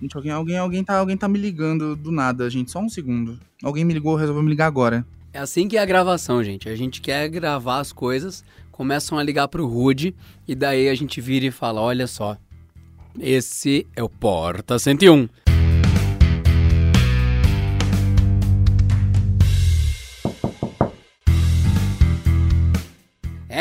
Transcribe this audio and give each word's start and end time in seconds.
Gente, 0.00 0.16
alguém, 0.16 0.32
alguém, 0.32 0.58
alguém, 0.58 0.84
tá, 0.84 0.98
alguém 0.98 1.16
tá 1.16 1.28
me 1.28 1.38
ligando 1.38 1.96
do 1.96 2.12
nada, 2.12 2.48
gente. 2.48 2.70
Só 2.70 2.80
um 2.80 2.88
segundo. 2.88 3.38
Alguém 3.62 3.84
me 3.84 3.92
ligou, 3.92 4.14
resolveu 4.14 4.42
me 4.42 4.48
ligar 4.48 4.66
agora. 4.66 5.04
É 5.32 5.38
assim 5.40 5.68
que 5.68 5.76
é 5.76 5.80
a 5.80 5.86
gravação, 5.86 6.42
gente. 6.42 6.68
A 6.68 6.76
gente 6.76 7.00
quer 7.00 7.28
gravar 7.28 7.80
as 7.80 7.92
coisas, 7.92 8.44
começam 8.70 9.18
a 9.18 9.22
ligar 9.22 9.48
pro 9.48 9.66
Rude 9.66 10.14
e 10.46 10.54
daí 10.54 10.88
a 10.88 10.94
gente 10.94 11.20
vira 11.20 11.46
e 11.46 11.50
fala: 11.50 11.80
olha 11.80 12.06
só, 12.06 12.36
esse 13.18 13.86
é 13.94 14.02
o 14.02 14.08
Porta 14.08 14.78
101. 14.78 15.47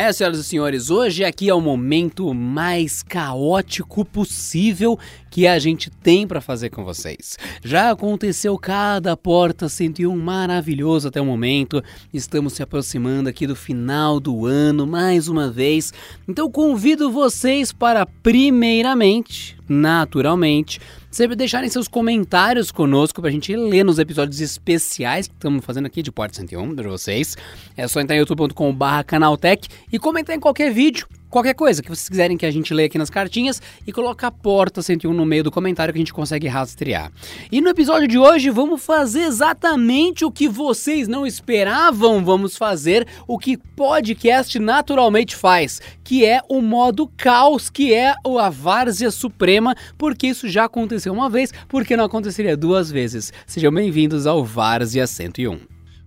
É, 0.07 0.13
senhoras 0.13 0.39
e 0.39 0.43
senhores, 0.45 0.89
hoje 0.89 1.25
aqui 1.25 1.49
é 1.49 1.53
o 1.53 1.59
momento 1.59 2.33
mais 2.33 3.03
caótico 3.03 4.05
possível 4.05 4.97
que 5.29 5.45
a 5.45 5.59
gente 5.59 5.89
tem 5.89 6.25
para 6.25 6.39
fazer 6.39 6.69
com 6.69 6.85
vocês. 6.85 7.37
Já 7.61 7.91
aconteceu 7.91 8.57
cada 8.57 9.17
Porta 9.17 9.67
101 9.67 10.17
maravilhoso 10.17 11.09
até 11.09 11.19
o 11.19 11.25
momento. 11.25 11.83
Estamos 12.13 12.53
se 12.53 12.63
aproximando 12.63 13.27
aqui 13.27 13.45
do 13.45 13.53
final 13.53 14.17
do 14.17 14.45
ano 14.45 14.87
mais 14.87 15.27
uma 15.27 15.51
vez. 15.51 15.93
Então 16.25 16.49
convido 16.49 17.11
vocês 17.11 17.73
para 17.73 18.05
primeiramente, 18.05 19.56
naturalmente, 19.67 20.79
sempre 21.09 21.35
deixarem 21.35 21.69
seus 21.69 21.87
comentários 21.87 22.71
conosco 22.71 23.21
pra 23.21 23.31
gente 23.31 23.55
ler 23.55 23.83
nos 23.83 23.99
episódios 23.99 24.39
especiais 24.39 25.27
que 25.27 25.33
estamos 25.33 25.65
fazendo 25.65 25.85
aqui 25.85 26.01
de 26.01 26.11
Porta 26.11 26.35
101 26.35 26.75
para 26.75 26.89
vocês. 26.89 27.35
É 27.75 27.87
só 27.87 27.99
entrar 27.99 28.15
em 28.15 28.19
youtube.com/barra 28.19 29.03
canaltech 29.03 29.67
e 29.91 29.99
comentar 29.99 30.35
em 30.35 30.39
qualquer 30.39 30.71
vídeo 30.73 31.07
qualquer 31.29 31.53
coisa 31.53 31.81
que 31.81 31.89
vocês 31.89 32.09
quiserem 32.09 32.37
que 32.37 32.45
a 32.45 32.51
gente 32.51 32.73
leia 32.73 32.87
aqui 32.87 32.97
nas 32.97 33.09
cartinhas 33.09 33.61
e 33.85 33.91
colocar 33.91 34.31
Porta 34.31 34.81
101 34.81 35.13
no 35.13 35.25
meio 35.25 35.43
do 35.43 35.51
comentário 35.51 35.93
que 35.93 35.99
a 35.99 36.01
gente 36.01 36.13
consegue 36.13 36.47
rastrear. 36.47 37.11
E 37.51 37.61
no 37.61 37.69
episódio 37.69 38.07
de 38.07 38.17
hoje 38.17 38.49
vamos 38.49 38.83
fazer 38.83 39.21
exatamente 39.21 40.25
o 40.25 40.31
que 40.31 40.47
vocês 40.47 41.07
não 41.07 41.25
esperavam 41.25 42.23
vamos 42.23 42.57
fazer, 42.57 43.07
o 43.27 43.37
que 43.37 43.57
podcast 43.57 44.59
naturalmente 44.59 45.35
faz, 45.35 45.81
que 46.03 46.25
é 46.25 46.41
o 46.49 46.61
modo 46.61 47.07
caos, 47.17 47.69
que 47.69 47.93
é 47.93 48.13
a 48.39 48.49
várzea 48.49 49.11
suprema, 49.11 49.75
porque 49.97 50.27
isso 50.27 50.47
já 50.47 50.65
aconteceu 50.65 51.13
uma 51.13 51.29
vez, 51.29 51.53
porque 51.67 51.97
não 51.97 52.05
aconteceria 52.05 52.57
duas 52.57 52.91
vezes. 52.91 53.31
Sejam 53.45 53.71
bem-vindos 53.71 54.27
ao 54.27 54.43
Várzea 54.43 55.07
101. 55.07 55.59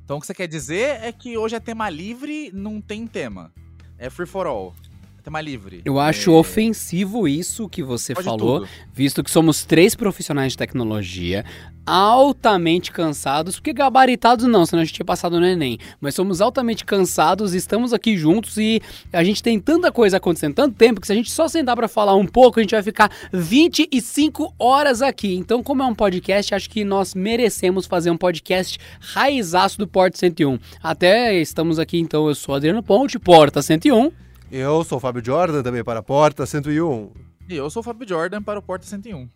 Então 0.04 0.18
o 0.18 0.20
que 0.20 0.26
você 0.26 0.34
quer 0.34 0.48
dizer 0.48 1.00
é 1.02 1.12
que 1.12 1.38
hoje 1.38 1.54
é 1.54 1.60
tema 1.60 1.88
livre, 1.88 2.50
não 2.52 2.80
tem 2.80 3.06
tema. 3.06 3.52
É 3.98 4.10
free 4.10 4.26
for 4.26 4.46
all. 4.46 4.74
É 5.30 5.40
tema 5.40 5.40
livre. 5.40 5.80
Eu 5.84 6.00
acho 6.00 6.32
é... 6.32 6.34
ofensivo 6.34 7.28
isso 7.28 7.68
que 7.68 7.82
você 7.82 8.14
Pode 8.14 8.24
falou, 8.24 8.60
tudo. 8.60 8.68
visto 8.92 9.22
que 9.22 9.30
somos 9.30 9.64
três 9.64 9.94
profissionais 9.94 10.52
de 10.52 10.58
tecnologia, 10.58 11.44
altamente 11.86 12.90
cansados, 12.90 13.56
porque 13.56 13.72
gabaritados 13.72 14.44
não, 14.46 14.66
senão 14.66 14.82
a 14.82 14.84
gente 14.84 14.94
tinha 14.94 15.04
passado 15.04 15.38
no 15.38 15.46
Enem, 15.46 15.78
mas 16.00 16.14
somos 16.14 16.40
altamente 16.40 16.84
cansados, 16.84 17.54
estamos 17.54 17.92
aqui 17.92 18.16
juntos 18.16 18.56
e 18.56 18.82
a 19.12 19.22
gente 19.22 19.42
tem 19.42 19.58
tanta 19.60 19.92
coisa 19.92 20.16
acontecendo, 20.16 20.54
tanto 20.54 20.74
tempo, 20.74 21.00
que 21.00 21.06
se 21.06 21.12
a 21.12 21.16
gente 21.16 21.30
só 21.30 21.46
sentar 21.46 21.76
para 21.76 21.88
falar 21.88 22.16
um 22.16 22.26
pouco, 22.26 22.58
a 22.58 22.62
gente 22.62 22.74
vai 22.74 22.82
ficar 22.82 23.10
25 23.32 24.54
horas 24.58 25.00
aqui. 25.00 25.34
Então, 25.36 25.62
como 25.62 25.82
é 25.82 25.86
um 25.86 25.94
podcast, 25.94 26.54
acho 26.54 26.68
que 26.68 26.84
nós 26.84 27.14
merecemos 27.14 27.86
fazer 27.86 28.10
um 28.10 28.16
podcast 28.16 28.78
raizaço 29.00 29.78
do 29.78 29.86
Porta 29.86 30.18
101. 30.18 30.58
Até 30.82 31.34
estamos 31.40 31.78
aqui, 31.78 31.98
então, 31.98 32.26
eu 32.28 32.34
sou 32.34 32.56
Adriano 32.56 32.82
Ponte, 32.82 33.18
Porta 33.18 33.62
101. 33.62 34.10
Eu 34.50 34.82
sou 34.84 34.98
o 34.98 35.00
Fábio 35.00 35.24
Jordan, 35.24 35.62
também 35.62 35.84
para 35.84 36.00
a 36.00 36.02
Porta 36.02 36.44
101. 36.44 37.12
E 37.48 37.54
eu 37.54 37.70
sou 37.70 37.80
o 37.80 37.84
Fábio 37.84 38.08
Jordan 38.08 38.42
para 38.42 38.58
o 38.58 38.62
Porta 38.62 38.84
101. 38.86 39.28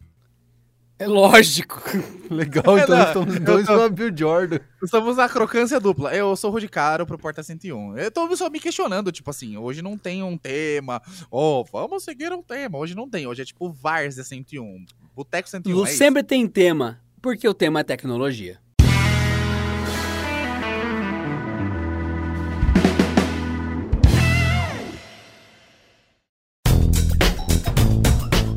É 0.98 1.06
lógico. 1.08 1.82
Legal, 2.30 2.78
então 2.78 2.96
Não, 2.96 3.04
estamos 3.04 3.34
eu 3.34 3.40
dois 3.40 3.66
tô- 3.66 3.76
Fábio 3.78 4.16
Jordan. 4.16 4.58
Estamos 4.82 5.16
na 5.16 5.28
crocância 5.28 5.80
dupla. 5.80 6.14
Eu 6.14 6.34
sou 6.36 6.50
o 6.50 6.52
Rudy 6.52 6.68
Caro 6.68 7.04
pro 7.06 7.18
Porta 7.18 7.42
101. 7.42 7.98
Eu 7.98 8.10
tô 8.10 8.36
só 8.36 8.48
me 8.48 8.60
questionando, 8.60 9.10
tipo 9.10 9.28
assim, 9.30 9.56
hoje 9.56 9.82
não 9.82 9.98
tem 9.98 10.22
um 10.22 10.36
tema. 10.38 11.02
Oh, 11.30 11.64
vamos 11.72 12.04
seguir 12.04 12.32
um 12.32 12.42
tema. 12.42 12.78
Hoje 12.78 12.94
não 12.94 13.08
tem. 13.10 13.26
Hoje 13.26 13.42
é 13.42 13.44
tipo 13.44 13.70
Várzea 13.72 14.22
101. 14.24 14.84
Boteco 15.14 15.48
101. 15.48 15.74
Lu 15.74 15.84
é 15.86 15.88
isso. 15.88 15.98
sempre 15.98 16.22
tem 16.22 16.46
tema, 16.46 17.00
porque 17.20 17.48
o 17.48 17.54
tema 17.54 17.80
é 17.80 17.84
tecnologia. 17.84 18.58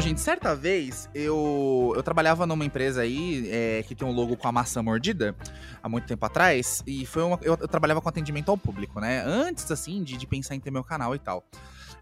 Gente, 0.00 0.20
certa 0.20 0.54
vez 0.54 1.08
eu, 1.14 1.92
eu 1.96 2.02
trabalhava 2.02 2.46
numa 2.46 2.64
empresa 2.64 3.02
aí 3.02 3.48
é, 3.50 3.82
que 3.82 3.94
tem 3.94 4.06
um 4.06 4.12
logo 4.12 4.36
com 4.36 4.46
a 4.46 4.52
maçã 4.52 4.82
mordida 4.82 5.34
há 5.82 5.88
muito 5.88 6.06
tempo 6.06 6.24
atrás. 6.24 6.82
E 6.86 7.04
foi 7.04 7.22
uma, 7.22 7.38
eu, 7.42 7.58
eu 7.60 7.68
trabalhava 7.68 8.00
com 8.00 8.08
atendimento 8.08 8.50
ao 8.50 8.56
público, 8.56 9.00
né? 9.00 9.22
Antes, 9.24 9.70
assim, 9.70 10.02
de, 10.02 10.16
de 10.16 10.26
pensar 10.26 10.54
em 10.54 10.60
ter 10.60 10.70
meu 10.70 10.84
canal 10.84 11.14
e 11.14 11.18
tal. 11.18 11.44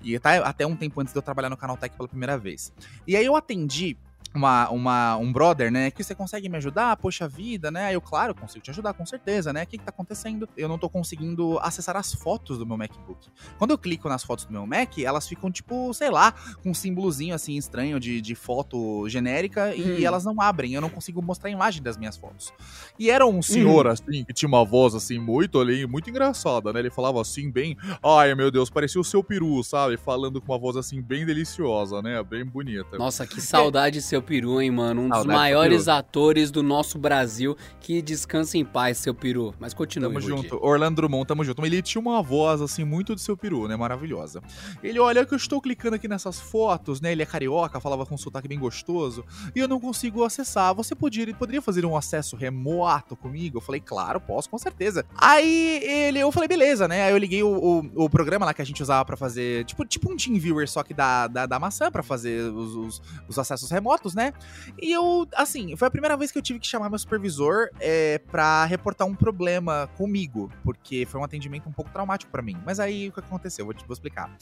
E 0.02 0.18
tá, 0.18 0.36
até 0.38 0.66
um 0.66 0.76
tempo 0.76 1.00
antes 1.00 1.12
de 1.12 1.18
eu 1.18 1.22
trabalhar 1.22 1.48
no 1.48 1.56
Canal 1.56 1.76
Tech 1.76 1.96
pela 1.96 2.08
primeira 2.08 2.36
vez. 2.36 2.72
E 3.06 3.16
aí 3.16 3.24
eu 3.24 3.34
atendi 3.34 3.96
uma, 4.36 4.68
uma, 4.70 5.16
um 5.16 5.32
brother, 5.32 5.70
né? 5.70 5.90
Que 5.90 6.02
você 6.04 6.14
consegue 6.14 6.48
me 6.48 6.56
ajudar? 6.56 6.96
Poxa 6.96 7.28
vida, 7.28 7.70
né? 7.70 7.86
Aí 7.86 7.94
eu, 7.94 8.00
claro, 8.00 8.34
consigo 8.34 8.64
te 8.64 8.70
ajudar, 8.70 8.94
com 8.94 9.04
certeza, 9.06 9.52
né? 9.52 9.62
O 9.62 9.66
que, 9.66 9.78
que 9.78 9.84
tá 9.84 9.90
acontecendo? 9.90 10.48
Eu 10.56 10.68
não 10.68 10.78
tô 10.78 10.88
conseguindo 10.88 11.58
acessar 11.60 11.96
as 11.96 12.12
fotos 12.14 12.58
do 12.58 12.66
meu 12.66 12.76
MacBook. 12.76 13.28
Quando 13.58 13.70
eu 13.70 13.78
clico 13.78 14.08
nas 14.08 14.22
fotos 14.24 14.44
do 14.44 14.52
meu 14.52 14.66
Mac, 14.66 14.98
elas 14.98 15.26
ficam, 15.28 15.50
tipo, 15.50 15.92
sei 15.94 16.10
lá, 16.10 16.32
com 16.62 16.70
um 16.70 16.74
símbolozinho 16.74 17.34
assim 17.34 17.56
estranho 17.56 17.98
de, 17.98 18.20
de 18.20 18.34
foto 18.34 19.08
genérica 19.08 19.66
Hum. 19.76 19.96
e 19.98 20.04
elas 20.04 20.24
não 20.24 20.40
abrem. 20.40 20.74
Eu 20.74 20.80
não 20.80 20.90
consigo 20.90 21.22
mostrar 21.22 21.48
a 21.48 21.52
imagem 21.52 21.82
das 21.82 21.96
minhas 21.96 22.16
fotos. 22.16 22.52
E 22.98 23.10
era 23.10 23.26
um 23.26 23.42
senhor, 23.42 23.86
assim, 23.86 24.24
que 24.24 24.32
tinha 24.32 24.48
uma 24.48 24.64
voz, 24.64 24.94
assim, 24.94 25.18
muito 25.18 25.60
ali, 25.60 25.86
muito 25.86 26.08
engraçada, 26.10 26.72
né? 26.72 26.80
Ele 26.80 26.90
falava 26.90 27.20
assim, 27.20 27.50
bem. 27.50 27.76
Ai, 28.04 28.34
meu 28.34 28.50
Deus, 28.50 28.70
parecia 28.70 29.00
o 29.00 29.04
seu 29.04 29.22
peru, 29.22 29.62
sabe? 29.62 29.96
Falando 29.96 30.40
com 30.40 30.52
uma 30.52 30.58
voz, 30.58 30.76
assim, 30.76 31.00
bem 31.00 31.24
deliciosa, 31.24 32.02
né? 32.02 32.22
Bem 32.22 32.44
bonita. 32.44 32.96
Nossa, 32.98 33.26
que 33.26 33.40
saudade 33.40 34.00
seu 34.02 34.22
peru, 34.26 34.60
hein, 34.60 34.70
mano? 34.70 35.02
Um 35.02 35.08
dos 35.08 35.18
Saudade 35.18 35.28
do 35.28 35.40
maiores 35.40 35.84
peru. 35.84 35.96
atores 35.96 36.50
do 36.50 36.62
nosso 36.62 36.98
Brasil. 36.98 37.56
Que 37.80 38.02
descansa 38.02 38.58
em 38.58 38.64
paz, 38.64 38.98
seu 38.98 39.14
peru. 39.14 39.54
Mas 39.60 39.72
continue, 39.72 40.08
Tamo 40.08 40.20
junto. 40.20 40.58
Orlando 40.62 40.96
Drummond, 40.96 41.26
tamo 41.26 41.44
junto. 41.44 41.64
Ele 41.64 41.80
tinha 41.80 42.00
uma 42.00 42.22
voz, 42.22 42.60
assim, 42.60 42.84
muito 42.84 43.14
do 43.14 43.20
seu 43.20 43.36
peru, 43.36 43.68
né? 43.68 43.76
Maravilhosa. 43.76 44.42
Ele, 44.82 44.98
olha 44.98 45.24
que 45.24 45.32
eu 45.32 45.36
estou 45.36 45.60
clicando 45.60 45.94
aqui 45.96 46.08
nessas 46.08 46.40
fotos, 46.40 47.00
né? 47.00 47.12
Ele 47.12 47.22
é 47.22 47.26
carioca, 47.26 47.78
falava 47.80 48.04
com 48.04 48.14
um 48.14 48.18
sotaque 48.18 48.48
bem 48.48 48.58
gostoso. 48.58 49.24
E 49.54 49.60
eu 49.60 49.68
não 49.68 49.78
consigo 49.78 50.24
acessar. 50.24 50.74
Você 50.74 50.94
poderia, 50.94 51.34
poderia 51.34 51.62
fazer 51.62 51.86
um 51.86 51.96
acesso 51.96 52.34
remoto 52.34 53.14
comigo? 53.16 53.58
Eu 53.58 53.62
falei, 53.62 53.80
claro, 53.80 54.20
posso, 54.20 54.50
com 54.50 54.58
certeza. 54.58 55.04
Aí 55.16 55.80
ele, 55.84 56.18
eu 56.18 56.32
falei, 56.32 56.48
beleza, 56.48 56.88
né? 56.88 57.04
Aí 57.04 57.12
eu 57.12 57.18
liguei 57.18 57.42
o, 57.42 57.48
o, 57.94 58.04
o 58.04 58.10
programa 58.10 58.44
lá 58.44 58.52
que 58.52 58.62
a 58.62 58.66
gente 58.66 58.82
usava 58.82 59.04
pra 59.04 59.16
fazer, 59.16 59.64
tipo, 59.64 59.84
tipo 59.84 60.10
um 60.10 60.16
TeamViewer, 60.16 60.68
só 60.68 60.82
que 60.82 60.92
da, 60.92 61.28
da, 61.28 61.46
da 61.46 61.58
maçã, 61.58 61.90
pra 61.90 62.02
fazer 62.02 62.50
os, 62.52 62.74
os, 62.74 63.02
os 63.28 63.38
acessos 63.38 63.70
remotos, 63.70 64.14
né? 64.16 64.32
E 64.80 64.90
eu, 64.90 65.28
assim, 65.34 65.76
foi 65.76 65.86
a 65.86 65.90
primeira 65.90 66.16
vez 66.16 66.32
que 66.32 66.38
eu 66.38 66.42
tive 66.42 66.58
que 66.58 66.66
chamar 66.66 66.88
meu 66.88 66.98
supervisor 66.98 67.68
é, 67.78 68.18
pra 68.18 68.64
reportar 68.64 69.06
um 69.06 69.14
problema 69.14 69.88
comigo, 69.96 70.50
porque 70.64 71.06
foi 71.06 71.20
um 71.20 71.24
atendimento 71.24 71.68
um 71.68 71.72
pouco 71.72 71.90
traumático 71.92 72.32
pra 72.32 72.42
mim. 72.42 72.56
Mas 72.64 72.80
aí 72.80 73.08
o 73.08 73.12
que 73.12 73.20
aconteceu? 73.20 73.66
Vou 73.66 73.74
te 73.74 73.84
vou 73.86 73.92
explicar. 73.92 74.34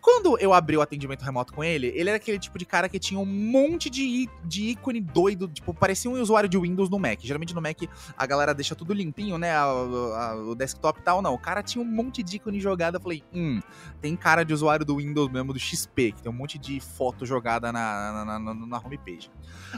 Quando 0.00 0.38
eu 0.38 0.52
abri 0.52 0.76
o 0.76 0.80
atendimento 0.82 1.22
remoto 1.22 1.52
com 1.52 1.62
ele, 1.62 1.88
ele 1.94 2.08
era 2.08 2.16
aquele 2.16 2.38
tipo 2.38 2.58
de 2.58 2.64
cara 2.64 2.88
que 2.88 2.98
tinha 2.98 3.20
um 3.20 3.26
monte 3.26 3.90
de, 3.90 4.28
de 4.44 4.70
ícone 4.70 5.00
doido, 5.00 5.46
tipo, 5.48 5.74
parecia 5.74 6.10
um 6.10 6.20
usuário 6.20 6.48
de 6.48 6.56
Windows 6.58 6.88
no 6.88 6.98
Mac. 6.98 7.20
Geralmente 7.20 7.54
no 7.54 7.60
Mac 7.60 7.76
a 8.16 8.26
galera 8.26 8.54
deixa 8.54 8.74
tudo 8.74 8.92
limpinho, 8.94 9.36
né? 9.38 9.52
a- 9.52 9.62
a- 9.62 10.34
o 10.36 10.54
desktop 10.54 11.00
e 11.00 11.02
tal, 11.02 11.20
não. 11.20 11.34
O 11.34 11.38
cara 11.38 11.62
tinha 11.62 11.82
um 11.82 11.86
monte 11.88 12.22
de 12.22 12.36
ícone 12.36 12.60
jogado. 12.60 12.94
Eu 12.96 13.00
falei, 13.00 13.22
hum, 13.32 13.60
tem 14.00 14.16
cara 14.16 14.44
de 14.44 14.54
usuário 14.54 14.84
do 14.84 14.96
Windows 14.96 15.30
mesmo, 15.30 15.52
do 15.52 15.58
XP, 15.58 16.12
que 16.12 16.22
tem 16.22 16.30
um 16.32 16.34
monte 16.34 16.58
de 16.58 16.80
foto 16.80 17.26
jogada 17.26 17.72
na, 17.72 18.24
na, 18.24 18.38
na, 18.38 18.54
na 18.54 18.78
homepage. 18.78 19.30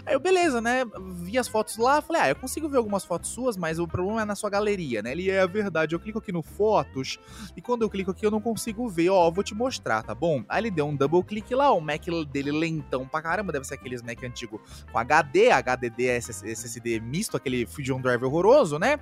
Aí 0.07 0.15
eu, 0.15 0.21
beleza, 0.21 0.61
né? 0.61 0.85
Vi 1.23 1.37
as 1.39 1.49
fotos 1.49 1.77
lá, 1.77 2.01
falei, 2.01 2.23
ah, 2.23 2.29
eu 2.29 2.37
consigo 2.37 2.69
ver 2.69 2.77
algumas 2.79 3.05
fotos 3.05 3.31
suas, 3.31 3.57
mas 3.57 3.79
o 3.79 3.87
problema 3.89 4.23
é 4.23 4.25
na 4.25 4.35
sua 4.35 4.51
galeria, 4.51 5.03
né? 5.03 5.13
Ele 5.13 5.31
é 5.31 5.41
a 5.41 5.47
verdade. 5.47 5.95
Eu 5.95 6.01
clico 6.01 6.19
aqui 6.19 6.31
no 6.33 6.43
Fotos 6.43 7.19
e 7.57 7.63
quando 7.63 7.83
eu 7.83 7.91
clico 7.91 8.11
aqui 8.11 8.25
eu 8.27 8.31
não 8.31 8.41
consigo 8.41 8.89
ver, 8.89 9.09
ó, 9.11 9.31
vou 9.31 9.43
te 9.43 9.55
mostrar, 9.55 10.03
tá 10.03 10.12
bom? 10.14 10.44
Aí 10.49 10.61
ele 10.61 10.70
deu 10.70 10.87
um 10.87 10.97
double 10.97 11.23
clique 11.23 11.55
lá, 11.55 11.73
o 11.73 11.81
Mac 11.81 12.05
dele 12.31 12.53
lentão 12.53 13.06
pra 13.06 13.23
caramba, 13.23 13.53
deve 13.53 13.67
ser 13.67 13.75
aqueles 13.75 14.03
Mac 14.03 14.23
antigo 14.23 14.61
com 14.91 14.99
HD, 14.99 15.50
HDD, 15.50 16.05
SSD 16.05 17.00
misto, 17.00 17.37
aquele 17.37 17.67
Fusion 17.67 18.00
Drive 18.00 18.25
horroroso, 18.25 18.79
né? 18.79 18.99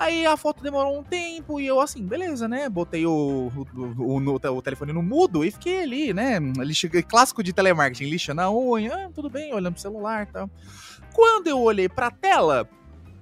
Aí 0.00 0.24
a 0.24 0.34
foto 0.34 0.62
demorou 0.62 0.98
um 0.98 1.02
tempo 1.02 1.60
e 1.60 1.66
eu 1.66 1.78
assim, 1.78 2.02
beleza, 2.02 2.48
né? 2.48 2.70
Botei 2.70 3.04
o, 3.04 3.52
o, 3.76 4.02
o, 4.02 4.56
o, 4.56 4.62
telefone 4.62 4.94
no 4.94 5.02
mudo 5.02 5.44
e 5.44 5.50
fiquei 5.50 5.82
ali, 5.82 6.14
né? 6.14 6.38
Lixa, 6.58 6.88
clássico 7.02 7.42
de 7.42 7.52
telemarketing, 7.52 8.08
lixa 8.08 8.32
na 8.32 8.50
unha, 8.50 8.94
ah, 8.94 9.10
tudo 9.14 9.28
bem, 9.28 9.52
olhando 9.52 9.74
pro 9.74 9.82
celular 9.82 10.22
e 10.22 10.32
tal. 10.32 10.48
Quando 11.12 11.48
eu 11.48 11.60
olhei 11.60 11.86
pra 11.86 12.10
tela, 12.10 12.66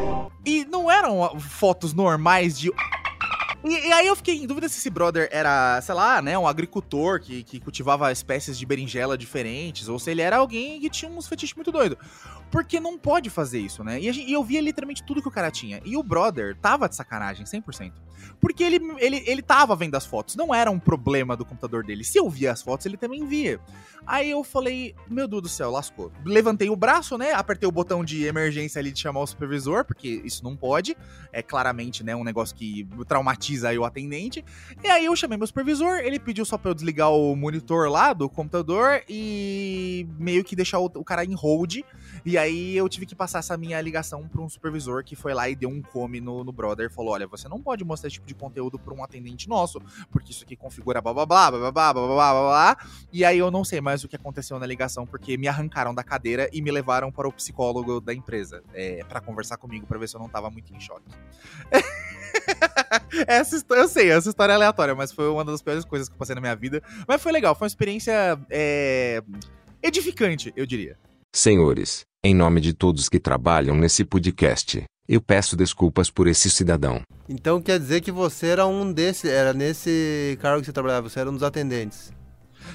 E 0.46 0.66
não 0.66 0.90
eram 0.90 1.40
fotos 1.40 1.94
normais 1.94 2.58
de 2.58 2.72
e, 3.64 3.88
e, 3.88 3.92
aí 3.92 4.08
eu 4.08 4.16
fiquei 4.16 4.36
em 4.36 4.48
dúvida 4.48 4.70
se 4.70 4.78
esse 4.78 4.90
brother 4.90 5.28
era, 5.32 5.82
sei 5.82 5.94
lá, 5.94 6.22
né, 6.22 6.38
um 6.38 6.48
agricultor 6.48 7.20
que, 7.20 7.44
que 7.44 7.60
cultivava 7.60 8.12
espécies 8.12 8.58
de 8.58 8.66
berinjela 8.66 9.18
diferentes, 9.18 9.90
ou 9.90 10.00
se 10.00 10.12
ele 10.12 10.22
era 10.22 10.38
alguém 10.38 10.80
que 10.80 10.90
tinha 10.90 11.12
uns 11.12 11.28
fetiches 11.28 11.56
muito 11.56 11.72
doidos. 11.72 11.98
Porque 12.52 12.80
não 12.80 12.98
pode 12.98 13.30
fazer 13.30 13.60
isso, 13.60 13.84
né? 13.84 14.00
E, 14.00 14.12
gente, 14.12 14.30
e, 14.30 14.34
eu 14.34 14.44
via 14.44 14.62
literalmente 14.62 15.04
tudo 15.04 15.22
que 15.22 15.28
o 15.28 15.32
cara 15.32 15.52
tinha. 15.52 15.82
E 15.86 15.98
o 15.98 16.04
brother 16.04 16.56
tava 16.56 16.88
de 16.88 16.96
sacanagem, 16.96 17.46
100%. 17.46 17.94
Porque 18.40 18.64
ele, 18.64 18.80
ele, 19.00 19.24
ele 19.26 19.42
tava 19.42 19.76
vendo 19.76 19.96
as 19.96 20.06
fotos, 20.06 20.36
não 20.36 20.54
era 20.54 20.70
um 20.70 20.80
problema 20.80 21.36
do 21.36 21.46
computador 21.46 21.84
dele. 21.84 22.04
Se 22.04 22.18
eu 22.20 22.30
via 22.30 22.52
as 22.52 22.62
fotos, 22.62 22.86
ele 22.86 22.98
também 22.98 23.26
via. 23.26 23.60
Aí 24.06 24.32
eu 24.32 24.44
falei, 24.44 24.96
meu 25.10 25.28
Deus 25.28 25.42
do 25.42 25.50
céu, 25.50 25.70
lascou. 25.70 26.12
Levantei 26.24 26.70
o 26.70 26.76
braço, 26.76 27.18
né? 27.18 27.34
Apertei 27.34 27.68
o 27.68 27.72
botão 27.72 28.06
de 28.06 28.24
emergência 28.26 28.80
ali 28.80 28.92
de 28.92 29.00
chamar 29.00 29.20
o 29.20 29.28
supervisor, 29.28 29.84
porque 29.84 30.22
isso 30.24 30.44
não 30.44 30.56
pode. 30.56 30.96
É 31.34 31.42
claramente, 31.42 32.04
né, 32.04 32.16
um 32.16 32.24
negócio 32.24 32.56
que 32.56 32.88
traumatiza 33.06 33.70
aí 33.70 33.78
o 33.78 33.84
atendente. 33.84 34.46
E 34.82 34.88
aí 34.88 35.06
eu 35.06 35.16
chamei 35.16 35.38
meu 35.38 35.46
supervisor, 35.46 35.98
ele 35.98 36.20
pediu 36.20 36.46
só 36.46 36.58
pra 36.58 36.72
eu 36.72 36.76
desligar 36.76 37.12
o 37.12 37.36
monitor 37.36 37.90
lá 37.90 38.14
do 38.14 38.30
computador 38.30 39.04
e 39.10 40.08
meio 40.18 40.44
que 40.44 40.56
deixar 40.56 40.80
o, 40.80 40.86
o 40.86 41.04
cara 41.04 41.26
em 41.26 41.34
hold. 41.34 41.80
E 42.26 42.37
aí 42.38 42.76
eu 42.76 42.88
tive 42.88 43.06
que 43.06 43.16
passar 43.16 43.40
essa 43.40 43.58
minha 43.58 43.80
ligação 43.82 44.28
pra 44.28 44.42
um 44.42 44.50
supervisor 44.50 45.04
que 45.04 45.16
foi 45.16 45.34
lá 45.34 45.50
e 45.50 45.56
deu 45.56 45.70
um 45.70 45.82
come 45.82 46.20
no, 46.20 46.44
no 46.44 46.52
brother. 46.52 46.92
Falou: 46.92 47.14
olha, 47.14 47.28
você 47.28 47.48
não 47.48 47.62
pode 47.62 47.84
mostrar 47.84 48.08
esse 48.08 48.16
tipo 48.16 48.28
de 48.28 48.36
conteúdo 48.36 48.78
pra 48.78 48.94
um 48.94 49.04
atendente 49.04 49.48
nosso, 49.48 49.82
porque 50.12 50.32
isso 50.32 50.44
aqui 50.44 50.56
configura 50.56 51.02
blá 51.02 51.14
blá 51.14 51.26
blá 51.26 51.52
blá 51.52 51.60
blá 51.60 51.72
blá 51.72 51.94
blá 51.94 52.08
blá 52.16 52.34
blá. 52.34 52.78
E 53.12 53.24
aí 53.24 53.38
eu 53.38 53.50
não 53.52 53.64
sei 53.64 53.82
mais 53.82 54.04
o 54.04 54.08
que 54.08 54.16
aconteceu 54.16 54.60
na 54.60 54.66
ligação, 54.66 55.06
porque 55.06 55.38
me 55.38 55.48
arrancaram 55.48 55.94
da 55.94 56.04
cadeira 56.04 56.50
e 56.52 56.62
me 56.62 56.72
levaram 56.72 57.12
para 57.12 57.28
o 57.28 57.32
psicólogo 57.32 58.00
da 58.00 58.14
empresa. 58.14 58.64
É, 58.74 59.04
para 59.04 59.22
conversar 59.22 59.58
comigo, 59.58 59.86
pra 59.86 59.98
ver 59.98 60.08
se 60.08 60.16
eu 60.16 60.20
não 60.20 60.30
tava 60.30 60.50
muito 60.50 60.74
em 60.74 60.80
choque. 60.80 61.10
essa 63.28 63.64
eu 63.70 63.88
sei, 63.88 64.12
essa 64.12 64.30
história 64.30 64.54
é 64.54 64.56
aleatória, 64.56 64.96
mas 64.96 65.12
foi 65.12 65.28
uma 65.30 65.44
das 65.44 65.62
piores 65.62 65.86
coisas 65.86 66.08
que 66.08 66.16
eu 66.16 66.20
passei 66.20 66.36
na 66.36 66.42
minha 66.42 66.56
vida. 66.56 66.82
Mas 67.08 67.22
foi 67.22 67.32
legal, 67.32 67.56
foi 67.56 67.66
uma 67.66 67.70
experiência 67.70 68.40
é, 68.50 69.22
edificante, 69.82 70.54
eu 70.56 70.66
diria. 70.66 70.98
Senhores, 71.34 72.07
em 72.28 72.36
nome 72.36 72.60
de 72.60 72.74
todos 72.74 73.08
que 73.08 73.22
trabalham 73.22 73.74
nesse 73.74 74.04
podcast, 74.04 74.84
eu 75.08 75.22
peço 75.22 75.56
desculpas 75.56 76.10
por 76.10 76.28
esse 76.28 76.50
cidadão. 76.50 77.02
Então 77.30 77.62
quer 77.62 77.80
dizer 77.80 78.02
que 78.02 78.12
você 78.12 78.48
era 78.48 78.68
um 78.68 78.92
desse, 78.92 79.30
era 79.30 79.54
nesse 79.54 80.38
cargo 80.42 80.60
que 80.60 80.66
você 80.66 80.74
trabalhava, 80.74 81.08
você 81.08 81.22
era 81.22 81.30
um 81.30 81.34
dos 81.34 81.44
atendentes. 81.44 82.12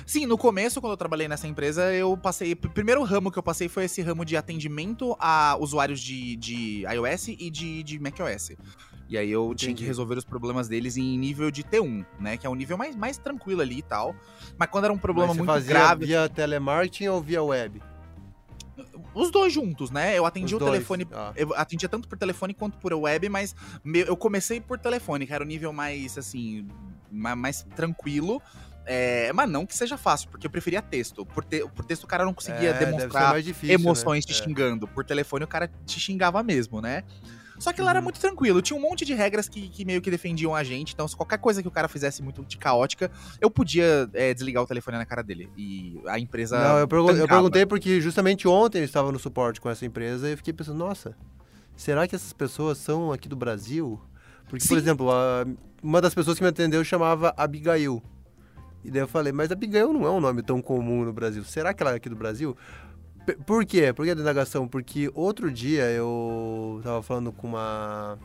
Sim, 0.06 0.24
no 0.24 0.38
começo, 0.38 0.80
quando 0.80 0.92
eu 0.92 0.96
trabalhei 0.96 1.28
nessa 1.28 1.46
empresa, 1.46 1.92
eu 1.92 2.16
passei. 2.16 2.52
O 2.52 2.56
primeiro 2.56 3.02
ramo 3.02 3.30
que 3.30 3.38
eu 3.38 3.42
passei 3.42 3.68
foi 3.68 3.84
esse 3.84 4.00
ramo 4.00 4.24
de 4.24 4.38
atendimento 4.38 5.14
a 5.20 5.54
usuários 5.60 6.00
de, 6.00 6.34
de 6.36 6.84
iOS 6.90 7.28
e 7.28 7.50
de, 7.50 7.82
de 7.82 7.98
macOS. 7.98 8.52
E 9.06 9.18
aí 9.18 9.30
eu 9.30 9.48
Entendi. 9.48 9.64
tinha 9.66 9.74
que 9.74 9.84
resolver 9.84 10.16
os 10.16 10.24
problemas 10.24 10.66
deles 10.66 10.96
em 10.96 11.18
nível 11.18 11.50
de 11.50 11.62
T1, 11.62 12.06
né? 12.18 12.38
Que 12.38 12.46
é 12.46 12.50
um 12.50 12.54
nível 12.54 12.78
mais, 12.78 12.96
mais 12.96 13.18
tranquilo 13.18 13.60
ali 13.60 13.80
e 13.80 13.82
tal. 13.82 14.16
Mas 14.56 14.70
quando 14.70 14.84
era 14.84 14.92
um 14.94 14.98
problema 14.98 15.28
Mas 15.28 15.36
você 15.36 15.42
muito 15.42 15.52
fazia 15.52 15.68
grave. 15.68 16.06
Via 16.06 16.26
telemarketing 16.30 17.08
ou 17.08 17.20
via 17.20 17.42
web? 17.42 17.82
Os 19.14 19.30
dois 19.30 19.52
juntos, 19.52 19.90
né? 19.90 20.16
Eu 20.16 20.26
atendi 20.26 20.54
os 20.54 20.56
o 20.56 20.58
dois. 20.58 20.72
telefone. 20.72 21.06
Ah. 21.12 21.32
Eu 21.36 21.54
atendia 21.54 21.88
tanto 21.88 22.08
por 22.08 22.18
telefone 22.18 22.54
quanto 22.54 22.78
por 22.78 22.92
web, 22.92 23.28
mas 23.28 23.54
eu 23.84 24.16
comecei 24.16 24.60
por 24.60 24.78
telefone, 24.78 25.26
que 25.26 25.32
era 25.32 25.42
o 25.42 25.46
nível 25.46 25.72
mais, 25.72 26.16
assim, 26.16 26.66
mais 27.10 27.62
tranquilo. 27.76 28.40
É, 28.84 29.32
mas 29.32 29.48
não 29.48 29.64
que 29.64 29.76
seja 29.76 29.96
fácil, 29.96 30.28
porque 30.28 30.46
eu 30.46 30.50
preferia 30.50 30.82
texto. 30.82 31.24
Por, 31.24 31.44
te, 31.44 31.64
por 31.68 31.84
texto 31.84 32.04
o 32.04 32.06
cara 32.06 32.24
não 32.24 32.34
conseguia 32.34 32.70
é, 32.70 32.78
demonstrar 32.84 33.40
difícil, 33.40 33.74
emoções 33.74 34.26
né? 34.26 34.32
te 34.32 34.40
é. 34.40 34.44
xingando. 34.44 34.88
Por 34.88 35.04
telefone 35.04 35.44
o 35.44 35.48
cara 35.48 35.70
te 35.86 36.00
xingava 36.00 36.42
mesmo, 36.42 36.80
né? 36.80 37.04
Só 37.58 37.72
que 37.72 37.80
lá 37.80 37.90
era 37.90 37.98
uhum. 37.98 38.04
muito 38.04 38.20
tranquilo. 38.20 38.62
Tinha 38.62 38.78
um 38.78 38.82
monte 38.82 39.04
de 39.04 39.14
regras 39.14 39.48
que, 39.48 39.68
que, 39.68 39.84
meio 39.84 40.00
que 40.00 40.10
defendiam 40.10 40.54
a 40.54 40.64
gente. 40.64 40.94
Então, 40.94 41.06
se 41.06 41.16
qualquer 41.16 41.38
coisa 41.38 41.62
que 41.62 41.68
o 41.68 41.70
cara 41.70 41.88
fizesse 41.88 42.22
muito 42.22 42.44
de 42.44 42.56
caótica, 42.56 43.10
eu 43.40 43.50
podia 43.50 44.08
é, 44.12 44.32
desligar 44.32 44.62
o 44.62 44.66
telefone 44.66 44.98
na 44.98 45.06
cara 45.06 45.22
dele. 45.22 45.50
E 45.56 46.00
a 46.06 46.18
empresa. 46.18 46.58
Não, 46.58 46.78
eu, 46.78 46.88
pergun 46.88 47.12
eu 47.12 47.28
perguntei 47.28 47.66
porque 47.66 48.00
justamente 48.00 48.48
ontem 48.48 48.78
eu 48.78 48.84
estava 48.84 49.12
no 49.12 49.18
suporte 49.18 49.60
com 49.60 49.70
essa 49.70 49.84
empresa 49.84 50.28
e 50.28 50.32
eu 50.32 50.36
fiquei 50.36 50.52
pensando, 50.52 50.78
nossa, 50.78 51.16
será 51.76 52.06
que 52.06 52.14
essas 52.14 52.32
pessoas 52.32 52.78
são 52.78 53.12
aqui 53.12 53.28
do 53.28 53.36
Brasil? 53.36 54.00
Porque, 54.48 54.64
Sim. 54.64 54.68
por 54.68 54.78
exemplo, 54.78 55.10
a, 55.10 55.46
uma 55.82 56.00
das 56.00 56.14
pessoas 56.14 56.36
que 56.36 56.42
me 56.42 56.50
atendeu 56.50 56.82
chamava 56.84 57.34
Abigail. 57.36 58.02
E 58.84 58.90
daí 58.90 59.00
eu 59.02 59.08
falei, 59.08 59.32
mas 59.32 59.50
Abigail 59.52 59.92
não 59.92 60.04
é 60.04 60.10
um 60.10 60.20
nome 60.20 60.42
tão 60.42 60.60
comum 60.60 61.04
no 61.04 61.12
Brasil. 61.12 61.44
Será 61.44 61.72
que 61.72 61.82
ela 61.82 61.92
é 61.92 61.96
aqui 61.96 62.08
do 62.08 62.16
Brasil? 62.16 62.56
Por 63.46 63.64
quê? 63.64 63.92
Por 63.92 64.04
que 64.04 64.10
a 64.10 64.14
indagação? 64.14 64.66
Porque 64.66 65.10
outro 65.14 65.50
dia 65.50 65.84
eu 65.90 66.80
tava 66.82 67.02
falando 67.02 67.32
com 67.32 67.46
uma 67.46 68.18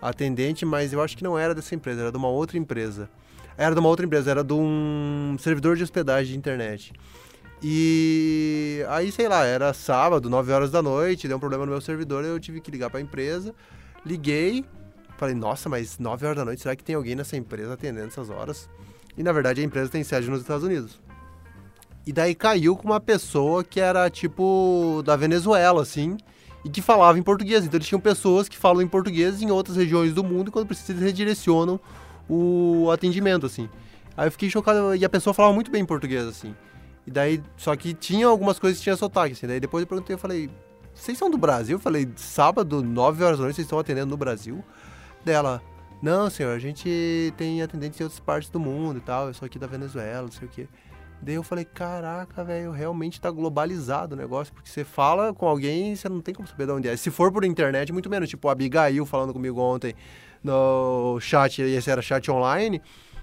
atendente, 0.00 0.66
mas 0.66 0.92
eu 0.92 1.02
acho 1.02 1.16
que 1.16 1.24
não 1.24 1.38
era 1.38 1.54
dessa 1.54 1.74
empresa, 1.74 2.02
era 2.02 2.12
de 2.12 2.18
uma 2.18 2.28
outra 2.28 2.58
empresa. 2.58 3.08
Era 3.56 3.74
de 3.74 3.80
uma 3.80 3.88
outra 3.88 4.04
empresa, 4.06 4.30
era 4.30 4.44
de 4.44 4.52
um 4.52 5.36
servidor 5.38 5.76
de 5.76 5.82
hospedagem 5.82 6.32
de 6.32 6.38
internet. 6.38 6.92
E 7.62 8.84
aí, 8.88 9.10
sei 9.10 9.28
lá, 9.28 9.44
era 9.44 9.72
sábado, 9.72 10.30
9 10.30 10.52
horas 10.52 10.70
da 10.70 10.80
noite, 10.80 11.26
deu 11.26 11.36
um 11.36 11.40
problema 11.40 11.66
no 11.66 11.72
meu 11.72 11.80
servidor, 11.80 12.24
eu 12.24 12.38
tive 12.38 12.60
que 12.60 12.70
ligar 12.70 12.88
para 12.88 13.00
a 13.00 13.02
empresa. 13.02 13.52
Liguei, 14.06 14.64
falei, 15.16 15.34
nossa, 15.34 15.68
mas 15.68 15.98
9 15.98 16.24
horas 16.24 16.36
da 16.36 16.44
noite, 16.44 16.62
será 16.62 16.76
que 16.76 16.84
tem 16.84 16.94
alguém 16.94 17.16
nessa 17.16 17.36
empresa 17.36 17.74
atendendo 17.74 18.06
essas 18.06 18.30
horas? 18.30 18.68
E 19.16 19.22
na 19.24 19.32
verdade 19.32 19.60
a 19.60 19.64
empresa 19.64 19.90
tem 19.90 20.04
sede 20.04 20.30
nos 20.30 20.42
Estados 20.42 20.62
Unidos. 20.62 21.00
E 22.08 22.12
daí 22.12 22.34
caiu 22.34 22.74
com 22.74 22.88
uma 22.88 22.98
pessoa 22.98 23.62
que 23.62 23.78
era 23.78 24.08
tipo 24.08 25.02
da 25.04 25.14
Venezuela, 25.14 25.82
assim, 25.82 26.16
e 26.64 26.70
que 26.70 26.80
falava 26.80 27.18
em 27.18 27.22
português. 27.22 27.66
Então 27.66 27.76
eles 27.76 27.86
tinham 27.86 28.00
pessoas 28.00 28.48
que 28.48 28.56
falam 28.56 28.80
em 28.80 28.88
português 28.88 29.42
em 29.42 29.50
outras 29.50 29.76
regiões 29.76 30.14
do 30.14 30.24
mundo 30.24 30.48
e 30.48 30.50
quando 30.50 30.66
precisa 30.66 30.92
eles 30.92 31.02
redirecionam 31.02 31.78
o 32.26 32.90
atendimento, 32.90 33.44
assim. 33.44 33.68
Aí 34.16 34.26
eu 34.26 34.32
fiquei 34.32 34.48
chocado, 34.48 34.94
e 34.94 35.04
a 35.04 35.08
pessoa 35.10 35.34
falava 35.34 35.54
muito 35.54 35.70
bem 35.70 35.82
em 35.82 35.84
português, 35.84 36.24
assim. 36.24 36.56
E 37.06 37.10
daí, 37.10 37.42
só 37.58 37.76
que 37.76 37.92
tinha 37.92 38.26
algumas 38.26 38.58
coisas 38.58 38.78
que 38.78 38.84
tinha 38.84 38.96
sotaque, 38.96 39.34
assim. 39.34 39.46
Daí 39.46 39.60
depois 39.60 39.82
eu 39.82 39.86
perguntei, 39.86 40.14
eu 40.14 40.18
falei, 40.18 40.48
vocês 40.94 41.18
são 41.18 41.28
do 41.30 41.36
Brasil? 41.36 41.76
Eu 41.76 41.80
falei, 41.80 42.08
sábado, 42.16 42.82
9 42.82 43.22
horas 43.22 43.36
da 43.36 43.42
noite, 43.42 43.56
vocês 43.56 43.66
estão 43.66 43.78
atendendo 43.78 44.08
no 44.08 44.16
Brasil? 44.16 44.64
Dela, 45.26 45.62
não, 46.00 46.30
senhor, 46.30 46.56
a 46.56 46.58
gente 46.58 47.34
tem 47.36 47.60
atendentes 47.60 48.00
em 48.00 48.04
outras 48.04 48.18
partes 48.18 48.48
do 48.48 48.58
mundo 48.58 48.96
e 48.96 49.02
tal, 49.02 49.26
eu 49.26 49.34
sou 49.34 49.44
aqui 49.44 49.58
da 49.58 49.66
Venezuela, 49.66 50.22
não 50.22 50.32
sei 50.32 50.48
o 50.48 50.50
quê. 50.50 50.66
Daí 51.20 51.34
eu 51.34 51.42
falei, 51.42 51.64
caraca, 51.64 52.44
velho, 52.44 52.70
realmente 52.70 53.20
tá 53.20 53.30
globalizado 53.30 54.14
o 54.14 54.18
negócio, 54.18 54.54
porque 54.54 54.70
você 54.70 54.84
fala 54.84 55.34
com 55.34 55.46
alguém 55.46 55.92
e 55.92 55.96
você 55.96 56.08
não 56.08 56.20
tem 56.20 56.34
como 56.34 56.46
saber 56.46 56.66
de 56.66 56.72
onde 56.72 56.88
é. 56.88 56.96
Se 56.96 57.10
for 57.10 57.32
por 57.32 57.44
internet, 57.44 57.92
muito 57.92 58.08
menos. 58.08 58.28
Tipo, 58.28 58.48
a 58.48 58.52
Abigail 58.52 59.04
falando 59.04 59.32
comigo 59.32 59.60
ontem 59.60 59.94
no 60.42 61.18
chat, 61.20 61.60
e 61.60 61.74
esse 61.74 61.90
era 61.90 62.00
chat 62.00 62.30
online, 62.30 62.80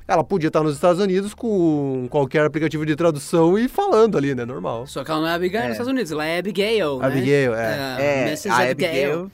ela 0.08 0.24
podia 0.24 0.48
estar 0.48 0.62
nos 0.62 0.76
Estados 0.76 1.02
Unidos 1.02 1.34
com 1.34 2.08
qualquer 2.12 2.46
aplicativo 2.46 2.86
de 2.86 2.96
tradução 2.96 3.58
e 3.58 3.68
falando 3.68 4.18
ali, 4.18 4.36
né? 4.36 4.46
Normal. 4.46 4.86
Só 4.86 5.04
que 5.04 5.10
ela 5.10 5.22
não 5.22 5.28
é 5.28 5.34
Abigail 5.34 5.64
é. 5.64 5.68
nos 5.68 5.76
Estados 5.76 5.92
Unidos, 5.92 6.12
ela 6.12 6.26
é 6.26 6.40
Abigail, 6.40 7.00
né? 7.00 7.08
Abigail, 7.08 7.56
é. 7.56 7.98
É, 8.00 8.34
é 8.34 8.50
a 8.50 8.72
Abigail 8.72 9.32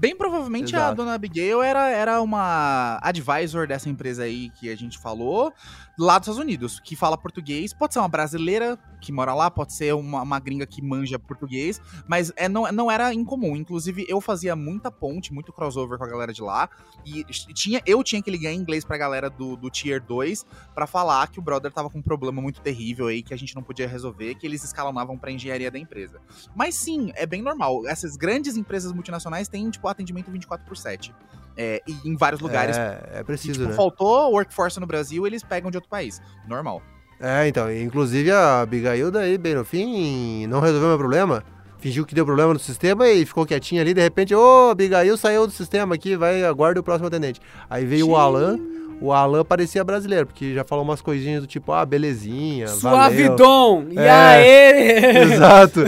Bem 0.00 0.16
provavelmente 0.16 0.74
Exato. 0.74 0.92
a 0.92 0.94
dona 0.94 1.12
Abigail 1.12 1.60
era, 1.60 1.90
era 1.90 2.22
uma 2.22 2.98
advisor 3.02 3.66
dessa 3.66 3.90
empresa 3.90 4.22
aí 4.22 4.48
que 4.48 4.70
a 4.70 4.74
gente 4.74 4.98
falou, 4.98 5.52
lá 5.98 6.18
dos 6.18 6.26
Estados 6.26 6.38
Unidos, 6.42 6.80
que 6.80 6.96
fala 6.96 7.18
português. 7.18 7.74
Pode 7.74 7.92
ser 7.92 7.98
uma 7.98 8.08
brasileira 8.08 8.78
que 9.00 9.12
mora 9.12 9.34
lá, 9.34 9.50
pode 9.50 9.74
ser 9.74 9.94
uma, 9.94 10.22
uma 10.22 10.38
gringa 10.38 10.66
que 10.66 10.82
manja 10.82 11.18
português, 11.18 11.80
mas 12.06 12.32
é, 12.36 12.48
não, 12.48 12.70
não 12.72 12.90
era 12.90 13.12
incomum. 13.12 13.56
Inclusive, 13.56 14.06
eu 14.08 14.20
fazia 14.20 14.54
muita 14.54 14.90
ponte, 14.90 15.32
muito 15.32 15.52
crossover 15.52 15.98
com 15.98 16.04
a 16.04 16.08
galera 16.08 16.32
de 16.32 16.42
lá, 16.42 16.68
e 17.04 17.24
tinha, 17.24 17.82
eu 17.86 18.02
tinha 18.04 18.22
que 18.22 18.30
ligar 18.30 18.52
em 18.52 18.56
inglês 18.56 18.84
pra 18.84 18.96
galera 18.96 19.28
do, 19.28 19.56
do 19.56 19.70
Tier 19.70 20.02
2 20.02 20.46
para 20.74 20.86
falar 20.86 21.28
que 21.28 21.38
o 21.38 21.42
brother 21.42 21.72
tava 21.72 21.90
com 21.90 21.98
um 21.98 22.02
problema 22.02 22.40
muito 22.40 22.60
terrível 22.60 23.06
aí, 23.06 23.22
que 23.22 23.34
a 23.34 23.36
gente 23.36 23.54
não 23.54 23.62
podia 23.62 23.88
resolver, 23.88 24.34
que 24.34 24.46
eles 24.46 24.62
escalonavam 24.64 25.18
pra 25.18 25.30
engenharia 25.30 25.70
da 25.70 25.78
empresa. 25.78 26.20
Mas 26.54 26.74
sim, 26.74 27.10
é 27.14 27.26
bem 27.26 27.42
normal. 27.42 27.86
Essas 27.86 28.16
grandes 28.16 28.56
empresas 28.56 28.92
multinacionais 28.92 29.48
têm, 29.48 29.70
tipo, 29.70 29.88
atendimento 29.90 30.30
24 30.30 30.66
por 30.66 30.76
7. 30.76 31.14
É, 31.56 31.82
e 31.86 32.08
em 32.08 32.16
vários 32.16 32.40
lugares. 32.40 32.76
É, 32.76 33.10
é 33.14 33.22
preciso, 33.22 33.60
tipo, 33.60 33.70
né? 33.70 33.76
faltou 33.76 34.32
workforce 34.32 34.80
no 34.80 34.86
Brasil, 34.86 35.26
eles 35.26 35.42
pegam 35.42 35.70
de 35.70 35.76
outro 35.76 35.90
país. 35.90 36.20
Normal. 36.48 36.82
É, 37.20 37.46
então, 37.46 37.70
inclusive 37.70 38.30
a 38.30 38.62
Abigail 38.62 39.10
daí, 39.10 39.36
bem 39.36 39.54
no 39.54 39.64
fim, 39.64 40.46
não 40.46 40.60
resolveu 40.60 40.88
meu 40.88 40.98
problema. 40.98 41.44
Fingiu 41.78 42.06
que 42.06 42.14
deu 42.14 42.24
problema 42.24 42.52
no 42.52 42.58
sistema 42.58 43.08
e 43.08 43.24
ficou 43.24 43.44
quietinha 43.46 43.82
ali, 43.82 43.92
de 43.92 44.00
repente, 44.00 44.34
ô, 44.34 44.68
oh, 44.68 44.70
Abigail 44.70 45.16
saiu 45.16 45.46
do 45.46 45.52
sistema 45.52 45.94
aqui, 45.94 46.16
vai, 46.16 46.44
aguarda 46.44 46.80
o 46.80 46.82
próximo 46.82 47.08
atendente. 47.08 47.40
Aí 47.68 47.84
veio 47.84 48.06
Sim. 48.06 48.12
o 48.12 48.16
Alan, 48.16 48.58
o 49.00 49.12
Alan 49.12 49.44
parecia 49.44 49.82
brasileiro, 49.82 50.26
porque 50.26 50.54
já 50.54 50.64
falou 50.64 50.84
umas 50.84 51.00
coisinhas 51.00 51.40
do 51.40 51.46
tipo, 51.46 51.72
ah, 51.72 51.84
belezinha, 51.86 52.66
valeu. 52.66 52.78
Suavidon! 52.78 53.86
E 53.90 53.98
É. 53.98 54.10
aê! 54.10 55.22
Exato. 55.32 55.80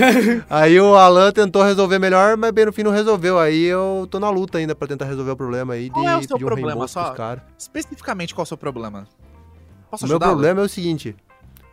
Aí 0.48 0.80
o 0.80 0.94
Alan 0.96 1.30
tentou 1.30 1.62
resolver 1.62 1.98
melhor, 1.98 2.36
mas 2.36 2.50
bem 2.52 2.66
no 2.66 2.72
fim 2.72 2.82
não 2.82 2.90
resolveu. 2.90 3.38
Aí 3.38 3.64
eu 3.64 4.06
tô 4.10 4.18
na 4.18 4.30
luta 4.30 4.58
ainda 4.58 4.74
pra 4.74 4.88
tentar 4.88 5.04
resolver 5.04 5.32
o 5.32 5.36
problema 5.36 5.74
aí 5.74 5.84
de 5.84 5.90
Qual 5.90 6.08
é 6.08 6.16
o 6.16 6.22
seu 6.22 6.36
pedir 6.36 6.44
um 6.44 6.48
problema? 6.48 6.88
Só-. 6.88 7.14
Especificamente, 7.58 8.34
qual 8.34 8.42
é 8.42 8.46
o 8.46 8.48
seu 8.48 8.56
problema? 8.56 9.06
Posso 9.90 10.06
O 10.06 10.08
meu 10.08 10.18
problema 10.18 10.62
é 10.62 10.64
o 10.64 10.68
seguinte. 10.68 11.14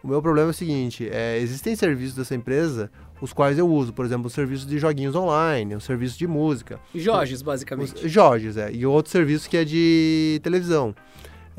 O 0.04 0.08
meu 0.08 0.22
problema 0.22 0.50
é 0.50 0.52
o 0.52 0.54
seguinte, 0.54 1.10
é, 1.12 1.38
existem 1.40 1.76
serviços 1.76 2.16
dessa 2.16 2.34
empresa 2.34 2.90
os 3.22 3.34
quais 3.34 3.58
eu 3.58 3.68
uso, 3.68 3.92
por 3.92 4.06
exemplo, 4.06 4.28
o 4.28 4.30
serviço 4.30 4.66
de 4.66 4.80
joguinhos 4.80 5.16
online, 5.16 5.76
o 5.76 5.82
serviço 5.82 6.18
de 6.18 6.26
música, 6.26 6.80
Jorges, 6.96 7.40
os, 7.40 7.42
basicamente. 7.42 8.08
Jorges, 8.08 8.56
é, 8.56 8.72
e 8.72 8.86
outro 8.86 9.12
serviço 9.12 9.50
que 9.50 9.58
é 9.58 9.66
de 9.66 10.40
televisão. 10.42 10.96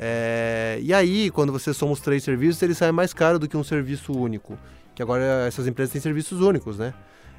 É, 0.03 0.79
e 0.81 0.91
aí, 0.91 1.29
quando 1.29 1.53
você 1.53 1.73
soma 1.75 1.91
os 1.93 1.99
três 1.99 2.23
serviços, 2.23 2.59
ele 2.63 2.73
sai 2.73 2.91
mais 2.91 3.13
caro 3.13 3.37
do 3.37 3.47
que 3.47 3.55
um 3.55 3.63
serviço 3.63 4.11
único. 4.11 4.57
Que 4.95 5.03
agora 5.03 5.45
essas 5.47 5.67
empresas 5.67 5.91
têm 5.93 6.01
serviços 6.01 6.41
únicos, 6.41 6.79
né? 6.79 6.91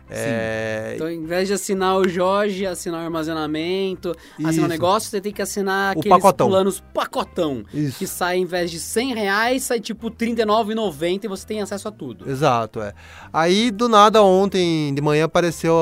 É, 0.09 0.92
Então, 0.95 1.07
ao 1.07 1.12
invés 1.12 1.49
de 1.49 1.54
assinar 1.54 1.97
o 1.97 2.07
Jorge, 2.09 2.66
assinar 2.66 3.00
o 3.00 3.04
armazenamento, 3.04 4.14
assinar 4.35 4.52
Isso. 4.52 4.64
o 4.64 4.69
negócio, 4.69 5.09
você 5.11 5.21
tem 5.21 5.33
que 5.33 5.40
assinar 5.40 5.97
O 5.97 6.00
aqueles 6.00 6.16
pacotão. 6.19 6.49
planos 6.49 6.83
pacotão. 6.92 7.64
Isso. 7.73 7.99
Que 7.99 8.07
sai, 8.07 8.37
ao 8.37 8.42
invés 8.42 8.71
de 8.71 8.78
100 8.78 9.14
reais, 9.14 9.62
sai 9.64 9.81
tipo 9.81 10.09
R$39,90 10.09 11.25
e 11.25 11.28
você 11.28 11.47
tem 11.47 11.62
acesso 11.62 11.88
a 11.88 11.90
tudo. 11.90 12.31
Exato, 12.31 12.81
é. 12.83 12.92
Aí, 13.33 13.71
do 13.71 13.88
nada, 13.88 14.23
ontem 14.23 14.95
de 14.95 15.00
manhã 15.00 15.25
apareceu 15.25 15.75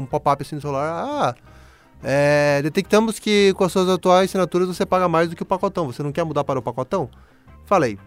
um 0.00 0.06
pop-up 0.06 0.42
assim 0.42 0.56
no 0.56 0.60
celular. 0.60 0.84
Ah, 0.92 1.34
é, 2.02 2.60
detectamos 2.62 3.18
que 3.18 3.52
com 3.54 3.64
as 3.64 3.72
suas 3.72 3.88
atuais 3.88 4.30
assinaturas 4.30 4.68
você 4.68 4.86
paga 4.86 5.08
mais 5.08 5.28
do 5.28 5.36
que 5.36 5.42
o 5.42 5.46
pacotão. 5.46 5.86
Você 5.86 6.02
não 6.02 6.12
quer 6.12 6.24
mudar 6.24 6.44
para 6.44 6.58
o 6.58 6.62
pacotão? 6.62 7.08
Falei, 7.66 7.98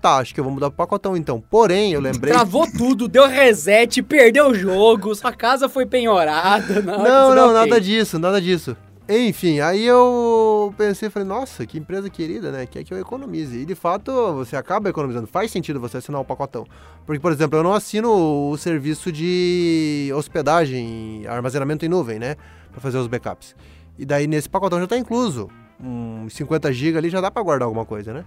tá, 0.00 0.16
acho 0.16 0.34
que 0.34 0.40
eu 0.40 0.44
vou 0.44 0.52
mudar 0.52 0.70
para 0.70 0.74
o 0.74 0.86
pacotão 0.86 1.16
então. 1.16 1.40
Porém, 1.40 1.92
eu 1.92 2.00
lembrei. 2.00 2.32
Travou 2.32 2.66
tudo, 2.70 3.08
deu 3.08 3.26
reset, 3.26 4.02
perdeu 4.02 4.48
o 4.48 4.54
jogo, 4.54 5.14
sua 5.14 5.32
casa 5.32 5.68
foi 5.68 5.86
penhorada. 5.86 6.82
Não, 6.82 7.34
não, 7.34 7.50
ok. 7.50 7.54
nada 7.54 7.80
disso, 7.80 8.18
nada 8.18 8.40
disso. 8.40 8.76
Enfim, 9.08 9.60
aí 9.60 9.84
eu 9.84 10.74
pensei, 10.76 11.08
falei, 11.08 11.28
nossa, 11.28 11.64
que 11.64 11.78
empresa 11.78 12.10
querida, 12.10 12.50
né? 12.50 12.66
Quer 12.66 12.82
que 12.82 12.92
eu 12.92 12.98
economize. 12.98 13.56
E 13.56 13.64
de 13.64 13.74
fato, 13.76 14.10
você 14.34 14.56
acaba 14.56 14.88
economizando. 14.88 15.28
Faz 15.28 15.52
sentido 15.52 15.78
você 15.78 15.98
assinar 15.98 16.20
o 16.20 16.24
pacotão. 16.24 16.66
Porque, 17.06 17.20
por 17.20 17.30
exemplo, 17.30 17.56
eu 17.56 17.62
não 17.62 17.72
assino 17.72 18.50
o 18.50 18.56
serviço 18.58 19.12
de 19.12 20.10
hospedagem, 20.12 21.24
armazenamento 21.28 21.84
em 21.86 21.88
nuvem, 21.88 22.18
né? 22.18 22.34
Pra 22.72 22.80
fazer 22.80 22.98
os 22.98 23.06
backups. 23.06 23.54
E 23.96 24.04
daí 24.04 24.26
nesse 24.26 24.48
pacotão 24.48 24.80
já 24.80 24.88
tá 24.88 24.98
incluso. 24.98 25.48
Uns 25.80 26.32
50 26.34 26.72
GB 26.72 26.98
ali 26.98 27.08
já 27.08 27.20
dá 27.20 27.30
pra 27.30 27.44
guardar 27.44 27.66
alguma 27.66 27.84
coisa, 27.84 28.12
né? 28.12 28.24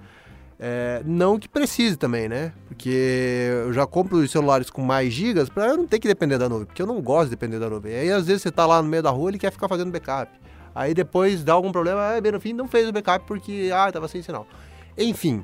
É, 0.58 1.02
não 1.06 1.38
que 1.38 1.50
precise 1.50 1.98
também, 1.98 2.30
né? 2.30 2.54
Porque 2.70 3.50
eu 3.66 3.74
já 3.74 3.86
compro 3.86 4.18
os 4.18 4.32
celulares 4.32 4.70
com 4.70 4.82
mais 4.82 5.12
gigas 5.12 5.50
pra 5.50 5.68
eu 5.68 5.78
não 5.78 5.86
ter 5.86 6.00
que 6.00 6.08
depender 6.08 6.38
da 6.38 6.48
nuvem, 6.48 6.66
porque 6.66 6.82
eu 6.82 6.88
não 6.88 7.02
gosto 7.02 7.26
de 7.26 7.32
depender 7.32 7.60
da 7.60 7.70
nuvem. 7.70 7.94
Aí 7.94 8.12
às 8.12 8.28
vezes 8.28 8.44
você 8.44 8.52
tá 8.52 8.66
lá 8.66 8.82
no 8.82 8.88
meio 8.88 9.04
da 9.04 9.10
rua 9.10 9.30
ele 9.30 9.38
quer 9.38 9.52
ficar 9.52 9.68
fazendo 9.68 9.92
backup. 9.92 10.32
Aí 10.74 10.94
depois 10.94 11.44
dá 11.44 11.54
algum 11.54 11.72
problema, 11.72 12.02
ah, 12.02 12.22
bem 12.22 12.32
no 12.32 12.40
fim 12.40 12.54
não 12.54 12.68
fez 12.68 12.88
o 12.88 12.92
backup 12.92 13.26
porque 13.26 13.70
ah, 13.74 13.92
tava 13.92 14.08
sem 14.08 14.22
sinal. 14.22 14.48
Enfim, 14.98 15.44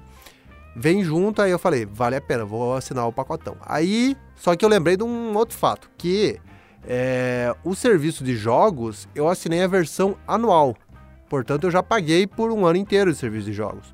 vem 0.75 1.03
junto, 1.03 1.41
aí 1.41 1.51
eu 1.51 1.60
falei, 1.60 1.86
vale 1.86 2.15
a 2.15 2.22
pena, 2.22 2.46
vou 2.46 2.75
assinar 2.75 3.08
o 3.08 3.13
pacotão. 3.13 3.58
Aí, 3.62 4.17
só 4.36 4.55
que 4.55 4.63
eu 4.65 4.70
lembrei 4.70 4.98
de 4.98 5.03
um 5.03 5.36
outro 5.36 5.58
fato, 5.58 5.89
que 5.98 6.39
é, 6.84 7.55
o 7.63 7.74
serviço 7.74 8.24
de 8.24 8.36
jogos, 8.36 9.08
eu 9.15 9.27
assinei 9.27 9.63
a 9.63 9.67
versão 9.67 10.15
anual. 10.27 10.75
Portanto, 11.29 11.65
eu 11.65 11.72
já 11.72 11.82
paguei 11.82 12.27
por 12.27 12.51
um 12.51 12.65
ano 12.65 12.77
inteiro 12.77 13.12
de 13.12 13.17
serviço 13.17 13.46
de 13.46 13.53
jogos. 13.53 13.94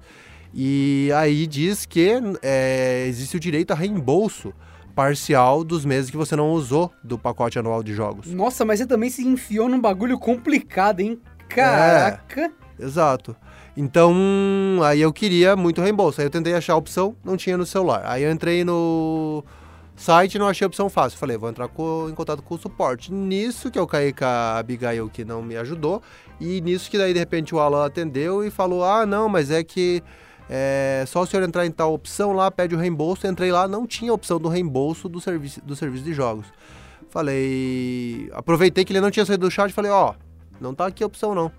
E 0.53 1.09
aí 1.15 1.47
diz 1.47 1.85
que 1.85 2.11
é, 2.41 3.05
existe 3.07 3.37
o 3.37 3.39
direito 3.39 3.71
a 3.71 3.75
reembolso 3.75 4.53
parcial 4.91 5.63
dos 5.63 5.83
meses 5.85 6.09
que 6.11 6.17
você 6.17 6.35
não 6.35 6.51
usou 6.51 6.91
do 7.03 7.17
pacote 7.17 7.57
anual 7.57 7.81
de 7.81 7.93
jogos. 7.93 8.27
Nossa, 8.27 8.63
mas 8.65 8.79
você 8.79 8.85
também 8.85 9.09
se 9.09 9.25
enfiou 9.27 9.67
num 9.69 9.79
bagulho 9.81 10.19
complicado, 10.19 10.99
hein? 10.99 11.19
Caraca! 11.49 12.51
Exato. 12.79 13.35
Então, 13.75 14.13
aí 14.83 15.01
eu 15.01 15.11
queria 15.13 15.55
muito 15.55 15.81
reembolso. 15.81 16.19
Aí 16.21 16.27
eu 16.27 16.31
tentei 16.31 16.53
achar 16.53 16.73
a 16.73 16.77
opção, 16.77 17.15
não 17.23 17.37
tinha 17.37 17.57
no 17.57 17.65
celular. 17.65 18.01
Aí 18.05 18.23
eu 18.23 18.31
entrei 18.31 18.63
no 18.63 19.43
site 19.95 20.35
e 20.35 20.39
não 20.39 20.47
achei 20.47 20.65
a 20.65 20.67
opção 20.67 20.89
fácil. 20.89 21.17
Falei, 21.19 21.37
vou 21.37 21.49
entrar 21.49 21.67
co- 21.67 22.07
em 22.09 22.13
contato 22.15 22.41
com 22.41 22.55
o 22.55 22.57
suporte. 22.57 23.13
Nisso 23.13 23.69
que 23.71 23.77
eu 23.79 23.85
caí 23.87 24.11
com 24.13 24.25
a 24.25 24.57
Abigail 24.57 25.09
que 25.09 25.23
não 25.23 25.41
me 25.41 25.55
ajudou. 25.57 26.01
E 26.39 26.59
nisso 26.61 26.89
que 26.89 26.97
daí 26.97 27.13
de 27.13 27.19
repente 27.19 27.53
o 27.53 27.59
Alan 27.59 27.85
atendeu 27.85 28.43
e 28.43 28.49
falou: 28.49 28.83
Ah, 28.83 29.05
não, 29.05 29.29
mas 29.29 29.51
é 29.51 29.63
que 29.63 30.01
é 30.49 31.03
só 31.07 31.21
o 31.21 31.25
senhor 31.25 31.43
entrar 31.43 31.65
em 31.65 31.71
tal 31.71 31.93
opção 31.93 32.33
lá, 32.33 32.51
pede 32.51 32.75
o 32.75 32.77
reembolso. 32.77 33.25
Entrei 33.27 33.51
lá, 33.51 33.67
não 33.67 33.87
tinha 33.87 34.13
opção 34.13 34.39
do 34.39 34.49
reembolso 34.49 35.07
do 35.07 35.21
serviço, 35.21 35.61
do 35.61 35.75
serviço 35.75 36.03
de 36.03 36.13
jogos. 36.13 36.45
Falei. 37.09 38.29
Aproveitei 38.33 38.85
que 38.85 38.93
ele 38.93 39.01
não 39.01 39.11
tinha 39.11 39.25
saído 39.25 39.45
do 39.45 39.51
chat 39.51 39.69
e 39.69 39.73
falei: 39.73 39.91
Ó, 39.91 40.13
não 40.59 40.73
tá 40.73 40.87
aqui 40.87 41.03
a 41.03 41.07
opção 41.07 41.35
não. 41.35 41.51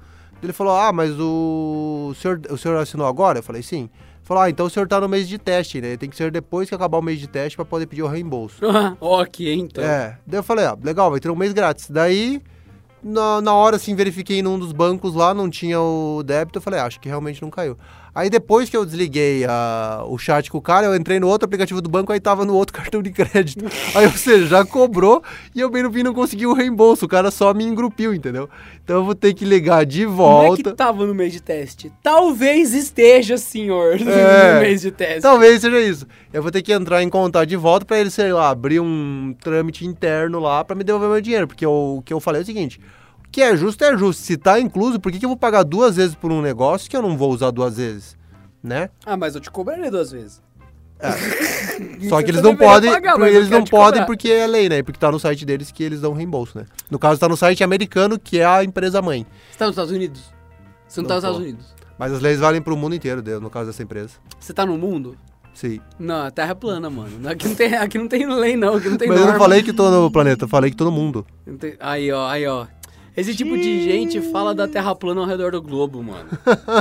Ele 0.42 0.52
falou: 0.52 0.74
Ah, 0.74 0.92
mas 0.92 1.12
o 1.18 2.12
senhor, 2.16 2.40
o 2.50 2.56
senhor 2.56 2.76
assinou 2.78 3.06
agora? 3.06 3.38
Eu 3.38 3.42
falei: 3.42 3.62
Sim. 3.62 3.88
Falou: 4.22 4.42
Ah, 4.42 4.50
então 4.50 4.66
o 4.66 4.70
senhor 4.70 4.88
tá 4.88 5.00
no 5.00 5.08
mês 5.08 5.28
de 5.28 5.38
teste, 5.38 5.80
né? 5.80 5.96
Tem 5.96 6.08
que 6.08 6.16
ser 6.16 6.30
depois 6.30 6.68
que 6.68 6.74
acabar 6.74 6.98
o 6.98 7.02
mês 7.02 7.20
de 7.20 7.26
teste 7.26 7.56
pra 7.56 7.64
poder 7.64 7.86
pedir 7.86 8.02
o 8.02 8.08
reembolso. 8.08 8.60
ok, 9.00 9.54
então. 9.54 9.84
É. 9.84 10.18
Daí 10.26 10.38
eu 10.38 10.42
falei: 10.42 10.64
Ah, 10.64 10.76
legal, 10.82 11.10
vai 11.10 11.20
ter 11.20 11.30
um 11.30 11.36
mês 11.36 11.52
grátis. 11.52 11.90
Daí, 11.90 12.42
na, 13.02 13.40
na 13.40 13.54
hora, 13.54 13.76
assim, 13.76 13.94
verifiquei 13.94 14.42
num 14.42 14.58
dos 14.58 14.72
bancos 14.72 15.14
lá, 15.14 15.32
não 15.34 15.48
tinha 15.50 15.80
o 15.80 16.22
débito. 16.24 16.58
Eu 16.58 16.62
falei: 16.62 16.80
ah, 16.80 16.84
Acho 16.84 17.00
que 17.00 17.08
realmente 17.08 17.42
não 17.42 17.50
caiu. 17.50 17.76
Aí 18.14 18.28
depois 18.28 18.68
que 18.68 18.76
eu 18.76 18.84
desliguei 18.84 19.42
a- 19.48 20.04
o 20.06 20.18
chat 20.18 20.50
com 20.50 20.58
o 20.58 20.60
cara, 20.60 20.84
eu 20.86 20.94
entrei 20.94 21.18
no 21.18 21.26
outro 21.28 21.46
aplicativo 21.46 21.80
do 21.80 21.88
banco, 21.88 22.12
aí 22.12 22.20
tava 22.20 22.44
no 22.44 22.54
outro 22.54 22.74
cartão 22.76 23.02
de 23.02 23.10
crédito. 23.10 23.64
Aí, 23.94 24.04
ou 24.04 24.12
seja, 24.12 24.46
já 24.48 24.66
cobrou 24.66 25.22
e 25.54 25.60
eu 25.60 25.70
bem 25.70 25.82
no 25.82 25.90
fim 25.90 26.02
não 26.02 26.12
consegui 26.12 26.46
o 26.46 26.52
reembolso. 26.52 27.06
O 27.06 27.08
cara 27.08 27.30
só 27.30 27.54
me 27.54 27.64
engrupiu, 27.64 28.12
entendeu? 28.12 28.50
Então 28.84 28.96
eu 28.96 29.04
vou 29.06 29.14
ter 29.14 29.32
que 29.32 29.46
ligar 29.46 29.86
de 29.86 30.04
Como 30.04 30.12
é 30.12 30.16
volta. 30.46 30.62
que 30.62 30.72
tava 30.76 31.06
no 31.06 31.14
mês 31.14 31.32
de 31.32 31.40
teste? 31.40 31.90
Talvez 32.02 32.74
esteja, 32.74 33.38
senhor, 33.38 33.94
É. 34.06 34.54
no 34.56 34.60
mês 34.60 34.82
de 34.82 34.90
teste. 34.90 35.22
Talvez 35.22 35.62
seja 35.62 35.80
isso. 35.80 36.06
Eu 36.34 36.42
vou 36.42 36.50
ter 36.50 36.60
que 36.60 36.70
entrar 36.74 37.02
em 37.02 37.08
contato 37.08 37.46
de 37.48 37.56
volta 37.56 37.86
pra 37.86 37.98
ele, 37.98 38.10
sei 38.10 38.30
lá, 38.30 38.50
abrir 38.50 38.78
um 38.78 39.34
trâmite 39.42 39.86
interno 39.86 40.38
lá 40.38 40.62
pra 40.62 40.76
me 40.76 40.84
devolver 40.84 41.08
meu 41.08 41.20
dinheiro. 41.22 41.46
Porque 41.48 41.64
eu- 41.64 41.96
o 41.96 42.02
que 42.04 42.12
eu 42.12 42.20
falei 42.20 42.42
é 42.42 42.42
o 42.42 42.46
seguinte: 42.46 42.78
que 43.32 43.40
é 43.42 43.56
justo 43.56 43.82
é 43.82 43.96
justo. 43.96 44.22
Se 44.22 44.36
tá 44.36 44.60
incluso, 44.60 45.00
por 45.00 45.10
que, 45.10 45.18
que 45.18 45.24
eu 45.24 45.30
vou 45.30 45.36
pagar 45.36 45.62
duas 45.64 45.96
vezes 45.96 46.14
por 46.14 46.30
um 46.30 46.40
negócio 46.42 46.88
que 46.88 46.96
eu 46.96 47.02
não 47.02 47.16
vou 47.16 47.32
usar 47.32 47.50
duas 47.50 47.76
vezes? 47.78 48.16
Né? 48.62 48.90
Ah, 49.04 49.16
mas 49.16 49.34
eu 49.34 49.40
te 49.40 49.50
cobraria 49.50 49.90
duas 49.90 50.12
vezes. 50.12 50.40
Só 52.08 52.16
Você 52.18 52.22
que 52.24 52.30
eles 52.30 52.42
não 52.42 52.54
podem. 52.56 52.92
pagar, 52.92 53.18
eu 53.18 53.26
eles 53.26 53.50
não 53.50 53.64
podem 53.64 54.02
cobrar. 54.02 54.06
porque 54.06 54.28
é 54.30 54.46
lei, 54.46 54.68
né? 54.68 54.82
Porque 54.84 55.00
tá 55.00 55.10
no 55.10 55.18
site 55.18 55.44
deles 55.44 55.72
que 55.72 55.82
eles 55.82 56.00
dão 56.00 56.12
reembolso, 56.12 56.56
né? 56.56 56.66
No 56.90 56.98
caso, 56.98 57.18
tá 57.18 57.28
no 57.28 57.36
site 57.36 57.64
americano, 57.64 58.18
que 58.18 58.38
é 58.38 58.44
a 58.44 58.62
empresa 58.62 59.02
mãe. 59.02 59.26
Você 59.50 59.58
tá 59.58 59.64
nos 59.66 59.72
Estados 59.72 59.90
Unidos? 59.90 60.22
Você 60.86 61.00
não, 61.00 61.08
Não 61.08 61.08
tá 61.08 61.14
nos 61.16 61.22
tô. 61.24 61.28
Estados 61.30 61.38
Unidos. 61.48 61.74
Mas 61.98 62.12
as 62.12 62.20
leis 62.20 62.38
valem 62.38 62.62
pro 62.62 62.76
mundo 62.76 62.94
inteiro, 62.94 63.22
no 63.40 63.50
caso 63.50 63.66
dessa 63.66 63.82
empresa. 63.82 64.10
Você 64.38 64.52
tá 64.52 64.64
no 64.64 64.78
mundo? 64.78 65.16
Sim. 65.54 65.80
Não, 65.98 66.26
a 66.26 66.30
Terra 66.30 66.52
é 66.52 66.54
plana, 66.54 66.88
mano. 66.88 67.28
Aqui 67.28 67.48
não 67.48 67.54
tem, 67.54 67.74
aqui 67.74 67.98
não 67.98 68.08
tem 68.08 68.26
lei, 68.26 68.56
não. 68.56 68.76
Aqui 68.76 68.88
não 68.88 68.96
tem 68.96 69.08
Mas 69.08 69.16
eu 69.16 69.24
norma. 69.24 69.38
não 69.38 69.44
falei 69.44 69.62
que 69.62 69.72
tô 69.72 69.90
no 69.90 70.10
planeta, 70.10 70.44
eu 70.44 70.48
falei 70.48 70.70
que 70.70 70.76
tô 70.76 70.84
no 70.84 70.92
mundo. 70.92 71.26
Aí, 71.80 72.10
ó, 72.12 72.28
aí, 72.28 72.46
ó. 72.46 72.66
Esse 73.16 73.34
tipo 73.34 73.56
de 73.56 73.82
gente 73.82 74.20
fala 74.20 74.54
da 74.54 74.66
Terra 74.66 74.94
plana 74.94 75.20
ao 75.20 75.26
redor 75.26 75.52
do 75.52 75.60
globo, 75.60 76.02
mano. 76.02 76.30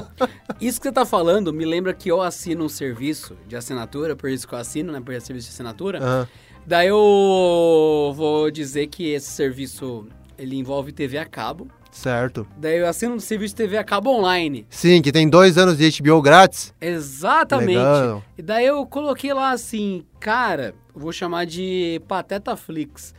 Isso 0.62 0.80
que 0.80 0.88
você 0.88 0.92
tá 0.92 1.06
falando 1.06 1.52
me 1.52 1.66
lembra 1.66 1.94
que 1.94 2.10
eu 2.10 2.22
assino 2.22 2.66
um 2.66 2.70
serviço 2.70 3.36
de 3.48 3.56
assinatura, 3.56 4.16
por 4.16 4.30
isso 4.30 4.48
que 4.48 4.54
eu 4.54 4.60
assino, 4.60 4.94
né? 4.94 5.02
Por 5.02 5.14
esse 5.14 5.28
serviço 5.28 5.48
de 5.48 5.54
assinatura. 5.54 6.00
Aham. 6.00 6.28
Daí 6.66 6.88
eu 6.88 8.14
vou 8.16 8.52
dizer 8.52 8.88
que 8.88 9.10
esse 9.10 9.32
serviço, 9.32 10.08
ele 10.38 10.56
envolve 10.56 10.92
TV 10.92 11.18
a 11.18 11.26
cabo. 11.26 11.68
Certo. 11.92 12.48
Daí 12.56 12.78
eu 12.78 12.88
assino 12.88 13.16
um 13.16 13.20
serviço 13.20 13.54
de 13.54 13.64
TV 13.64 13.78
a 13.78 13.84
cabo 13.84 14.12
online. 14.12 14.66
Sim, 14.70 15.02
que 15.02 15.12
tem 15.12 15.30
dois 15.30 15.58
anos 15.58 15.78
de 15.78 16.02
HBO 16.02 16.22
grátis. 16.22 16.74
Exatamente. 16.80 17.78
Legal. 17.78 18.24
E 18.38 18.42
daí 18.42 18.66
eu 18.66 18.86
coloquei 18.86 19.34
lá 19.34 19.52
assim, 19.52 20.06
cara, 20.20 20.74
vou 20.96 21.12
chamar 21.12 21.46
de 21.46 22.02
Pateta 22.08 22.56
Flix. 22.56 23.14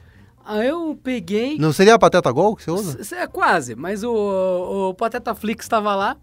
Aí 0.44 0.68
eu 0.68 0.98
peguei. 1.02 1.56
Não 1.58 1.72
seria 1.72 1.94
a 1.94 1.98
Pateta 1.98 2.30
Gol 2.30 2.56
que 2.56 2.64
você 2.64 2.70
usa? 2.70 3.16
É 3.16 3.26
quase, 3.26 3.74
mas 3.74 4.02
o, 4.02 4.90
o 4.90 4.94
Pateta 4.94 5.34
Flix 5.34 5.68
tava 5.68 5.94
lá. 5.94 6.16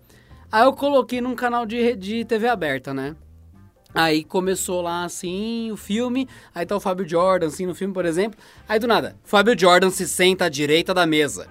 Aí 0.51 0.63
eu 0.63 0.73
coloquei 0.73 1.21
num 1.21 1.35
canal 1.35 1.65
de, 1.65 1.95
de 1.95 2.25
TV 2.25 2.47
aberta, 2.47 2.93
né? 2.93 3.15
Aí 3.93 4.23
começou 4.23 4.81
lá 4.81 5.03
assim 5.03 5.71
o 5.71 5.77
filme, 5.77 6.27
aí 6.53 6.65
tá 6.65 6.75
o 6.75 6.79
Fábio 6.79 7.07
Jordan 7.07 7.47
assim 7.47 7.65
no 7.65 7.73
filme, 7.73 7.93
por 7.93 8.05
exemplo. 8.05 8.39
Aí 8.67 8.77
do 8.77 8.87
nada, 8.87 9.15
Fábio 9.23 9.57
Jordan 9.59 9.89
se 9.89 10.07
senta 10.07 10.45
à 10.45 10.49
direita 10.49 10.93
da 10.93 11.05
mesa. 11.05 11.47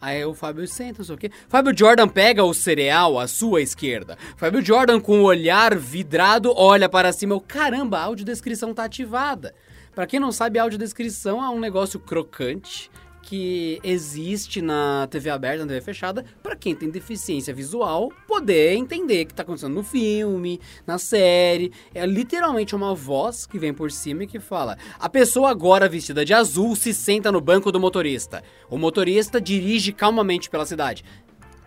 Aí 0.00 0.24
o 0.24 0.32
Fábio 0.32 0.66
senta, 0.66 0.98
não 0.98 1.04
sei 1.04 1.14
o 1.14 1.18
quê. 1.18 1.30
Fábio 1.48 1.76
Jordan 1.76 2.08
pega 2.08 2.42
o 2.42 2.54
cereal 2.54 3.18
à 3.18 3.26
sua 3.28 3.60
esquerda. 3.60 4.16
Fábio 4.36 4.64
Jordan 4.64 4.98
com 4.98 5.20
o 5.20 5.24
olhar 5.24 5.76
vidrado 5.76 6.52
olha 6.56 6.88
para 6.88 7.12
cima. 7.12 7.34
Eu, 7.34 7.40
caramba, 7.40 7.98
a 7.98 8.04
audiodescrição 8.04 8.72
tá 8.72 8.84
ativada. 8.84 9.54
Pra 9.94 10.06
quem 10.06 10.20
não 10.20 10.30
sabe, 10.30 10.58
a 10.58 10.62
audiodescrição 10.62 11.42
é 11.42 11.50
um 11.50 11.58
negócio 11.58 11.98
crocante 11.98 12.90
que 13.22 13.78
existe 13.84 14.62
na 14.62 15.06
TV 15.08 15.30
aberta, 15.30 15.64
na 15.64 15.68
TV 15.68 15.80
fechada, 15.80 16.24
para 16.42 16.56
quem 16.56 16.74
tem 16.74 16.90
deficiência 16.90 17.54
visual 17.54 18.10
poder 18.26 18.74
entender 18.74 19.22
o 19.22 19.26
que 19.26 19.34
tá 19.34 19.42
acontecendo 19.42 19.74
no 19.74 19.82
filme, 19.82 20.60
na 20.86 20.98
série. 20.98 21.72
É 21.94 22.06
literalmente 22.06 22.74
uma 22.74 22.94
voz 22.94 23.46
que 23.46 23.58
vem 23.58 23.74
por 23.74 23.90
cima 23.90 24.24
e 24.24 24.26
que 24.26 24.40
fala: 24.40 24.78
a 24.98 25.08
pessoa 25.08 25.50
agora 25.50 25.88
vestida 25.88 26.24
de 26.24 26.34
azul 26.34 26.74
se 26.74 26.94
senta 26.94 27.30
no 27.30 27.40
banco 27.40 27.70
do 27.70 27.78
motorista. 27.78 28.42
O 28.68 28.78
motorista 28.78 29.40
dirige 29.40 29.92
calmamente 29.92 30.48
pela 30.48 30.66
cidade 30.66 31.04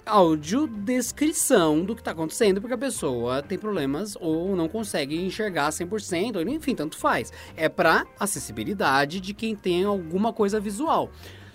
audiodescrição 0.06 1.84
do 1.84 1.96
que 1.96 2.02
está 2.02 2.12
acontecendo, 2.12 2.60
porque 2.60 2.74
a 2.74 2.78
pessoa 2.78 3.42
tem 3.42 3.58
problemas 3.58 4.18
ou 4.20 4.56
não 4.56 4.68
consegue 4.68 5.16
enxergar 5.16 5.70
100%, 5.70 6.36
ou 6.36 6.42
enfim, 6.50 6.76
tanto 6.76 6.98
faz. 6.98 7.32
É 7.56 7.70
para 7.70 8.06
acessibilidade 8.20 9.20
de 9.20 9.34
quem 9.34 9.56
tem 9.56 9.84
alguma 9.84 10.34
coisa 10.34 10.60
visual. 10.60 11.10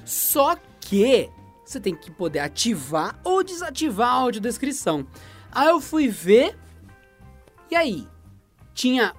Só 0.04 0.56
que 0.80 1.30
você 1.64 1.78
tem 1.78 1.94
que 1.94 2.10
poder 2.10 2.38
ativar 2.38 3.18
ou 3.22 3.44
desativar 3.44 4.08
a 4.08 4.12
audiodescrição. 4.12 5.06
Aí 5.52 5.68
eu 5.68 5.80
fui 5.80 6.08
ver, 6.08 6.56
e 7.70 7.76
aí? 7.76 8.08
Tinha 8.72 9.14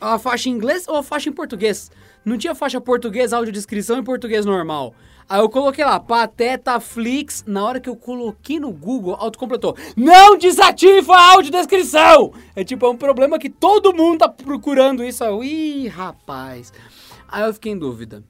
a 0.00 0.18
faixa 0.18 0.48
em 0.48 0.52
inglês 0.52 0.86
ou 0.86 0.96
a 0.96 1.02
faixa 1.02 1.28
em 1.28 1.32
português? 1.32 1.90
Não 2.24 2.36
tinha 2.36 2.54
faixa 2.54 2.80
português, 2.80 3.32
audiodescrição 3.32 3.98
em 3.98 4.04
português 4.04 4.44
normal. 4.44 4.94
Aí 5.28 5.40
eu 5.40 5.48
coloquei 5.48 5.84
lá, 5.84 5.98
Pateta 5.98 6.78
Flix. 6.80 7.44
Na 7.46 7.64
hora 7.64 7.80
que 7.80 7.88
eu 7.88 7.96
coloquei 7.96 8.60
no 8.60 8.70
Google, 8.70 9.14
autocompletou. 9.14 9.76
Não 9.96 10.36
desativa 10.36 11.14
a 11.14 11.32
audiodescrição! 11.32 12.32
É 12.54 12.64
tipo, 12.64 12.84
é 12.86 12.90
um 12.90 12.96
problema 12.96 13.38
que 13.38 13.48
todo 13.48 13.94
mundo 13.94 14.18
tá 14.18 14.28
procurando 14.28 15.04
isso. 15.04 15.24
Eu, 15.24 15.42
Ih, 15.42 15.88
rapaz. 15.88 16.72
Aí 17.28 17.44
eu 17.44 17.54
fiquei 17.54 17.72
em 17.72 17.78
dúvida. 17.78 18.22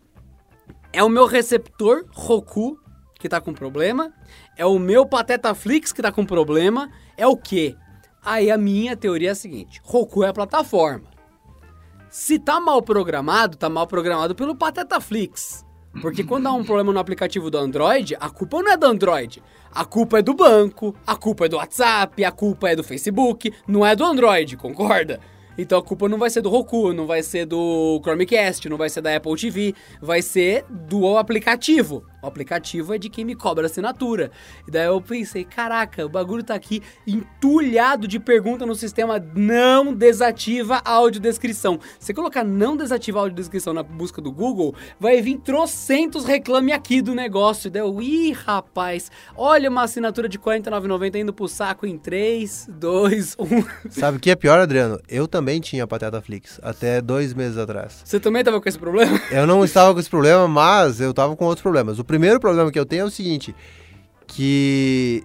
É 0.93 1.03
o 1.03 1.09
meu 1.09 1.27
receptor 1.27 2.05
Roku 2.13 2.79
que 3.19 3.29
tá 3.29 3.41
com 3.41 3.55
problema? 3.55 4.13
É 4.57 4.67
o 4.67 4.79
meu 4.79 5.07
Pateta 5.07 5.55
Flix 5.55 5.93
que 5.93 6.03
tá 6.03 6.13
com 6.13 6.27
problema? 6.27 6.91
É 7.17 7.27
o 7.27 7.37
quê? 7.37 7.77
Aí 8.25 8.51
a 8.51 8.59
minha 8.59 8.97
teoria 8.97 9.31
é 9.31 9.33
a 9.33 9.35
seguinte: 9.35 9.81
Roku 9.83 10.23
é 10.23 10.29
a 10.29 10.33
plataforma. 10.33 11.11
Se 12.11 12.39
tá 12.39 12.61
mal 12.61 12.83
programado, 12.83 13.57
tá 13.57 13.69
mal 13.71 13.87
programado 13.87 14.35
pelo 14.35 14.55
Pateta 14.55 15.01
Flix. 15.01 15.65
Porque 16.01 16.25
quando 16.25 16.47
há 16.47 16.53
um 16.53 16.65
problema 16.65 16.93
no 16.93 16.99
aplicativo 16.99 17.51
do 17.51 17.59
Android, 17.59 18.17
a 18.19 18.31
culpa 18.31 18.63
não 18.63 18.73
é 18.73 18.77
do 18.77 18.87
Android. 18.87 19.43
A 19.71 19.85
culpa 19.85 20.19
é 20.19 20.23
do 20.23 20.35
banco, 20.35 20.95
a 21.07 21.15
culpa 21.17 21.47
é 21.47 21.49
do 21.49 21.57
WhatsApp, 21.57 22.25
a 22.25 22.31
culpa 22.31 22.71
é 22.71 22.77
do 22.77 22.83
Facebook, 22.83 23.53
não 23.67 23.85
é 23.85 23.95
do 23.95 24.05
Android, 24.05 24.57
concorda? 24.57 25.21
Então 25.57 25.79
a 25.79 25.83
culpa 25.83 26.09
não 26.09 26.19
vai 26.19 26.31
ser 26.31 26.41
do 26.41 26.49
Roku, 26.49 26.93
não 26.93 27.07
vai 27.07 27.23
ser 27.23 27.45
do 27.45 28.01
Chromecast, 28.03 28.69
não 28.69 28.77
vai 28.79 28.89
ser 28.89 29.03
da 29.03 29.15
Apple 29.15 29.37
TV, 29.37 29.75
vai 30.01 30.23
ser 30.23 30.65
do 30.69 31.19
aplicativo. 31.19 32.05
O 32.23 32.27
aplicativo 32.29 32.95
é 32.95 32.99
de 32.99 33.11
quem 33.11 33.25
me 33.25 33.35
cobra 33.35 33.67
assinatura. 33.67 34.31
E 34.67 34.71
daí 34.71 34.87
eu 34.87 35.01
pensei, 35.01 35.45
caraca, 35.45 36.07
o 36.07 36.09
bagulho 36.09 36.45
tá 36.45 36.55
aqui 36.55 36.81
entulhado 37.05 38.07
de 38.07 38.21
pergunta 38.21 38.65
no 38.65 38.77
sistema 38.77 39.19
não 39.35 39.93
desativa 39.93 40.81
a 40.85 40.93
audiodescrição. 40.93 41.81
Você 41.99 42.15
colocar 42.15 42.45
não 42.45 42.77
desativa 42.77 43.19
a 43.19 43.23
audiodescrição 43.23 43.75
na 43.75 43.83
busca 43.83 44.23
do 44.23 44.31
Google, 44.31 44.73
vai 45.01 45.21
vir 45.21 45.39
trocentos 45.39 46.25
reclame 46.25 46.73
aqui 46.73 47.03
do 47.03 47.13
negócio. 47.13 47.67
E 47.67 47.71
daí 47.71 47.83
eu, 47.83 48.01
ih, 48.01 48.31
rapaz, 48.31 49.11
olha 49.37 49.69
uma 49.69 49.83
assinatura 49.83 50.29
de 50.29 50.39
R$ 50.39 50.45
49,90 50.45 51.17
indo 51.17 51.33
pro 51.33 51.49
saco 51.49 51.87
em 51.87 51.99
3, 51.99 52.69
2, 52.71 53.37
1. 53.37 53.91
Sabe 53.91 54.19
o 54.19 54.21
que 54.21 54.31
é 54.31 54.37
pior, 54.37 54.61
Adriano? 54.61 55.01
Eu 55.09 55.27
também 55.27 55.61
tinha 55.61 55.89
Pateta 55.89 56.21
Flix, 56.21 56.61
até 56.63 57.01
dois 57.01 57.35
meses 57.35 57.59
atrás. 57.59 58.01
Você 58.05 58.21
também 58.21 58.45
tava 58.45 58.61
com 58.61 58.69
esse 58.69 58.79
problema? 58.79 59.21
Eu 59.31 59.47
não 59.47 59.65
estava 59.65 59.93
com 59.93 59.99
esse 59.99 60.11
problema, 60.11 60.47
mas 60.47 61.01
eu 61.01 61.13
tava 61.13 61.35
com 61.35 61.45
outros 61.47 61.63
problemas. 61.63 61.99
O 61.99 62.05
primeiro 62.13 62.39
problema 62.39 62.71
que 62.71 62.79
eu 62.79 62.85
tenho 62.85 63.01
é 63.01 63.05
o 63.07 63.11
seguinte, 63.11 63.55
que 64.27 65.25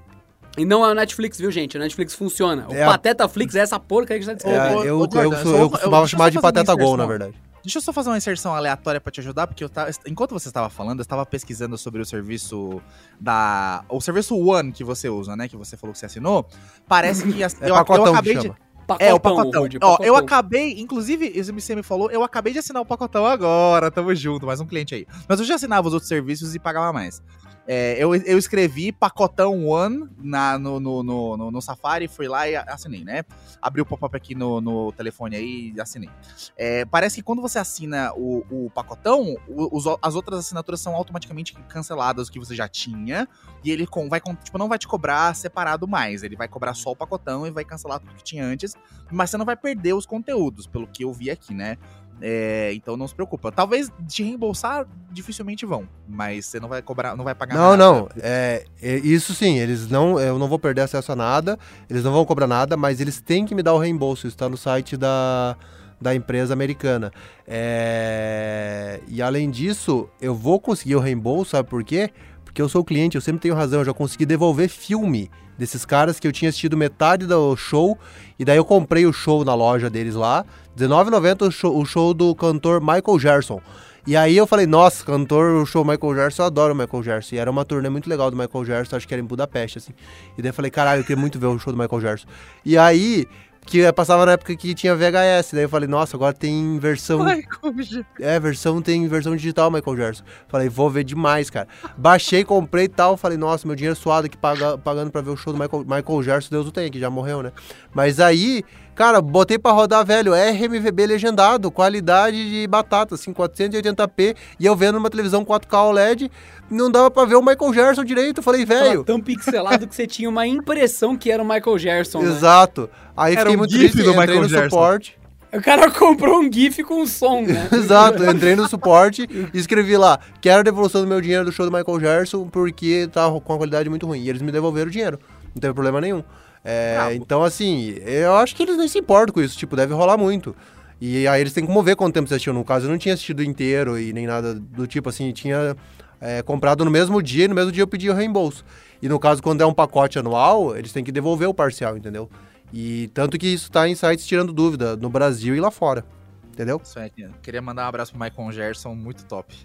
e 0.57 0.65
não 0.65 0.83
é 0.85 0.89
o 0.91 0.95
Netflix, 0.95 1.37
viu, 1.37 1.51
gente? 1.51 1.75
O 1.77 1.79
Netflix 1.79 2.15
funciona. 2.15 2.65
O 2.67 2.73
É 2.73 2.81
a- 2.83 2.87
Pateta 2.87 3.27
Flix 3.27 3.53
é 3.55 3.59
essa 3.59 3.77
porca 3.79 4.07
que 4.07 4.13
a 4.13 4.33
gente 4.33 4.41
tá 4.43 4.49
é, 4.49 4.53
descobrindo. 4.53 4.79
ô, 4.79 4.83
eu, 4.83 5.09
eu, 5.23 5.33
eu, 5.33 5.37
só- 5.43 5.49
eu 5.49 5.57
eu- 5.57 5.69
costumava 5.69 6.07
chamar 6.07 6.31
de 6.31 6.39
Pateta 6.41 6.73
Gol, 6.75 6.95
na 6.97 7.05
verdade. 7.05 7.33
Deixa 7.63 7.79
eu 7.79 7.81
só 7.81 7.91
fazer 7.91 8.09
uma 8.09 8.17
inserção 8.17 8.55
aleatória 8.55 9.01
pra 9.01 9.11
te 9.11 9.19
ajudar, 9.19 9.45
porque 9.45 9.61
eu 9.61 9.67
tava, 9.67 9.91
enquanto 10.07 10.31
você 10.31 10.47
estava 10.47 10.69
falando, 10.69 10.99
eu 10.99 11.01
estava 11.01 11.25
pesquisando 11.25 11.77
sobre 11.77 12.01
o 12.01 12.05
serviço 12.05 12.81
da. 13.19 13.83
O 13.89 13.99
serviço 13.99 14.37
One 14.37 14.71
que 14.71 14.85
você 14.85 15.09
usa, 15.09 15.35
né? 15.35 15.49
Que 15.49 15.57
você 15.57 15.75
falou 15.75 15.91
que 15.91 15.99
você 15.99 16.05
assinou. 16.05 16.47
Parece 16.87 17.29
que. 17.29 17.43
as- 17.43 17.55
É 17.61 17.65
eu, 17.69 17.75
eu 17.75 17.83
que 17.85 17.91
acabei 17.93 18.35
de. 18.37 18.51
Chama. 18.95 19.09
É, 19.09 19.13
o 19.13 19.19
Pacotão, 19.19 19.43
pacotão. 19.45 19.61
Rudy, 19.63 19.77
Ó, 19.81 19.91
eu 19.93 19.97
pacotão. 19.97 20.17
acabei, 20.17 20.79
inclusive, 20.79 21.41
você 21.43 21.75
me 21.75 21.83
falou, 21.83 22.09
eu 22.11 22.23
acabei 22.23 22.53
de 22.53 22.59
assinar 22.59 22.81
o 22.81 22.85
pacotão 22.85 23.25
agora, 23.25 23.91
tamo 23.91 24.13
junto, 24.15 24.45
mais 24.45 24.59
um 24.61 24.65
cliente 24.65 24.95
aí. 24.95 25.05
Mas 25.27 25.39
eu 25.39 25.45
já 25.45 25.55
assinava 25.55 25.87
os 25.87 25.93
outros 25.93 26.07
serviços 26.07 26.55
e 26.55 26.59
pagava 26.59 26.93
mais. 26.93 27.21
É, 27.67 28.01
eu, 28.01 28.15
eu 28.15 28.37
escrevi 28.37 28.93
pacotão 28.93 29.67
One 29.67 30.07
na, 30.17 30.57
no, 30.57 30.79
no, 30.79 31.03
no, 31.03 31.51
no- 31.51 31.61
Safari, 31.61 32.07
fui 32.07 32.27
lá 32.27 32.47
e 32.47 32.55
assinei, 32.55 33.03
né? 33.03 33.23
Abri 33.61 33.81
o 33.81 33.85
pop-up 33.85 34.15
aqui 34.15 34.33
no, 34.33 34.61
no 34.61 34.91
telefone 34.93 35.35
aí 35.35 35.73
e 35.75 35.81
assinei. 35.81 36.09
É, 36.55 36.85
parece 36.85 37.17
que 37.17 37.21
quando 37.23 37.41
você 37.41 37.59
assina 37.59 38.13
o, 38.15 38.45
o 38.49 38.69
pacotão, 38.69 39.35
os- 39.47 39.85
as 40.01 40.15
outras 40.15 40.39
assinaturas 40.39 40.79
são 40.79 40.95
automaticamente 40.95 41.53
canceladas, 41.67 42.29
o 42.29 42.31
que 42.31 42.39
você 42.39 42.55
já 42.55 42.69
tinha, 42.69 43.27
e 43.63 43.69
ele 43.69 43.85
com, 43.85 44.07
vai, 44.07 44.21
tipo, 44.21 44.57
não 44.57 44.69
vai 44.69 44.77
te 44.79 44.87
cobrar 44.87 45.35
separado 45.35 45.85
mais. 45.87 46.23
Ele 46.23 46.37
vai 46.37 46.47
cobrar 46.47 46.73
só 46.73 46.91
o 46.91 46.95
pacotão 46.95 47.45
e 47.45 47.51
vai 47.51 47.65
cancelar 47.65 47.99
tudo 47.99 48.13
que 48.15 48.23
tinha 48.23 48.45
antes, 48.45 48.75
mas 49.11 49.29
você 49.29 49.35
não 49.37 49.45
vai 49.45 49.57
perder 49.57 49.93
os 49.93 50.05
conteúdos, 50.05 50.67
pelo 50.67 50.87
que 50.87 51.03
eu 51.03 51.11
vi 51.11 51.29
aqui, 51.29 51.53
né? 51.53 51.77
É, 52.21 52.71
então 52.73 52.97
não 52.97 53.07
se 53.07 53.13
preocupa. 53.13 53.51
Talvez 53.51 53.91
te 54.07 54.23
reembolsar 54.23 54.87
dificilmente 55.11 55.65
vão, 55.65 55.87
mas 56.07 56.45
você 56.47 56.59
não 56.59 56.67
vai 56.67 56.81
cobrar, 56.81 57.15
não 57.15 57.23
vai 57.23 57.35
pagar 57.35 57.55
Não, 57.55 57.77
nada. 57.77 57.77
não. 57.77 58.09
É, 58.21 58.63
é, 58.81 58.95
isso 58.97 59.33
sim, 59.33 59.57
eles 59.59 59.87
não. 59.89 60.19
Eu 60.19 60.39
não 60.39 60.47
vou 60.47 60.57
perder 60.59 60.81
acesso 60.81 61.11
a 61.11 61.15
nada, 61.15 61.57
eles 61.89 62.03
não 62.03 62.11
vão 62.11 62.25
cobrar 62.25 62.47
nada, 62.47 62.75
mas 62.75 62.99
eles 62.99 63.21
têm 63.21 63.45
que 63.45 63.53
me 63.53 63.61
dar 63.63 63.73
o 63.73 63.79
reembolso. 63.79 64.27
Isso 64.27 64.35
está 64.35 64.49
no 64.49 64.57
site 64.57 64.97
da, 64.97 65.55
da 66.01 66.15
empresa 66.15 66.53
americana. 66.53 67.11
É, 67.47 68.99
e 69.07 69.21
além 69.21 69.49
disso, 69.49 70.09
eu 70.21 70.33
vou 70.33 70.59
conseguir 70.59 70.95
o 70.95 70.99
reembolso, 70.99 71.51
sabe 71.51 71.69
por 71.69 71.83
quê? 71.83 72.11
Porque 72.43 72.61
eu 72.61 72.69
sou 72.69 72.83
cliente, 72.83 73.15
eu 73.15 73.21
sempre 73.21 73.41
tenho 73.41 73.53
razão, 73.55 73.79
eu 73.81 73.85
já 73.85 73.93
consegui 73.93 74.25
devolver 74.25 74.69
filme 74.69 75.29
desses 75.57 75.85
caras 75.85 76.19
que 76.19 76.27
eu 76.27 76.31
tinha 76.31 76.49
assistido 76.49 76.77
metade 76.77 77.25
do 77.25 77.55
show, 77.55 77.97
e 78.37 78.45
daí 78.45 78.57
eu 78.57 78.65
comprei 78.65 79.05
o 79.05 79.13
show 79.13 79.43
na 79.43 79.55
loja 79.55 79.89
deles 79.89 80.13
lá, 80.15 80.45
R$19,90 80.77 81.47
o 81.47 81.51
show, 81.51 81.77
o 81.79 81.85
show 81.85 82.13
do 82.13 82.33
cantor 82.35 82.79
Michael 82.81 83.19
Gerson. 83.19 83.61
E 84.05 84.15
aí 84.15 84.37
eu 84.37 84.47
falei, 84.47 84.65
nossa, 84.65 85.03
cantor, 85.03 85.51
o 85.61 85.65
show 85.65 85.83
Michael 85.83 86.15
Gerson, 86.15 86.43
eu 86.43 86.45
adoro 86.47 86.73
o 86.73 86.77
Michael 86.77 87.03
Gerson. 87.03 87.35
E 87.35 87.39
era 87.39 87.51
uma 87.51 87.65
turnê 87.65 87.89
muito 87.89 88.09
legal 88.09 88.31
do 88.31 88.37
Michael 88.37 88.63
Gerson, 88.63 88.95
acho 88.95 89.07
que 89.07 89.13
era 89.13 89.21
em 89.21 89.25
Budapeste, 89.25 89.79
assim. 89.79 89.91
E 90.37 90.41
daí 90.41 90.49
eu 90.49 90.53
falei, 90.53 90.71
caralho, 90.71 91.01
eu 91.01 91.03
queria 91.03 91.19
muito 91.19 91.37
ver 91.37 91.47
o 91.47 91.59
show 91.59 91.73
do 91.73 91.77
Michael 91.79 91.99
Gerson. 91.99 92.27
E 92.63 92.77
aí, 92.77 93.27
que 93.65 93.91
passava 93.91 94.25
na 94.25 94.31
época 94.31 94.55
que 94.55 94.73
tinha 94.73 94.95
VHS, 94.95 95.51
daí 95.51 95.63
eu 95.63 95.69
falei, 95.69 95.89
nossa, 95.89 96.15
agora 96.15 96.33
tem 96.33 96.79
versão... 96.79 97.19
Já- 97.27 98.05
É, 98.21 98.39
versão 98.39 98.81
tem 98.81 99.05
versão 99.09 99.35
digital, 99.35 99.69
Michael 99.69 99.97
Gerson. 99.97 100.23
Falei, 100.47 100.69
vou 100.69 100.89
ver 100.89 101.03
demais, 101.03 101.49
cara. 101.49 101.67
Baixei, 101.97 102.45
comprei 102.45 102.85
e 102.85 102.87
tal. 102.87 103.17
Falei, 103.17 103.37
nossa, 103.37 103.67
meu 103.67 103.75
dinheiro 103.75 103.95
suado 103.97 104.27
aqui 104.27 104.37
paga- 104.37 104.77
pagando 104.77 105.11
pra 105.11 105.19
ver 105.19 105.31
o 105.31 105.35
show 105.35 105.51
do 105.51 105.59
Michael, 105.59 105.83
Michael 105.83 106.23
Gerson, 106.23 106.47
Deus 106.49 106.65
o 106.65 106.71
tem, 106.71 106.89
que 106.89 106.97
já 106.97 107.09
morreu, 107.09 107.43
né? 107.43 107.51
Mas 107.93 108.21
aí, 108.21 108.63
cara, 108.97 109.21
botei 109.21 109.59
pra 109.59 109.71
rodar, 109.71 110.03
velho, 110.03 110.33
RMVB 110.33 111.05
legendado, 111.05 111.69
qualidade 111.69 112.49
de 112.49 112.67
batata, 112.67 113.13
assim, 113.13 113.31
480p. 113.31 114.35
E 114.59 114.65
eu 114.65 114.75
vendo 114.75 114.95
numa 114.95 115.09
televisão 115.09 115.45
4K 115.45 115.87
OLED, 115.89 116.31
não 116.69 116.89
dava 116.89 117.11
pra 117.11 117.23
ver 117.23 117.35
o 117.35 117.41
Michael 117.41 117.73
Gerson 117.73 118.03
direito. 118.03 118.41
Falei, 118.41 118.65
velho. 118.65 119.03
tão 119.03 119.21
pixelado 119.21 119.87
que 119.87 119.95
você 119.95 120.07
tinha 120.07 120.27
uma 120.27 120.47
impressão 120.47 121.15
que 121.15 121.31
era 121.31 121.41
o 121.41 121.47
Michael 121.47 121.77
Gerson, 121.77 122.23
né? 122.23 122.29
Exato. 122.31 122.89
Aí 123.15 123.33
Era 123.33 123.41
fiquei 123.41 123.55
um 123.55 123.59
muito 123.59 123.71
gif 123.71 123.91
triste, 123.91 124.03
do 124.03 124.09
entrei 124.09 124.21
Michael 124.25 124.41
no 124.41 124.49
Gerson. 124.49 124.69
suporte. 124.69 125.19
O 125.53 125.61
cara 125.61 125.89
comprou 125.91 126.39
um 126.41 126.51
GIF 126.51 126.83
com 126.83 127.05
som, 127.05 127.41
né? 127.41 127.69
Exato, 127.71 128.23
eu 128.23 128.31
entrei 128.31 128.55
no 128.55 128.67
suporte 128.67 129.27
e 129.53 129.57
escrevi 129.57 129.95
lá, 129.95 130.19
quero 130.41 130.59
a 130.59 130.63
devolução 130.63 131.01
do 131.01 131.07
meu 131.07 131.21
dinheiro 131.21 131.45
do 131.45 131.51
show 131.51 131.69
do 131.69 131.71
Michael 131.75 131.99
Gerson 131.99 132.47
porque 132.47 133.07
tá 133.13 133.29
com 133.29 133.53
uma 133.53 133.57
qualidade 133.57 133.89
muito 133.89 134.05
ruim. 134.07 134.21
E 134.21 134.29
eles 134.29 134.41
me 134.41 134.51
devolveram 134.51 134.87
o 134.87 134.91
dinheiro, 134.91 135.19
não 135.55 135.61
teve 135.61 135.73
problema 135.73 136.01
nenhum. 136.01 136.23
É, 136.69 137.13
então, 137.13 137.45
assim, 137.45 137.95
eu 138.05 138.35
acho 138.35 138.53
que 138.53 138.61
eles 138.61 138.75
nem 138.75 138.89
se 138.89 138.99
importam 138.99 139.33
com 139.33 139.41
isso, 139.41 139.57
tipo, 139.57 139.73
deve 139.73 139.93
rolar 139.93 140.17
muito. 140.17 140.53
E 140.99 141.25
aí 141.25 141.39
eles 141.39 141.53
têm 141.53 141.65
como 141.65 141.81
ver 141.81 141.95
quanto 141.95 142.13
tempo 142.13 142.27
você 142.27 142.33
assistiu. 142.33 142.51
No 142.51 142.65
caso, 142.65 142.87
eu 142.87 142.89
não 142.89 142.97
tinha 142.97 143.13
assistido 143.13 143.41
inteiro 143.41 143.97
e 143.97 144.11
nem 144.11 144.27
nada 144.27 144.53
do 144.53 144.85
tipo, 144.85 145.07
assim, 145.07 145.31
tinha 145.31 145.77
é, 146.19 146.41
comprado 146.41 146.83
no 146.83 146.91
mesmo 146.91 147.23
dia 147.23 147.45
e 147.45 147.47
no 147.47 147.55
mesmo 147.55 147.71
dia 147.71 147.83
eu 147.83 147.87
pedi 147.87 148.09
o 148.09 148.13
reembolso. 148.13 148.65
E 149.01 149.07
no 149.07 149.17
caso, 149.17 149.41
quando 149.41 149.61
é 149.61 149.65
um 149.65 149.73
pacote 149.73 150.19
anual, 150.19 150.75
eles 150.75 150.91
têm 150.91 151.05
que 151.05 151.11
devolver 151.11 151.47
o 151.47 151.53
parcial, 151.53 151.95
entendeu? 151.95 152.29
E 152.73 153.09
tanto 153.13 153.37
que 153.37 153.47
isso 153.47 153.71
tá 153.71 153.87
em 153.87 153.95
sites 153.95 154.27
tirando 154.27 154.51
dúvida, 154.51 154.97
no 154.97 155.09
Brasil 155.09 155.55
e 155.55 155.61
lá 155.61 155.71
fora. 155.71 156.03
Entendeu? 156.51 156.81
Isso 156.83 156.99
aí, 156.99 157.09
queria 157.41 157.61
mandar 157.61 157.85
um 157.85 157.87
abraço 157.87 158.11
pro 158.11 158.19
Michael 158.19 158.51
Gerson, 158.51 158.93
muito 158.93 159.23
top. 159.23 159.55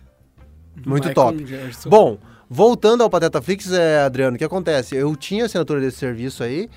Muito 0.86 1.08
Michael 1.08 1.14
top. 1.14 1.46
Gerson. 1.46 1.90
Bom, 1.90 2.18
voltando 2.48 3.02
ao 3.02 3.10
Pateta 3.10 3.42
Flix, 3.42 3.72
é, 3.72 4.02
Adriano, 4.02 4.36
o 4.36 4.38
que 4.38 4.44
acontece? 4.44 4.94
Eu 4.94 5.16
tinha 5.16 5.46
assinatura 5.46 5.80
desse 5.80 5.96
serviço 5.96 6.44
aí, 6.44 6.68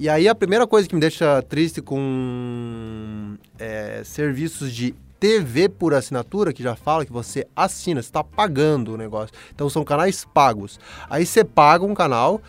e 0.00 0.08
aí 0.08 0.26
a 0.26 0.34
primeira 0.34 0.66
coisa 0.66 0.88
que 0.88 0.94
me 0.94 1.00
deixa 1.00 1.42
triste 1.42 1.82
com 1.82 3.36
é, 3.58 4.00
serviços 4.02 4.72
de 4.72 4.94
TV 5.18 5.68
por 5.68 5.92
assinatura, 5.92 6.54
que 6.54 6.62
já 6.62 6.74
fala 6.74 7.04
que 7.04 7.12
você 7.12 7.46
assina, 7.54 8.00
você 8.00 8.08
está 8.08 8.24
pagando 8.24 8.94
o 8.94 8.96
negócio. 8.96 9.36
Então 9.54 9.68
são 9.68 9.84
canais 9.84 10.24
pagos. 10.24 10.80
Aí 11.10 11.26
você 11.26 11.44
paga 11.44 11.84
um 11.84 11.92
canal, 11.92 12.40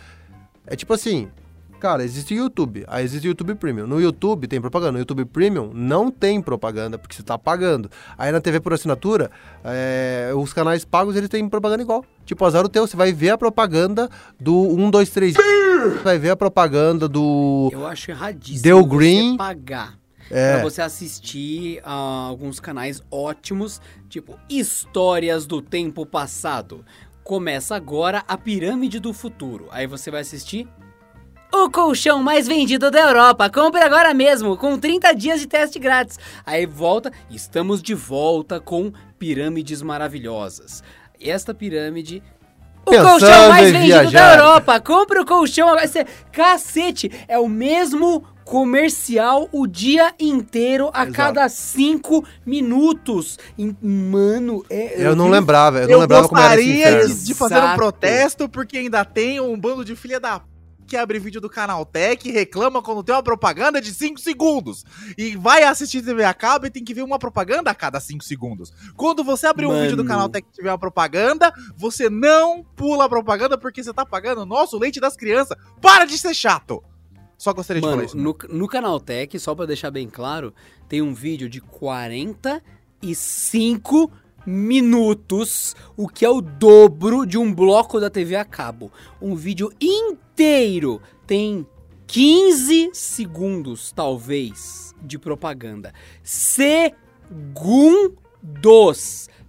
é 0.66 0.74
tipo 0.74 0.94
assim, 0.94 1.28
cara, 1.82 2.04
existe 2.04 2.32
o 2.32 2.36
YouTube, 2.36 2.84
aí 2.86 3.04
existe 3.04 3.26
o 3.26 3.30
YouTube 3.30 3.56
Premium. 3.56 3.88
No 3.88 4.00
YouTube 4.00 4.46
tem 4.46 4.60
propaganda, 4.60 4.92
no 4.92 4.98
YouTube 5.00 5.24
Premium 5.24 5.72
não 5.74 6.12
tem 6.12 6.40
propaganda, 6.40 6.96
porque 6.96 7.12
você 7.16 7.22
está 7.22 7.36
pagando. 7.36 7.90
Aí 8.16 8.30
na 8.30 8.40
TV 8.40 8.60
por 8.60 8.72
assinatura, 8.72 9.32
é, 9.64 10.30
os 10.36 10.52
canais 10.52 10.84
pagos 10.84 11.16
eles 11.16 11.28
têm 11.28 11.48
propaganda 11.48 11.82
igual. 11.82 12.04
Tipo, 12.24 12.44
azar 12.44 12.64
o 12.64 12.68
teu, 12.68 12.86
você 12.86 12.96
vai 12.96 13.12
ver 13.12 13.30
a 13.30 13.36
propaganda 13.38 14.08
do 14.38 14.54
1, 14.56 14.90
2, 14.92 15.10
3. 15.10 15.34
Vai 16.04 16.20
ver 16.20 16.30
a 16.30 16.36
propaganda 16.36 17.08
do. 17.08 17.68
Eu 17.72 17.84
acho 17.84 18.12
erradíssimo 18.12 18.62
Deu 18.62 18.82
você 18.84 18.96
green. 18.96 19.36
pagar 19.36 19.98
É. 20.30 20.52
pra 20.54 20.62
você 20.62 20.80
assistir 20.82 21.80
a 21.82 21.92
alguns 21.92 22.60
canais 22.60 23.02
ótimos, 23.10 23.80
tipo 24.08 24.38
Histórias 24.48 25.46
do 25.46 25.60
Tempo 25.60 26.06
Passado. 26.06 26.84
Começa 27.24 27.74
agora 27.74 28.22
a 28.28 28.38
Pirâmide 28.38 29.00
do 29.00 29.12
Futuro. 29.12 29.66
Aí 29.72 29.88
você 29.88 30.12
vai 30.12 30.20
assistir 30.20 30.68
o 31.52 31.70
colchão 31.70 32.22
mais 32.22 32.46
vendido 32.48 32.90
da 32.90 33.00
Europa. 33.00 33.48
Compre 33.50 33.80
agora 33.82 34.12
mesmo, 34.14 34.56
com 34.56 34.78
30 34.78 35.12
dias 35.14 35.40
de 35.40 35.46
teste 35.46 35.78
grátis. 35.78 36.18
Aí 36.46 36.66
volta, 36.66 37.12
estamos 37.30 37.82
de 37.82 37.94
volta 37.94 38.58
com 38.58 38.92
pirâmides 39.18 39.82
maravilhosas. 39.82 40.82
Esta 41.20 41.52
pirâmide. 41.54 42.22
O 42.84 42.90
Pensando 42.90 43.08
colchão 43.10 43.48
mais 43.48 43.70
vendido 43.70 43.94
da 43.94 44.00
viajar. 44.02 44.38
Europa. 44.38 44.80
Compre 44.80 45.20
o 45.20 45.24
colchão 45.26 45.68
agora. 45.68 45.88
Cacete, 46.32 47.10
é 47.28 47.38
o 47.38 47.48
mesmo 47.48 48.24
comercial 48.44 49.48
o 49.52 49.68
dia 49.68 50.12
inteiro, 50.18 50.90
a 50.92 51.02
Exato. 51.04 51.12
cada 51.16 51.48
cinco 51.48 52.24
minutos. 52.44 53.38
Mano, 53.80 54.64
é. 54.68 54.94
Eu 55.06 55.14
não 55.14 55.26
vi- 55.26 55.30
lembrava, 55.30 55.78
eu 55.78 55.86
não 55.86 55.92
Eu 55.94 56.00
lembrava 56.00 56.28
como 56.28 56.40
era 56.40 56.60
esse 56.60 56.72
gostaria 56.74 57.06
de, 57.06 57.24
de 57.24 57.34
fazer 57.34 57.58
um 57.62 57.74
protesto, 57.76 58.48
porque 58.48 58.78
ainda 58.78 59.04
tem 59.04 59.40
um 59.40 59.56
bando 59.56 59.84
de 59.84 59.94
filha 59.94 60.18
da 60.18 60.40
que 60.92 60.96
abre 60.98 61.18
vídeo 61.18 61.40
do 61.40 61.48
Canaltech 61.48 62.28
e 62.28 62.32
reclama 62.32 62.82
quando 62.82 63.02
tem 63.02 63.14
uma 63.14 63.22
propaganda 63.22 63.80
de 63.80 63.94
5 63.94 64.20
segundos. 64.20 64.84
E 65.16 65.34
vai 65.36 65.62
assistir 65.62 66.02
TV 66.02 66.22
a 66.22 66.34
cabo 66.34 66.66
e 66.66 66.70
tem 66.70 66.84
que 66.84 66.92
ver 66.92 67.00
uma 67.00 67.18
propaganda 67.18 67.70
a 67.70 67.74
cada 67.74 67.98
5 67.98 68.22
segundos. 68.22 68.70
Quando 68.94 69.24
você 69.24 69.46
abrir 69.46 69.64
um 69.64 69.70
Mano. 69.70 69.84
vídeo 69.84 69.96
do 69.96 70.04
Canaltech 70.04 70.46
e 70.46 70.54
tiver 70.54 70.70
uma 70.70 70.76
propaganda, 70.76 71.50
você 71.74 72.10
não 72.10 72.62
pula 72.76 73.06
a 73.06 73.08
propaganda 73.08 73.56
porque 73.56 73.82
você 73.82 73.90
tá 73.90 74.04
pagando 74.04 74.42
o 74.42 74.46
nosso 74.46 74.78
leite 74.78 75.00
das 75.00 75.16
crianças. 75.16 75.56
Para 75.80 76.04
de 76.04 76.18
ser 76.18 76.34
chato! 76.34 76.84
Só 77.38 77.54
gostaria 77.54 77.80
de 77.80 77.86
Mano, 77.86 77.96
falar 77.96 78.06
isso. 78.08 78.16
no, 78.18 78.36
no 78.50 78.68
Canaltech, 78.68 79.38
só 79.38 79.54
pra 79.54 79.64
deixar 79.64 79.90
bem 79.90 80.10
claro, 80.10 80.52
tem 80.90 81.00
um 81.00 81.14
vídeo 81.14 81.48
de 81.48 81.62
45 81.62 84.12
minutos, 84.46 85.76
o 85.96 86.06
que 86.08 86.24
é 86.24 86.30
o 86.30 86.40
dobro 86.40 87.26
de 87.26 87.36
um 87.38 87.54
bloco 87.54 88.00
da 88.00 88.10
TV 88.10 88.34
a 88.36 88.44
cabo. 88.44 88.90
Um 89.20 89.34
vídeo 89.34 89.72
inteiro 89.80 91.00
tem 91.26 91.66
15 92.06 92.90
segundos, 92.92 93.90
talvez, 93.92 94.94
de 95.02 95.18
propaganda. 95.18 95.92
Segundos! 96.22 96.88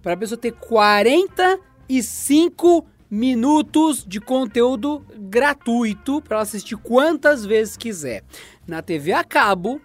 Pra 0.02 0.16
pessoa 0.16 0.38
ter 0.38 0.52
45 0.52 2.86
minutos 3.10 4.04
de 4.04 4.20
conteúdo 4.20 5.04
gratuito 5.16 6.20
para 6.22 6.40
assistir 6.40 6.76
quantas 6.76 7.44
vezes 7.44 7.76
quiser. 7.76 8.24
Na 8.66 8.80
TV 8.82 9.12
a 9.12 9.22
cabo, 9.22 9.80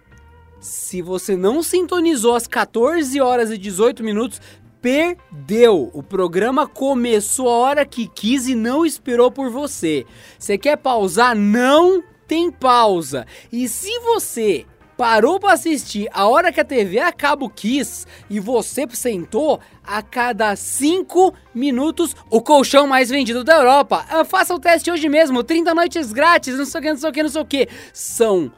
se 0.60 1.00
você 1.00 1.36
não 1.36 1.62
sintonizou 1.62 2.34
às 2.34 2.46
14 2.46 3.18
horas 3.20 3.50
e 3.50 3.56
18 3.56 4.02
minutos, 4.02 4.40
perdeu. 4.80 5.90
O 5.92 6.02
programa 6.02 6.66
começou 6.66 7.48
a 7.48 7.56
hora 7.56 7.86
que 7.86 8.06
quis 8.06 8.48
e 8.48 8.54
não 8.54 8.84
esperou 8.84 9.30
por 9.30 9.50
você. 9.50 10.06
Você 10.38 10.56
quer 10.56 10.76
pausar? 10.76 11.36
Não 11.36 12.02
tem 12.26 12.50
pausa. 12.50 13.26
E 13.52 13.68
se 13.68 13.98
você 14.00 14.66
parou 14.96 15.40
para 15.40 15.54
assistir 15.54 16.10
a 16.12 16.28
hora 16.28 16.52
que 16.52 16.60
a 16.60 16.64
TV 16.64 16.98
a 16.98 17.10
cabo 17.10 17.48
quis 17.48 18.06
e 18.28 18.38
você 18.38 18.86
sentou 18.92 19.58
a 19.82 20.02
cada 20.02 20.54
5 20.54 21.32
minutos 21.54 22.14
o 22.28 22.42
colchão 22.42 22.86
mais 22.86 23.08
vendido 23.08 23.42
da 23.42 23.56
Europa. 23.56 24.04
Ah, 24.10 24.26
Faça 24.26 24.54
o 24.54 24.60
teste 24.60 24.90
hoje 24.90 25.08
mesmo, 25.08 25.42
30 25.42 25.74
noites 25.74 26.12
grátis, 26.12 26.58
não 26.58 26.66
sei 26.66 26.80
o 26.80 26.82
que, 26.82 26.90
não 26.90 26.98
sei 26.98 27.08
o 27.08 27.12
que, 27.12 27.22
não 27.22 27.30
sei 27.30 27.40
o 27.40 27.46
que. 27.46 27.68
São 27.94 28.52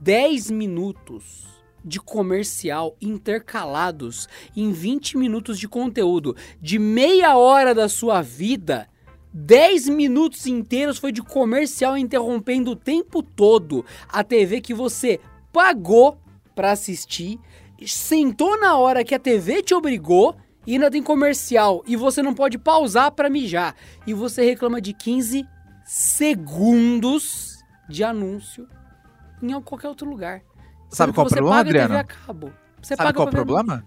10 0.00 0.50
minutos 0.50 1.51
de 1.84 2.00
comercial 2.00 2.96
intercalados 3.00 4.28
em 4.56 4.72
20 4.72 5.16
minutos 5.16 5.58
de 5.58 5.68
conteúdo. 5.68 6.36
De 6.60 6.78
meia 6.78 7.36
hora 7.36 7.74
da 7.74 7.88
sua 7.88 8.22
vida, 8.22 8.88
10 9.32 9.88
minutos 9.88 10.46
inteiros 10.46 10.98
foi 10.98 11.10
de 11.10 11.22
comercial 11.22 11.96
interrompendo 11.96 12.72
o 12.72 12.76
tempo 12.76 13.22
todo 13.22 13.84
a 14.08 14.22
TV 14.22 14.60
que 14.60 14.74
você 14.74 15.18
pagou 15.52 16.18
pra 16.54 16.72
assistir, 16.72 17.38
sentou 17.86 18.60
na 18.60 18.76
hora 18.76 19.04
que 19.04 19.14
a 19.14 19.18
TV 19.18 19.62
te 19.62 19.74
obrigou 19.74 20.36
e 20.66 20.74
ainda 20.74 20.90
tem 20.90 21.02
comercial 21.02 21.82
e 21.86 21.96
você 21.96 22.22
não 22.22 22.34
pode 22.34 22.58
pausar 22.58 23.10
pra 23.12 23.30
mijar 23.30 23.74
e 24.06 24.14
você 24.14 24.44
reclama 24.44 24.80
de 24.80 24.92
15 24.92 25.44
segundos 25.84 27.58
de 27.88 28.04
anúncio 28.04 28.68
em 29.42 29.60
qualquer 29.60 29.88
outro 29.88 30.08
lugar. 30.08 30.42
Sabe 30.92 31.12
qual 31.12 31.26
é 31.26 31.28
o 31.28 31.30
problema, 31.30 31.60
Adriano? 31.60 31.94
Sabe 32.82 33.12
qual 33.14 33.26
é 33.26 33.28
o 33.28 33.32
problema? 33.32 33.84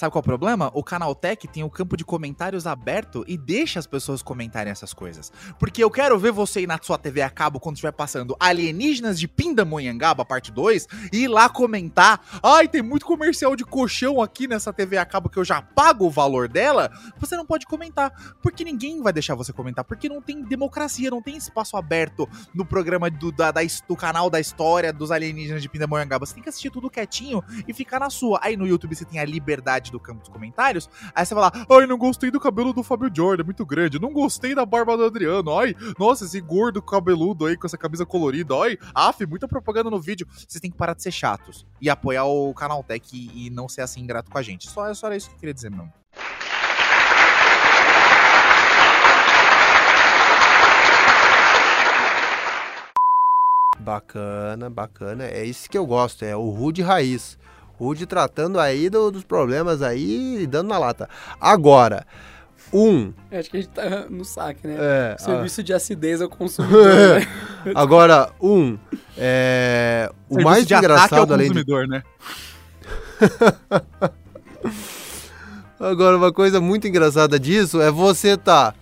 Sabe 0.00 0.12
qual 0.12 0.20
é 0.20 0.24
o 0.24 0.24
problema? 0.24 0.70
O 0.72 0.82
Canaltech 0.82 1.46
tem 1.46 1.62
o 1.62 1.68
campo 1.68 1.94
de 1.94 2.06
comentários 2.06 2.66
aberto 2.66 3.22
e 3.28 3.36
deixa 3.36 3.78
as 3.78 3.86
pessoas 3.86 4.22
comentarem 4.22 4.70
essas 4.70 4.94
coisas. 4.94 5.30
Porque 5.58 5.84
eu 5.84 5.90
quero 5.90 6.18
ver 6.18 6.32
você 6.32 6.62
ir 6.62 6.66
na 6.66 6.78
sua 6.80 6.96
TV 6.96 7.20
a 7.20 7.28
cabo 7.28 7.60
quando 7.60 7.76
estiver 7.76 7.92
passando 7.92 8.34
Alienígenas 8.40 9.20
de 9.20 9.28
Pindamonhangaba, 9.28 10.24
parte 10.24 10.50
2, 10.50 10.88
e 11.12 11.24
ir 11.24 11.28
lá 11.28 11.50
comentar. 11.50 12.18
Ai, 12.42 12.66
tem 12.66 12.80
muito 12.80 13.04
comercial 13.04 13.54
de 13.54 13.62
colchão 13.62 14.22
aqui 14.22 14.48
nessa 14.48 14.72
TV 14.72 14.96
a 14.96 15.04
cabo 15.04 15.28
que 15.28 15.38
eu 15.38 15.44
já 15.44 15.60
pago 15.60 16.06
o 16.06 16.10
valor 16.10 16.48
dela. 16.48 16.90
Você 17.18 17.36
não 17.36 17.44
pode 17.44 17.66
comentar. 17.66 18.10
Porque 18.42 18.64
ninguém 18.64 19.02
vai 19.02 19.12
deixar 19.12 19.34
você 19.34 19.52
comentar. 19.52 19.84
Porque 19.84 20.08
não 20.08 20.22
tem 20.22 20.42
democracia, 20.42 21.10
não 21.10 21.20
tem 21.20 21.36
espaço 21.36 21.76
aberto 21.76 22.26
no 22.54 22.64
programa 22.64 23.10
do, 23.10 23.30
da, 23.30 23.50
da 23.50 23.60
do 23.86 23.96
canal 23.96 24.30
da 24.30 24.40
história 24.40 24.94
dos 24.94 25.10
alienígenas 25.10 25.60
de 25.60 25.68
Pindamonhangaba. 25.68 26.24
Você 26.24 26.32
tem 26.32 26.42
que 26.42 26.48
assistir 26.48 26.70
tudo 26.70 26.88
quietinho 26.88 27.44
e 27.68 27.74
ficar 27.74 28.00
na 28.00 28.08
sua. 28.08 28.40
Aí 28.42 28.56
no 28.56 28.66
YouTube 28.66 28.96
você 28.96 29.04
tem 29.04 29.20
a 29.20 29.26
liberdade 29.26 29.89
do 29.90 30.00
campo 30.00 30.20
dos 30.20 30.28
comentários. 30.28 30.88
Aí 31.14 31.24
você 31.24 31.34
lá, 31.34 31.52
ai, 31.70 31.86
não 31.86 31.98
gostei 31.98 32.30
do 32.30 32.40
cabelo 32.40 32.72
do 32.72 32.82
Fábio 32.82 33.10
Jordan, 33.14 33.42
é 33.42 33.44
muito 33.44 33.64
grande. 33.66 34.00
Não 34.00 34.12
gostei 34.12 34.54
da 34.54 34.64
barba 34.64 34.96
do 34.96 35.04
Adriano. 35.04 35.58
Ai, 35.58 35.74
nossa, 35.98 36.24
esse 36.24 36.40
gordo 36.40 36.82
cabeludo 36.82 37.46
aí 37.46 37.56
com 37.56 37.66
essa 37.66 37.78
camisa 37.78 38.06
colorida. 38.06 38.54
Ai, 38.62 38.78
af, 38.94 39.24
muita 39.26 39.48
propaganda 39.48 39.90
no 39.90 40.00
vídeo. 40.00 40.26
Vocês 40.30 40.60
têm 40.60 40.70
que 40.70 40.76
parar 40.76 40.94
de 40.94 41.02
ser 41.02 41.12
chatos 41.12 41.66
e 41.80 41.90
apoiar 41.90 42.24
o 42.24 42.52
Canaltech 42.54 43.08
e, 43.12 43.46
e 43.46 43.50
não 43.50 43.68
ser 43.68 43.82
assim 43.82 44.00
ingrato 44.00 44.30
com 44.30 44.38
a 44.38 44.42
gente. 44.42 44.68
Só, 44.68 44.92
só 44.94 45.06
era 45.06 45.16
isso 45.16 45.28
que 45.28 45.34
eu 45.36 45.40
queria 45.40 45.54
dizer 45.54 45.70
mesmo. 45.70 45.92
Bacana, 53.80 54.68
bacana. 54.68 55.24
É 55.24 55.44
isso 55.44 55.68
que 55.68 55.76
eu 55.76 55.86
gosto, 55.86 56.24
é 56.24 56.36
o 56.36 56.50
Rude 56.50 56.82
Raiz. 56.82 57.38
Rude 57.80 58.04
tratando 58.04 58.60
aí 58.60 58.90
do- 58.90 59.10
dos 59.10 59.24
problemas 59.24 59.80
aí 59.80 60.42
e 60.42 60.46
dando 60.46 60.68
na 60.68 60.76
lata. 60.78 61.08
Agora, 61.40 62.06
um. 62.70 63.10
Acho 63.32 63.50
que 63.50 63.56
a 63.56 63.60
gente 63.62 63.70
tá 63.72 64.04
no 64.10 64.22
saque, 64.22 64.66
né? 64.66 64.76
É, 64.78 65.16
Serviço 65.18 65.62
de 65.62 65.72
acidez 65.72 66.20
ao 66.20 66.28
consumidor. 66.28 66.84
né? 67.64 67.72
agora, 67.74 68.28
um. 68.38 68.76
É, 69.16 70.10
o 70.28 70.34
Serviço 70.34 70.44
mais 70.50 70.66
de 70.66 70.74
engraçado, 70.74 71.32
além 71.32 71.50
de 71.50 71.64
consumidor, 71.64 71.88
né? 71.88 72.02
Agora, 75.80 76.18
uma 76.18 76.30
coisa 76.30 76.60
muito 76.60 76.86
engraçada 76.86 77.40
disso 77.40 77.80
é 77.80 77.90
você 77.90 78.36
tá 78.36 78.74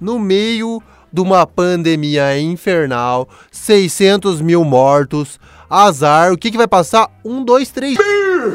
no 0.00 0.18
meio 0.18 0.82
de 1.12 1.20
uma 1.20 1.46
pandemia 1.46 2.38
infernal, 2.40 3.28
600 3.50 4.40
mil 4.40 4.64
mortos, 4.64 5.38
azar, 5.68 6.32
o 6.32 6.38
que 6.38 6.50
que 6.50 6.56
vai 6.56 6.68
passar? 6.68 7.10
Um, 7.24 7.44
dois, 7.44 7.70
três. 7.70 7.96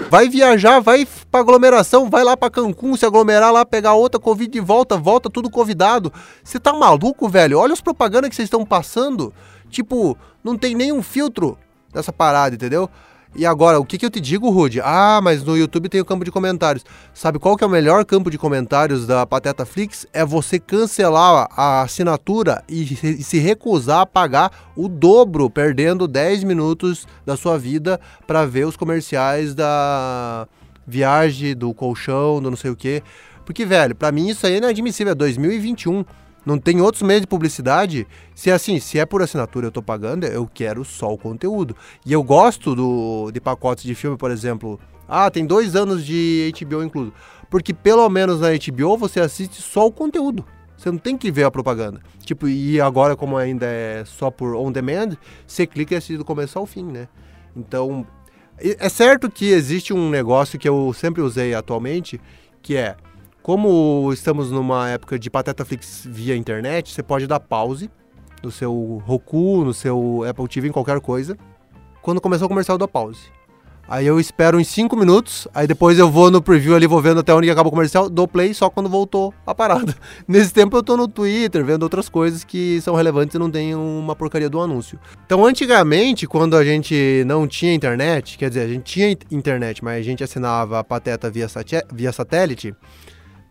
Vai 0.09 0.29
viajar, 0.29 0.79
vai 0.79 1.07
pra 1.29 1.41
aglomeração, 1.41 2.09
vai 2.09 2.23
lá 2.23 2.37
pra 2.37 2.49
Cancún, 2.49 2.95
se 2.95 3.05
aglomerar 3.05 3.51
lá, 3.51 3.65
pegar 3.65 3.93
outra 3.93 4.19
Covid 4.19 4.51
de 4.51 4.59
volta, 4.59 4.97
volta 4.97 5.29
tudo 5.29 5.49
convidado. 5.49 6.11
Você 6.43 6.59
tá 6.59 6.73
maluco, 6.73 7.27
velho? 7.27 7.59
Olha 7.59 7.73
as 7.73 7.81
propagandas 7.81 8.29
que 8.29 8.35
vocês 8.35 8.47
estão 8.47 8.65
passando. 8.65 9.33
Tipo, 9.69 10.17
não 10.43 10.57
tem 10.57 10.75
nenhum 10.75 11.01
filtro 11.01 11.57
nessa 11.93 12.13
parada, 12.13 12.55
entendeu? 12.55 12.89
E 13.33 13.45
agora, 13.45 13.79
o 13.79 13.85
que, 13.85 13.97
que 13.97 14.05
eu 14.05 14.09
te 14.09 14.19
digo, 14.19 14.49
Rude? 14.49 14.81
Ah, 14.83 15.21
mas 15.23 15.41
no 15.41 15.55
YouTube 15.55 15.87
tem 15.87 16.01
o 16.01 16.05
campo 16.05 16.25
de 16.25 16.31
comentários. 16.31 16.83
Sabe 17.13 17.39
qual 17.39 17.55
que 17.55 17.63
é 17.63 17.67
o 17.67 17.69
melhor 17.69 18.03
campo 18.03 18.29
de 18.29 18.37
comentários 18.37 19.07
da 19.07 19.25
Pateta 19.25 19.65
Flix? 19.65 20.05
É 20.11 20.25
você 20.25 20.59
cancelar 20.59 21.47
a 21.55 21.81
assinatura 21.81 22.61
e, 22.67 22.85
se- 23.23 23.39
recusar 23.39 24.01
a 24.01 24.05
pagar 24.05 24.51
o 24.75 24.89
dobro, 24.89 25.49
perdendo 25.49 26.09
10 26.09 26.43
minutos 26.43 27.07
da 27.25 27.37
sua 27.37 27.57
vida 27.57 28.01
para 28.27 28.45
ver 28.45 28.67
os 28.67 28.75
comerciais 28.75 29.55
da 29.55 30.45
viagem, 30.85 31.55
do 31.55 31.73
colchão, 31.73 32.41
do 32.41 32.49
não 32.49 32.57
sei 32.57 32.71
o 32.71 32.75
quê. 32.75 33.01
Porque, 33.45 33.65
velho, 33.65 33.95
pra 33.95 34.11
mim 34.11 34.27
isso 34.29 34.45
aí 34.45 34.55
é 34.55 34.57
inadmissível, 34.57 35.11
é 35.11 35.15
2021. 35.15 36.03
Não 36.45 36.57
tem 36.57 36.81
outros 36.81 37.03
meios 37.03 37.21
de 37.21 37.27
publicidade. 37.27 38.07
Se 38.33 38.49
é 38.49 38.53
assim, 38.53 38.79
se 38.79 38.97
é 38.97 39.05
por 39.05 39.21
assinatura 39.21 39.67
eu 39.67 39.71
tô 39.71 39.81
pagando, 39.81 40.25
eu 40.25 40.49
quero 40.51 40.83
só 40.83 41.13
o 41.13 41.17
conteúdo. 41.17 41.75
E 42.05 42.11
eu 42.11 42.23
gosto 42.23 42.75
do, 42.75 43.31
de 43.31 43.39
pacotes 43.39 43.83
de 43.83 43.93
filme, 43.93 44.17
por 44.17 44.31
exemplo. 44.31 44.79
Ah, 45.07 45.29
tem 45.29 45.45
dois 45.45 45.75
anos 45.75 46.05
de 46.05 46.51
HBO 46.59 46.83
incluso. 46.83 47.13
Porque 47.49 47.73
pelo 47.73 48.07
menos 48.09 48.39
na 48.39 48.49
HBO 48.49 48.97
você 48.97 49.19
assiste 49.19 49.61
só 49.61 49.85
o 49.85 49.91
conteúdo. 49.91 50.45
Você 50.75 50.89
não 50.89 50.97
tem 50.97 51.15
que 51.15 51.31
ver 51.31 51.43
a 51.43 51.51
propaganda. 51.51 52.01
Tipo, 52.23 52.47
e 52.47 52.81
agora, 52.81 53.15
como 53.15 53.37
ainda 53.37 53.67
é 53.67 54.03
só 54.03 54.31
por 54.31 54.55
on 54.55 54.71
demand, 54.71 55.15
você 55.45 55.67
clica 55.67 55.93
e 55.93 55.97
assiste 55.97 56.17
do 56.17 56.25
começo 56.25 56.57
ao 56.57 56.65
fim, 56.65 56.83
né? 56.83 57.07
Então, 57.55 58.07
é 58.57 58.89
certo 58.89 59.29
que 59.29 59.51
existe 59.51 59.93
um 59.93 60.09
negócio 60.09 60.57
que 60.57 60.67
eu 60.67 60.91
sempre 60.93 61.21
usei 61.21 61.53
atualmente, 61.53 62.19
que 62.63 62.75
é 62.75 62.95
como 63.41 64.11
estamos 64.13 64.51
numa 64.51 64.89
época 64.89 65.17
de 65.17 65.29
Patetaflix 65.29 66.03
via 66.09 66.35
internet, 66.35 66.91
você 66.93 67.01
pode 67.03 67.27
dar 67.27 67.39
pause 67.39 67.89
no 68.43 68.51
seu 68.51 69.01
Roku, 69.05 69.63
no 69.63 69.73
seu 69.73 70.23
Apple 70.27 70.47
TV, 70.47 70.67
em 70.69 70.71
qualquer 70.71 70.99
coisa. 70.99 71.37
Quando 72.01 72.19
começar 72.21 72.45
o 72.45 72.49
comercial, 72.49 72.75
eu 72.75 72.79
dou 72.79 72.87
pause. 72.87 73.19
Aí 73.87 74.07
eu 74.07 74.19
espero 74.21 74.57
uns 74.57 74.67
5 74.69 74.95
minutos, 74.95 75.47
aí 75.53 75.67
depois 75.67 75.99
eu 75.99 76.09
vou 76.09 76.31
no 76.31 76.41
preview 76.41 76.75
ali, 76.75 76.87
vou 76.87 77.01
vendo 77.01 77.19
até 77.19 77.33
onde 77.33 77.49
acaba 77.49 77.67
o 77.67 77.71
comercial, 77.71 78.09
dou 78.09 78.25
play 78.25 78.53
só 78.53 78.69
quando 78.69 78.87
voltou 78.87 79.33
a 79.45 79.53
parada. 79.53 79.93
Nesse 80.25 80.53
tempo 80.53 80.77
eu 80.77 80.83
tô 80.83 80.95
no 80.95 81.09
Twitter, 81.09 81.65
vendo 81.65 81.83
outras 81.83 82.07
coisas 82.07 82.43
que 82.43 82.79
são 82.79 82.95
relevantes 82.95 83.35
e 83.35 83.39
não 83.39 83.51
tem 83.51 83.75
uma 83.75 84.15
porcaria 84.15 84.49
do 84.49 84.61
anúncio. 84.61 84.97
Então 85.25 85.43
antigamente, 85.45 86.25
quando 86.25 86.55
a 86.55 86.63
gente 86.63 87.23
não 87.27 87.45
tinha 87.45 87.73
internet, 87.73 88.37
quer 88.37 88.47
dizer, 88.49 88.61
a 88.61 88.67
gente 88.67 88.83
tinha 88.83 89.11
in- 89.11 89.17
internet, 89.29 89.83
mas 89.83 89.99
a 89.99 90.03
gente 90.03 90.23
assinava 90.23 90.79
a 90.79 90.83
Pateta 90.85 91.29
via, 91.29 91.47
via 91.91 92.13
satélite, 92.13 92.73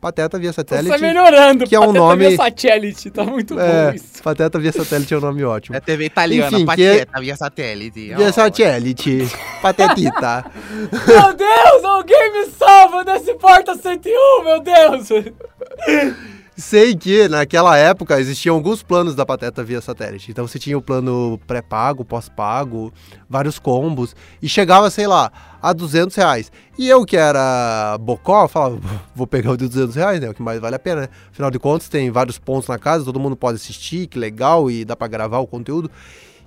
Pateta 0.00 0.38
via 0.38 0.50
satélite... 0.52 0.88
Tá 0.88 0.98
melhorando, 0.98 1.66
que 1.66 1.74
é 1.74 1.78
um 1.78 1.82
Pateta 1.88 1.98
nome- 1.98 2.28
via 2.28 2.36
satélite, 2.36 3.10
tá 3.10 3.22
muito 3.24 3.60
É, 3.60 3.90
bom 3.90 3.94
isso. 3.96 4.22
Pateta 4.22 4.58
via 4.58 4.72
satélite 4.72 5.12
é 5.12 5.16
um 5.18 5.20
nome 5.20 5.44
ótimo. 5.44 5.76
É 5.76 5.80
TV 5.80 6.06
italiana, 6.06 6.48
Enfim, 6.48 6.60
que- 6.60 6.64
pateta, 6.66 7.20
via 7.20 7.36
satélite. 7.36 8.14
Via 8.14 8.28
Ó, 8.28 8.32
satélite, 8.32 9.28
patetita. 9.60 10.44
Meu 11.06 11.34
Deus, 11.34 11.84
alguém 11.84 12.32
me 12.32 12.46
salva 12.50 13.04
desse 13.04 13.34
porta 13.34 13.74
101, 13.74 14.44
meu 14.44 14.60
Deus. 14.60 15.08
Sei 16.60 16.94
que 16.94 17.26
naquela 17.26 17.74
época 17.78 18.20
existiam 18.20 18.54
alguns 18.54 18.82
planos 18.82 19.14
da 19.14 19.24
Pateta 19.24 19.64
via 19.64 19.80
satélite. 19.80 20.30
Então 20.30 20.46
você 20.46 20.58
tinha 20.58 20.76
o 20.76 20.82
plano 20.82 21.40
pré-pago, 21.46 22.04
pós-pago, 22.04 22.92
vários 23.28 23.58
combos. 23.58 24.14
E 24.42 24.48
chegava, 24.48 24.90
sei 24.90 25.06
lá, 25.06 25.32
a 25.62 25.72
200 25.72 26.14
reais. 26.14 26.52
E 26.78 26.86
eu 26.86 27.06
que 27.06 27.16
era 27.16 27.96
bocó, 27.98 28.46
falava, 28.46 28.78
vou 29.14 29.26
pegar 29.26 29.52
o 29.52 29.56
de 29.56 29.68
200 29.68 29.96
reais, 29.96 30.20
né? 30.20 30.28
O 30.28 30.34
que 30.34 30.42
mais 30.42 30.60
vale 30.60 30.76
a 30.76 30.78
pena, 30.78 31.00
né? 31.02 31.08
Afinal 31.30 31.50
de 31.50 31.58
contas, 31.58 31.88
tem 31.88 32.10
vários 32.10 32.38
pontos 32.38 32.68
na 32.68 32.78
casa, 32.78 33.06
todo 33.06 33.18
mundo 33.18 33.36
pode 33.36 33.56
assistir, 33.56 34.06
que 34.06 34.18
legal, 34.18 34.70
e 34.70 34.84
dá 34.84 34.94
pra 34.94 35.08
gravar 35.08 35.38
o 35.38 35.46
conteúdo. 35.46 35.90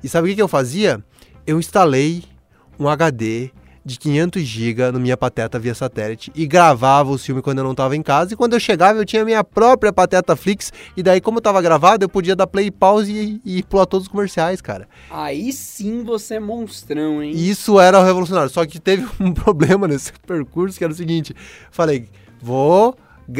E 0.03 0.07
sabe 0.07 0.27
o 0.27 0.29
que, 0.29 0.35
que 0.35 0.41
eu 0.41 0.47
fazia? 0.47 1.03
Eu 1.47 1.57
instalei 1.57 2.23
um 2.79 2.87
HD 2.87 3.49
de 3.85 3.99
500 3.99 4.41
GB 4.41 4.91
no 4.91 4.99
minha 4.99 5.17
Pateta 5.17 5.59
via 5.59 5.75
satélite 5.75 6.31
e 6.33 6.45
gravava 6.45 7.11
o 7.11 7.17
filme 7.17 7.41
quando 7.41 7.57
eu 7.57 7.63
não 7.63 7.71
estava 7.71 7.95
em 7.95 8.01
casa. 8.01 8.33
E 8.33 8.37
quando 8.37 8.53
eu 8.53 8.59
chegava, 8.59 8.99
eu 8.99 9.05
tinha 9.05 9.25
minha 9.25 9.43
própria 9.43 9.91
Pateta 9.91 10.35
Flix. 10.35 10.71
E 10.95 11.03
daí, 11.03 11.19
como 11.19 11.39
estava 11.39 11.61
gravado, 11.61 12.05
eu 12.05 12.09
podia 12.09 12.35
dar 12.35 12.47
play, 12.47 12.71
pause 12.71 13.11
e, 13.11 13.57
e 13.57 13.63
pular 13.63 13.85
todos 13.85 14.07
os 14.07 14.11
comerciais, 14.11 14.61
cara. 14.61 14.87
Aí 15.09 15.51
sim 15.51 16.03
você 16.03 16.35
é 16.35 16.39
monstrão, 16.39 17.21
hein? 17.21 17.33
Isso 17.35 17.79
era 17.79 17.99
o 17.99 18.03
revolucionário. 18.03 18.49
Só 18.49 18.65
que 18.65 18.79
teve 18.79 19.05
um 19.19 19.33
problema 19.33 19.87
nesse 19.87 20.13
percurso, 20.25 20.77
que 20.77 20.83
era 20.83 20.93
o 20.93 20.95
seguinte: 20.95 21.35
falei, 21.71 22.07
vou. 22.41 22.95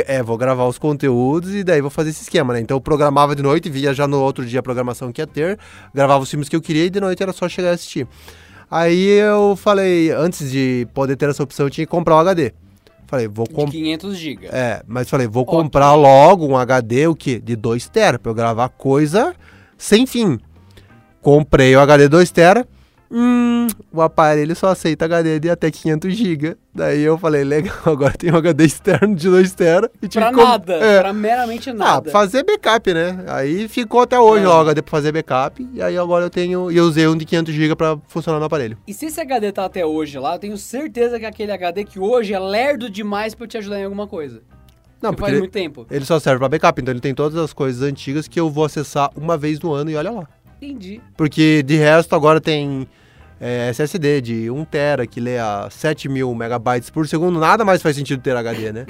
É, 0.06 0.24
vou 0.24 0.38
gravar 0.38 0.66
os 0.66 0.78
conteúdos 0.78 1.54
e 1.54 1.62
daí 1.62 1.82
vou 1.82 1.90
fazer 1.90 2.12
esse 2.12 2.22
esquema, 2.22 2.54
né? 2.54 2.62
Então 2.62 2.78
eu 2.78 2.80
programava 2.80 3.36
de 3.36 3.44
noite, 3.44 3.70
via 3.70 3.94
já 3.94 4.08
no 4.08 4.18
outro 4.22 4.46
dia 4.46 4.62
a 4.62 4.64
programação 4.64 5.12
que 5.12 5.20
ia 5.20 5.28
ter, 5.28 5.60
gravava 5.94 6.24
os 6.24 6.30
filmes 6.30 6.48
que 6.48 6.56
eu 6.56 6.62
queria 6.62 6.86
e 6.86 6.90
de 6.90 7.02
noite 7.02 7.22
era 7.22 7.34
só 7.34 7.50
chegar 7.50 7.72
e 7.72 7.74
assistir. 7.74 8.08
Aí 8.76 9.08
eu 9.08 9.56
falei, 9.56 10.10
antes 10.10 10.50
de 10.50 10.88
poder 10.96 11.16
ter 11.16 11.30
essa 11.30 11.44
opção, 11.44 11.68
eu 11.68 11.70
tinha 11.70 11.86
que 11.86 11.92
comprar 11.92 12.16
um 12.16 12.20
HD. 12.20 12.54
Falei, 13.06 13.28
vou 13.28 13.46
De 13.46 13.54
comprar. 13.54 13.72
500 13.72 14.18
GB. 14.18 14.48
É, 14.48 14.82
mas 14.88 15.08
falei, 15.08 15.28
vou 15.28 15.46
comprar 15.46 15.94
logo 15.94 16.48
um 16.48 16.58
HD, 16.58 17.06
o 17.06 17.14
quê? 17.14 17.40
De 17.40 17.56
2 17.56 17.88
tera, 17.90 18.18
pra 18.18 18.32
eu 18.32 18.34
gravar 18.34 18.70
coisa 18.70 19.36
sem 19.78 20.08
fim. 20.08 20.40
Comprei 21.22 21.76
o 21.76 21.80
HD 21.82 22.08
2 22.08 22.32
tera. 22.32 22.68
Hum, 23.16 23.68
o 23.92 24.02
aparelho 24.02 24.56
só 24.56 24.70
aceita 24.70 25.06
HD 25.06 25.40
de 25.40 25.50
até 25.50 25.70
500 25.70 26.16
GB. 26.16 26.58
Daí 26.74 27.02
eu 27.04 27.16
falei, 27.16 27.44
legal, 27.44 27.76
agora 27.86 28.14
tem 28.18 28.32
um 28.34 28.38
HD 28.38 28.66
externo 28.66 29.16
de 29.16 29.30
2 29.30 29.54
tera. 29.54 29.92
E 30.02 30.08
tive 30.08 30.26
Pra 30.26 30.34
com- 30.34 30.44
nada, 30.44 30.74
É. 30.74 31.00
pra 31.00 31.14
meramente 31.14 31.70
Ah, 31.70 31.74
nada. 31.74 32.10
fazer 32.10 32.44
backup, 32.44 32.92
né? 32.92 33.24
Aí 33.28 33.68
ficou 33.68 34.02
até 34.02 34.20
hoje 34.20 34.44
É. 34.44 34.48
lá 34.48 34.58
o 34.58 34.62
HD 34.62 34.82
pra 34.82 34.90
fazer 34.90 35.12
backup. 35.12 35.70
E 35.74 35.80
aí 35.82 35.96
agora 35.96 36.26
eu 36.26 36.30
tenho. 36.32 36.72
E 36.72 36.78
eu 36.78 36.86
usei 36.86 37.08
um 37.08 37.16
de 37.16 37.24
500 37.24 37.54
GB 37.54 37.76
pra 37.76 37.98
funcionar 38.08 38.40
no 38.40 38.46
aparelho. 38.46 38.78
E 38.88 38.94
se 38.96 39.06
esse 39.06 39.22
HD 39.22 39.52
tá 39.52 39.66
até 39.66 39.86
hoje 39.86 40.18
lá, 40.18 40.34
eu 40.34 40.40
tenho 40.40 40.58
certeza 40.58 41.20
que 41.20 41.26
é 41.26 41.30
aquele 41.30 41.52
HD 41.52 41.84
que 41.84 42.00
hoje 42.00 42.34
é 42.34 42.40
lerdo 42.40 42.90
demais 42.90 43.36
pra 43.36 43.44
eu 43.44 43.48
te 43.48 43.58
ajudar 43.60 43.80
em 43.80 43.84
alguma 43.84 44.08
coisa. 44.08 44.42
Não, 45.00 45.12
Porque 45.12 45.18
porque 45.18 45.22
faz 45.22 45.34
ele, 45.34 45.40
muito 45.42 45.52
tempo. 45.52 45.86
ele 45.92 46.06
só 46.06 46.18
serve 46.20 46.40
pra 46.40 46.50
backup. 46.50 46.82
Então 46.82 46.92
ele 46.92 47.02
tem 47.02 47.14
todas 47.14 47.38
as 47.38 47.54
coisas 47.54 47.84
antigas 47.88 48.28
que 48.28 48.40
eu 48.40 48.50
vou 48.50 48.66
acessar 48.66 49.12
uma 49.16 49.38
vez 49.38 49.60
no 49.60 49.72
ano 49.72 49.92
e 49.92 49.96
olha 49.96 50.10
lá. 50.10 50.28
Entendi. 50.60 51.02
Porque 51.18 51.62
de 51.62 51.76
resto 51.76 52.16
agora 52.16 52.40
tem 52.40 52.88
é, 53.46 53.68
SSD 53.72 54.22
de 54.22 54.50
1 54.50 54.64
tera 54.64 55.06
que 55.06 55.20
lê 55.20 55.38
a 55.38 55.68
7 55.70 56.08
mil 56.08 56.34
megabytes 56.34 56.90
por 56.90 57.06
segundo. 57.10 57.42
Nada 57.42 57.66
mais 57.66 57.82
faz 57.82 57.98
sentido 57.98 58.22
ter 58.22 58.34
HD, 58.38 58.72
né? 58.72 58.86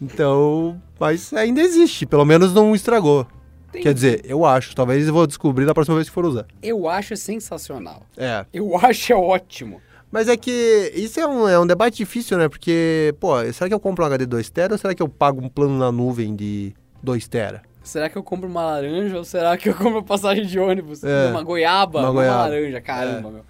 Então, 0.00 0.80
mas 0.98 1.34
ainda 1.34 1.60
existe. 1.60 2.06
Pelo 2.06 2.24
menos 2.24 2.54
não 2.54 2.74
estragou. 2.74 3.26
Entendi. 3.68 3.84
Quer 3.84 3.92
dizer, 3.92 4.22
eu 4.24 4.46
acho. 4.46 4.74
Talvez 4.74 5.06
eu 5.06 5.12
vou 5.12 5.26
descobrir 5.26 5.66
na 5.66 5.74
próxima 5.74 5.96
vez 5.96 6.08
que 6.08 6.14
for 6.14 6.24
usar. 6.24 6.46
Eu 6.62 6.88
acho 6.88 7.14
sensacional. 7.14 8.06
É. 8.16 8.46
Eu 8.54 8.74
acho 8.78 9.12
é 9.12 9.16
ótimo. 9.16 9.82
Mas 10.10 10.28
é 10.28 10.36
que 10.36 10.90
isso 10.94 11.20
é 11.20 11.26
um, 11.26 11.46
é 11.46 11.58
um 11.60 11.66
debate 11.66 11.98
difícil, 11.98 12.38
né? 12.38 12.48
Porque, 12.48 13.14
pô, 13.20 13.34
será 13.52 13.68
que 13.68 13.74
eu 13.74 13.78
compro 13.78 14.02
um 14.02 14.06
HD 14.06 14.24
2 14.24 14.48
tera 14.48 14.72
ou 14.72 14.78
será 14.78 14.94
que 14.94 15.02
eu 15.02 15.08
pago 15.08 15.44
um 15.44 15.48
plano 15.48 15.78
na 15.78 15.92
nuvem 15.92 16.34
de 16.34 16.72
2 17.02 17.28
tera? 17.28 17.60
Será 17.82 18.08
que 18.08 18.16
eu 18.16 18.22
compro 18.22 18.48
uma 18.48 18.62
laranja 18.64 19.18
ou 19.18 19.24
será 19.24 19.56
que 19.56 19.68
eu 19.68 19.74
compro 19.74 20.02
passagem 20.02 20.46
de 20.46 20.58
ônibus? 20.58 21.04
É. 21.04 21.30
Uma 21.30 21.42
goiaba, 21.42 22.00
Uma 22.00 22.08
uma, 22.08 22.12
goiaba. 22.14 22.38
laranja, 22.38 22.80
caramba, 22.80 23.30
meu. 23.30 23.42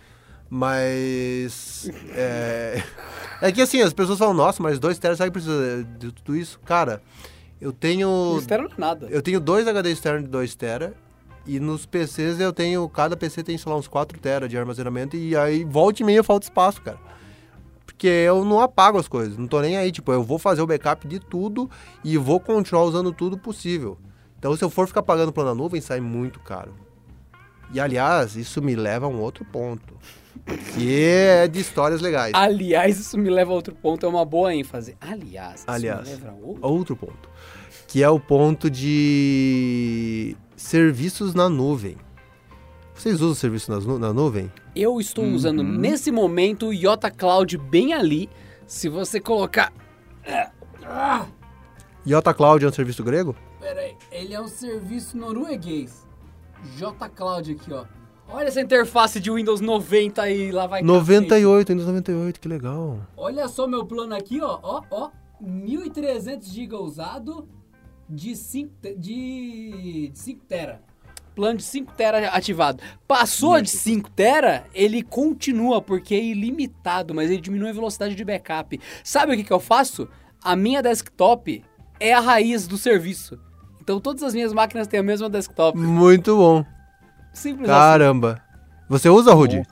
Mas. 0.51 1.89
É, 2.13 2.83
é 3.41 3.53
que 3.53 3.63
assim, 3.63 3.81
as 3.81 3.93
pessoas 3.93 4.19
falam, 4.19 4.35
nossa, 4.35 4.61
mas 4.61 4.81
2 4.81 4.99
teras, 4.99 5.17
será 5.17 5.29
que 5.29 5.33
precisa 5.33 5.87
de 5.97 6.11
tudo 6.11 6.37
isso? 6.37 6.59
Cara, 6.65 7.01
eu 7.61 7.73
tenho. 7.73 8.09
Não 8.09 8.67
é 8.67 8.69
nada. 8.77 9.07
Eu 9.09 9.23
tenho 9.23 9.39
dois 9.39 9.69
HD 9.69 9.93
externos 9.93 10.25
de 10.25 10.29
2 10.29 10.55
tera. 10.57 10.93
E 11.47 11.61
nos 11.61 11.87
PCs 11.87 12.41
eu 12.41 12.53
tenho. 12.53 12.89
Cada 12.89 13.17
PC 13.17 13.45
tem, 13.45 13.57
sei 13.57 13.71
lá, 13.71 13.79
uns 13.79 13.87
4 13.87 14.19
tera 14.19 14.49
de 14.49 14.59
armazenamento. 14.59 15.17
E 15.17 15.37
aí, 15.37 15.65
volta 15.65 16.03
e 16.03 16.05
meia, 16.05 16.25
falta 16.25 16.47
espaço, 16.47 16.83
cara. 16.83 16.99
Porque 17.87 18.09
eu 18.09 18.45
não 18.45 18.61
apago 18.61 18.99
as 18.99 19.07
coisas. 19.07 19.37
Não 19.37 19.47
tô 19.47 19.61
nem 19.61 19.77
aí. 19.77 19.93
Tipo, 19.93 20.13
eu 20.13 20.23
vou 20.23 20.39
fazer 20.39 20.63
o 20.63 20.67
backup 20.67 21.07
de 21.07 21.21
tudo 21.21 21.71
e 22.03 22.19
vou 22.19 22.41
continuar 22.41 22.83
usando 22.85 23.13
tudo 23.13 23.39
possível. 23.39 23.97
Então, 24.39 24.57
se 24.57 24.65
eu 24.65 24.71
for 24.71 24.89
ficar 24.89 25.03
pagando 25.03 25.33
plano 25.33 25.51
na 25.51 25.55
nuvem, 25.55 25.81
sai 25.81 26.01
muito 26.01 26.41
caro. 26.41 26.75
E, 27.73 27.79
aliás, 27.79 28.37
isso 28.37 28.61
me 28.61 28.75
leva 28.75 29.07
a 29.07 29.09
um 29.09 29.21
outro 29.21 29.45
ponto. 29.45 29.95
Que 30.75 31.05
é 31.05 31.49
de 31.49 31.61
histórias 31.61 32.01
legais. 32.01 32.33
Aliás, 32.35 32.99
isso 32.99 33.19
me 33.19 33.29
leva 33.31 33.53
a 33.53 33.55
outro 33.55 33.75
ponto, 33.75 34.07
é 34.07 34.09
uma 34.09 34.25
boa 34.25 34.55
ênfase. 34.55 34.97
Aliás, 35.01 35.61
isso 35.61 35.71
Aliás. 35.71 36.09
me 36.09 36.15
leva 36.15 36.31
a 36.31 36.35
outro... 36.35 36.67
outro 36.69 36.97
ponto, 36.97 37.29
que 37.87 38.03
é 38.03 38.09
o 38.09 38.19
ponto 38.19 38.71
de 38.71 40.37
serviços 40.57 41.35
na 41.35 41.49
nuvem. 41.49 41.97
Vocês 42.95 43.21
usam 43.21 43.35
serviço 43.35 43.71
nas 43.71 43.87
nu- 43.87 43.99
na 43.99 44.13
nuvem? 44.13 44.53
Eu 44.77 45.01
estou 45.01 45.25
usando 45.25 45.63
nesse 45.63 46.11
momento 46.13 46.67
o 46.69 46.73
Iota 46.75 47.11
Cloud 47.11 47.57
bem 47.57 47.93
ali. 47.95 48.29
Se 48.67 48.89
você 48.89 49.19
colocar... 49.19 49.73
Iota 52.07 52.33
Cloud 52.35 52.65
é 52.65 52.69
um 52.69 52.73
serviço 52.73 53.03
grego? 53.03 53.35
Pera 53.59 53.81
aí, 53.81 53.97
ele 54.13 54.35
é 54.35 54.41
um 54.41 54.49
serviço 54.49 55.17
norueguês. 55.17 56.07
J 56.77 57.09
Cloud 57.09 57.53
aqui, 57.53 57.73
ó. 57.73 57.85
Olha 58.33 58.49
essa 58.49 58.61
interface 58.61 59.19
de 59.19 59.31
Windows 59.31 59.61
90 59.61 60.23
aí, 60.23 60.53
lá 60.53 60.67
vai 60.67 60.81
cacete. 60.81 60.99
98, 60.99 61.69
Windows 61.69 61.87
98, 61.89 62.41
que 62.41 62.49
legal. 62.49 62.99
Olha 63.17 63.49
só 63.49 63.67
meu 63.67 63.85
plano 63.85 64.15
aqui, 64.15 64.41
ó, 64.41 64.59
ó, 64.63 64.83
ó. 64.91 65.11
1.300 65.43 66.45
GB 66.45 66.77
usado 66.77 67.49
de 68.09 68.37
5 68.37 68.73
de, 68.99 70.11
de 70.13 70.19
5 70.19 70.45
tera. 70.47 70.83
Plano 71.35 71.57
de 71.57 71.65
5 71.65 71.93
tera 71.97 72.29
ativado. 72.29 72.83
Passou 73.09 73.61
de 73.61 73.71
5 73.71 74.11
tera, 74.11 74.67
ele 74.75 75.03
continua 75.03 75.81
porque 75.81 76.15
é 76.15 76.23
ilimitado, 76.23 77.15
mas 77.15 77.31
ele 77.31 77.41
diminui 77.41 77.71
a 77.71 77.73
velocidade 77.73 78.15
de 78.15 78.25
backup. 78.25 78.79
Sabe 79.03 79.33
o 79.33 79.37
que, 79.37 79.45
que 79.45 79.53
eu 79.53 79.61
faço? 79.61 80.09
A 80.43 80.55
minha 80.55 80.83
desktop 80.83 81.65
é 81.99 82.13
a 82.13 82.21
raiz 82.21 82.67
do 82.67 82.77
serviço. 82.77 83.39
Então 83.81 83.99
todas 83.99 84.23
as 84.23 84.35
minhas 84.35 84.53
máquinas 84.53 84.87
têm 84.87 85.01
a 85.01 85.03
mesma 85.03 85.29
desktop. 85.29 85.77
Muito 85.79 86.37
bom. 86.37 86.65
Simples 87.33 87.69
assim. 87.69 87.79
Caramba. 87.79 88.43
Você 88.89 89.09
usa, 89.09 89.33
Rudy? 89.33 89.63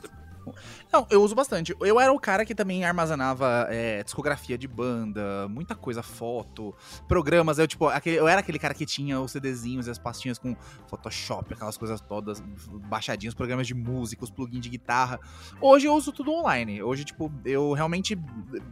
Não, 0.91 1.05
eu 1.11 1.21
uso 1.21 1.35
bastante. 1.35 1.75
Eu 1.79 1.99
era 1.99 2.11
o 2.11 2.19
cara 2.19 2.43
que 2.43 2.55
também 2.55 2.83
armazenava 2.83 3.67
é, 3.69 4.03
discografia 4.03 4.57
de 4.57 4.67
banda, 4.67 5.47
muita 5.47 5.75
coisa, 5.75 6.01
foto, 6.01 6.73
programas. 7.07 7.59
Eu, 7.59 7.67
tipo, 7.67 7.87
aquele, 7.87 8.15
eu 8.15 8.27
era 8.27 8.39
aquele 8.39 8.57
cara 8.57 8.73
que 8.73 8.87
tinha 8.87 9.19
os 9.21 9.31
CDzinhos 9.31 9.85
e 9.85 9.91
as 9.91 9.99
pastinhas 9.99 10.39
com 10.39 10.55
Photoshop, 10.87 11.53
aquelas 11.53 11.77
coisas 11.77 12.01
todas 12.01 12.41
baixadinhas, 12.89 13.35
programas 13.35 13.67
de 13.67 13.75
música, 13.75 14.23
os 14.23 14.31
plugins 14.31 14.61
de 14.61 14.69
guitarra. 14.69 15.19
Hoje 15.61 15.85
eu 15.85 15.93
uso 15.93 16.11
tudo 16.11 16.31
online. 16.31 16.81
Hoje, 16.81 17.05
tipo, 17.05 17.31
eu 17.45 17.73
realmente 17.73 18.17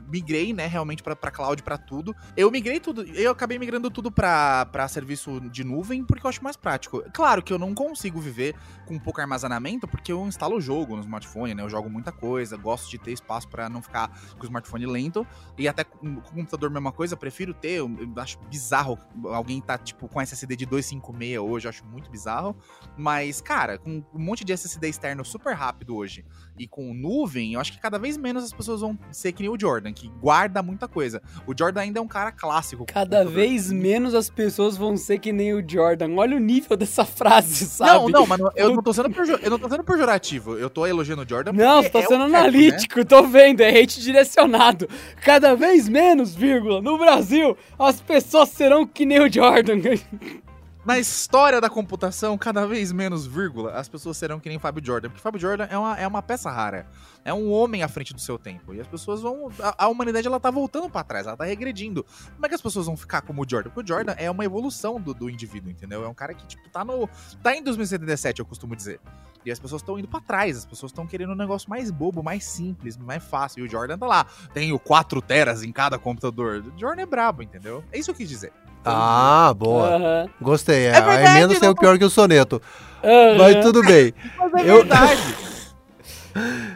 migrei, 0.09 0.53
né, 0.53 0.65
realmente 0.65 1.03
pra, 1.03 1.15
pra 1.15 1.29
cloud, 1.29 1.61
pra 1.61 1.77
tudo. 1.77 2.15
Eu 2.35 2.49
migrei 2.49 2.79
tudo, 2.79 3.03
eu 3.03 3.31
acabei 3.31 3.59
migrando 3.59 3.91
tudo 3.91 4.11
pra, 4.11 4.65
pra 4.65 4.87
serviço 4.87 5.39
de 5.51 5.63
nuvem 5.63 6.03
porque 6.03 6.25
eu 6.25 6.29
acho 6.29 6.43
mais 6.43 6.57
prático. 6.57 7.03
Claro 7.13 7.43
que 7.43 7.53
eu 7.53 7.59
não 7.59 7.75
consigo 7.75 8.19
viver 8.19 8.55
com 8.87 8.97
pouco 8.97 9.21
armazenamento 9.21 9.87
porque 9.87 10.11
eu 10.11 10.25
instalo 10.25 10.55
o 10.55 10.61
jogo 10.61 10.95
no 10.95 11.01
smartphone, 11.03 11.53
né? 11.53 11.61
Eu 11.61 11.69
jogo 11.69 11.87
muita 12.07 12.11
coisa, 12.11 12.57
gosto 12.57 12.89
de 12.89 12.97
ter 12.97 13.11
espaço 13.11 13.47
para 13.47 13.69
não 13.69 13.81
ficar 13.81 14.09
com 14.37 14.43
o 14.43 14.45
smartphone 14.45 14.85
lento. 14.85 15.27
E 15.57 15.67
até 15.67 15.83
com 15.83 16.15
o 16.15 16.21
computador, 16.21 16.69
mesma 16.69 16.91
coisa, 16.91 17.17
prefiro 17.17 17.53
ter. 17.53 17.79
Eu, 17.79 17.89
acho 18.17 18.39
bizarro 18.49 18.97
alguém 19.25 19.61
tá, 19.61 19.77
tipo, 19.77 20.07
com 20.07 20.21
SSD 20.21 20.55
de 20.55 20.65
256 20.65 21.37
hoje, 21.39 21.67
eu 21.67 21.69
acho 21.69 21.85
muito 21.85 22.09
bizarro. 22.09 22.55
Mas, 22.97 23.41
cara, 23.41 23.77
com 23.77 24.03
um 24.13 24.19
monte 24.19 24.43
de 24.43 24.53
SSD 24.53 24.87
externo 24.89 25.23
super 25.25 25.53
rápido 25.53 25.95
hoje 25.95 26.25
e 26.57 26.67
com 26.67 26.93
nuvem, 26.93 27.53
eu 27.53 27.59
acho 27.59 27.71
que 27.71 27.79
cada 27.79 27.97
vez 27.97 28.17
menos 28.17 28.43
as 28.43 28.53
pessoas 28.53 28.81
vão 28.81 28.97
ser 29.11 29.31
que 29.31 29.43
nem 29.43 29.51
o 29.51 29.59
Jordan, 29.59 29.93
que 29.93 30.09
guarda 30.19 30.61
muita 30.63 30.87
coisa. 30.87 31.21
O 31.45 31.53
Jordan 31.57 31.81
ainda 31.81 31.99
é 31.99 32.01
um 32.01 32.07
cara 32.07 32.31
clássico. 32.31 32.85
Cada 32.85 33.23
vez 33.23 33.71
menos 33.71 34.13
as 34.13 34.29
pessoas 34.29 34.75
vão 34.77 34.97
ser 34.97 35.19
que 35.19 35.31
nem 35.31 35.53
o 35.53 35.63
Jordan. 35.67 36.15
Olha 36.15 36.35
o 36.35 36.39
nível 36.39 36.75
dessa 36.75 37.05
frase, 37.05 37.65
sabe? 37.65 38.11
Não, 38.11 38.21
não, 38.21 38.27
mas 38.27 38.39
eu 38.55 38.73
não 38.73 38.81
tô 38.81 38.93
sendo, 38.93 39.09
eu 39.41 39.49
não 39.49 39.59
tô 39.59 39.69
sendo 39.69 39.83
pejorativo. 39.83 40.57
Eu 40.57 40.69
tô 40.69 40.85
elogiando 40.85 41.23
o 41.23 41.27
Jordan 41.27 41.53
Não, 41.53 41.83
tô 41.83 41.99
é 41.99 42.05
sendo 42.05 42.23
analítico, 42.23 42.99
né? 42.99 43.05
tô 43.05 43.23
vendo, 43.23 43.61
é 43.61 43.69
hate 43.69 44.01
direcionado. 44.01 44.87
Cada 45.23 45.55
vez 45.55 45.87
menos, 45.87 46.33
vírgula, 46.35 46.81
no 46.81 46.97
Brasil, 46.97 47.57
as 47.77 48.01
pessoas 48.01 48.49
serão 48.49 48.85
que 48.85 49.05
nem 49.05 49.19
o 49.19 49.31
Jordan. 49.31 49.77
na 50.87 50.97
história 50.97 51.59
da 51.59 51.69
computação, 51.69 52.37
cada 52.37 52.65
vez 52.65 52.93
menos 52.93 53.27
vírgula, 53.27 53.73
as 53.73 53.89
pessoas 53.89 54.15
serão 54.15 54.39
que 54.39 54.47
nem 54.47 54.57
Fábio 54.57 54.81
Jordan. 54.83 55.09
Porque 55.09 55.21
Fábio 55.21 55.37
Jordan 55.37 55.67
é 55.69 55.77
uma, 55.77 55.97
é 55.97 56.07
uma 56.07 56.21
peça 56.21 56.49
rara. 56.49 56.87
É 57.25 57.33
um 57.33 57.51
homem 57.51 57.83
à 57.83 57.89
frente 57.89 58.13
do 58.13 58.21
seu 58.21 58.39
tempo. 58.39 58.73
E 58.73 58.79
as 58.79 58.87
pessoas 58.87 59.21
vão. 59.21 59.51
A, 59.61 59.83
a 59.83 59.87
humanidade 59.89 60.25
ela 60.25 60.39
tá 60.39 60.49
voltando 60.49 60.89
para 60.89 61.03
trás, 61.03 61.27
ela 61.27 61.35
tá 61.35 61.43
regredindo. 61.43 62.05
Como 62.33 62.45
é 62.45 62.47
que 62.47 62.55
as 62.55 62.61
pessoas 62.61 62.85
vão 62.85 62.95
ficar 62.95 63.21
como 63.21 63.41
o 63.41 63.45
Jordan? 63.45 63.69
Porque 63.69 63.91
o 63.91 63.95
Jordan 63.95 64.15
é 64.17 64.31
uma 64.31 64.45
evolução 64.45 64.97
do, 64.97 65.13
do 65.13 65.29
indivíduo, 65.29 65.69
entendeu? 65.69 66.05
É 66.05 66.07
um 66.07 66.13
cara 66.13 66.33
que, 66.33 66.47
tipo, 66.47 66.69
tá 66.69 66.85
no. 66.85 67.09
tá 67.43 67.53
em 67.53 67.61
2077, 67.61 68.39
eu 68.39 68.45
costumo 68.45 68.73
dizer. 68.73 69.01
E 69.47 69.51
as 69.51 69.59
pessoas 69.59 69.81
estão 69.81 69.97
indo 69.97 70.09
para 70.09 70.19
trás, 70.19 70.57
as 70.57 70.65
pessoas 70.65 70.91
estão 70.91 71.07
querendo 71.07 71.31
um 71.31 71.35
negócio 71.35 71.69
mais 71.69 71.89
bobo, 71.89 72.21
mais 72.21 72.43
simples, 72.43 72.97
mais 72.97 73.23
fácil. 73.23 73.63
E 73.63 73.67
o 73.67 73.71
Jordan 73.71 73.97
tá 73.97 74.05
lá. 74.05 74.25
Tenho 74.53 74.77
4 74.77 75.21
teras 75.21 75.63
em 75.63 75.71
cada 75.71 75.97
computador. 75.97 76.65
O 76.75 76.77
Jordan 76.77 77.03
é 77.03 77.05
brabo, 77.05 77.41
entendeu? 77.41 77.81
É 77.89 77.97
isso 77.97 78.07
que 78.07 78.11
eu 78.11 78.15
quis 78.17 78.27
dizer. 78.27 78.51
Ah, 78.83 79.53
boa. 79.57 79.97
Uhum. 79.97 80.29
Gostei. 80.41 80.87
É, 80.87 80.89
é 80.89 81.01
verdade, 81.01 81.27
a 81.27 81.37
emenda 81.37 81.55
saiu 81.55 81.73
pior 81.75 81.97
que 81.97 82.03
o 82.03 82.09
soneto. 82.09 82.61
Uhum. 83.01 83.37
Mas 83.37 83.63
tudo 83.63 83.81
bem. 83.83 84.13
Mas 84.51 84.65
é 84.65 84.69
eu... 84.69 84.75
verdade. 84.77 85.46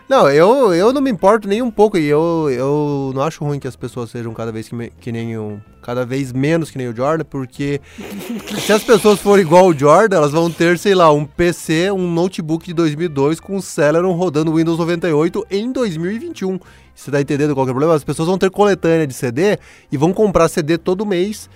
Não, 0.08 0.30
eu, 0.30 0.74
eu 0.74 0.91
não 0.91 1.02
me 1.02 1.10
importo 1.10 1.47
nem 1.47 1.62
um 1.62 1.71
pouco 1.71 1.97
e 1.97 2.06
eu, 2.06 2.50
eu 2.52 3.12
não 3.15 3.21
acho 3.21 3.43
ruim 3.43 3.60
que 3.60 3.67
as 3.67 3.76
pessoas 3.76 4.10
sejam 4.10 4.34
cada 4.34 4.52
vez 4.52 4.67
que, 4.67 4.76
me, 4.76 4.89
que 5.00 5.12
nem 5.12 5.38
o, 5.38 5.62
cada 5.82 6.06
vez 6.06 6.34
menos 6.34 6.69
que 6.69 6.78
nem 6.78 6.88
o 6.88 6.95
Jordan, 6.95 7.24
porque 7.24 7.80
se 8.60 8.74
as 8.74 8.84
pessoas 8.84 9.19
forem 9.19 9.45
igual 9.45 9.67
o 9.67 9.78
Jordan, 9.78 10.17
elas 10.17 10.32
vão 10.32 10.52
ter, 10.52 10.78
sei 10.78 10.93
lá, 10.93 11.12
um 11.12 11.26
PC, 11.26 11.91
um 11.91 12.12
notebook 12.12 12.65
de 12.65 12.74
2002 12.74 13.39
com 13.39 13.56
o 13.56 13.62
Celeron 13.62 14.13
rodando 14.13 14.54
Windows 14.54 14.78
98 14.78 15.47
em 15.50 15.71
2021. 15.71 16.60
Você 16.93 17.10
tá 17.10 17.21
entendendo 17.21 17.54
qual 17.54 17.65
é 17.65 17.69
o 17.69 17.74
problema? 17.74 17.95
As 17.95 18.04
pessoas 18.04 18.28
vão 18.28 18.38
ter 18.38 18.52
coletânea 18.52 19.08
de 19.08 19.13
CD 19.13 19.58
e 19.91 19.97
vão 19.97 20.13
comprar 20.13 20.47
CD 20.50 20.78
todo 20.78 21.06
mês 21.06 21.50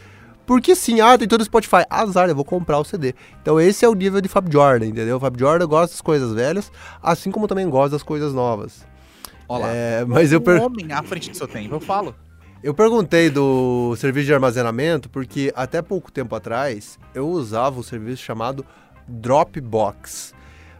porque 0.45 0.75
sim, 0.75 1.01
ah, 1.01 1.17
tem 1.17 1.27
todo 1.27 1.41
o 1.41 1.45
Spotify. 1.45 1.84
Azar, 1.89 2.29
eu 2.29 2.36
vou 2.36 2.45
comprar 2.45 2.79
o 2.79 2.84
CD. 2.84 3.13
Então 3.41 3.60
esse 3.60 3.84
é 3.84 3.89
o 3.89 3.93
nível 3.93 4.21
de 4.21 4.29
Fab 4.29 4.51
Jordan, 4.51 4.88
entendeu? 4.88 5.17
O 5.17 5.19
Fab 5.19 5.38
Jordan 5.39 5.67
gosta 5.67 5.93
das 5.93 6.01
coisas 6.01 6.34
velhas, 6.34 6.71
assim 7.01 7.31
como 7.31 7.47
também 7.47 7.69
gosta 7.69 7.91
das 7.91 8.03
coisas 8.03 8.34
novas. 8.34 8.86
Olá. 9.47 9.69
É, 9.69 10.05
mas 10.05 10.31
eu 10.31 10.41
per... 10.41 10.62
homem 10.62 10.91
à 10.91 11.03
frente 11.03 11.29
do 11.29 11.38
seu 11.38 11.47
tempo, 11.47 11.75
eu 11.75 11.79
falo. 11.79 12.15
Eu 12.63 12.73
perguntei 12.73 13.29
do 13.29 13.95
serviço 13.95 14.25
de 14.25 14.34
armazenamento 14.34 15.10
porque 15.10 15.53
até 15.55 15.81
pouco 15.81 16.12
tempo 16.12 16.36
atrás 16.36 16.97
eu 17.13 17.27
usava 17.27 17.79
um 17.79 17.84
serviço 17.84 18.23
chamado 18.23 18.65
Dropbox. 19.08 20.34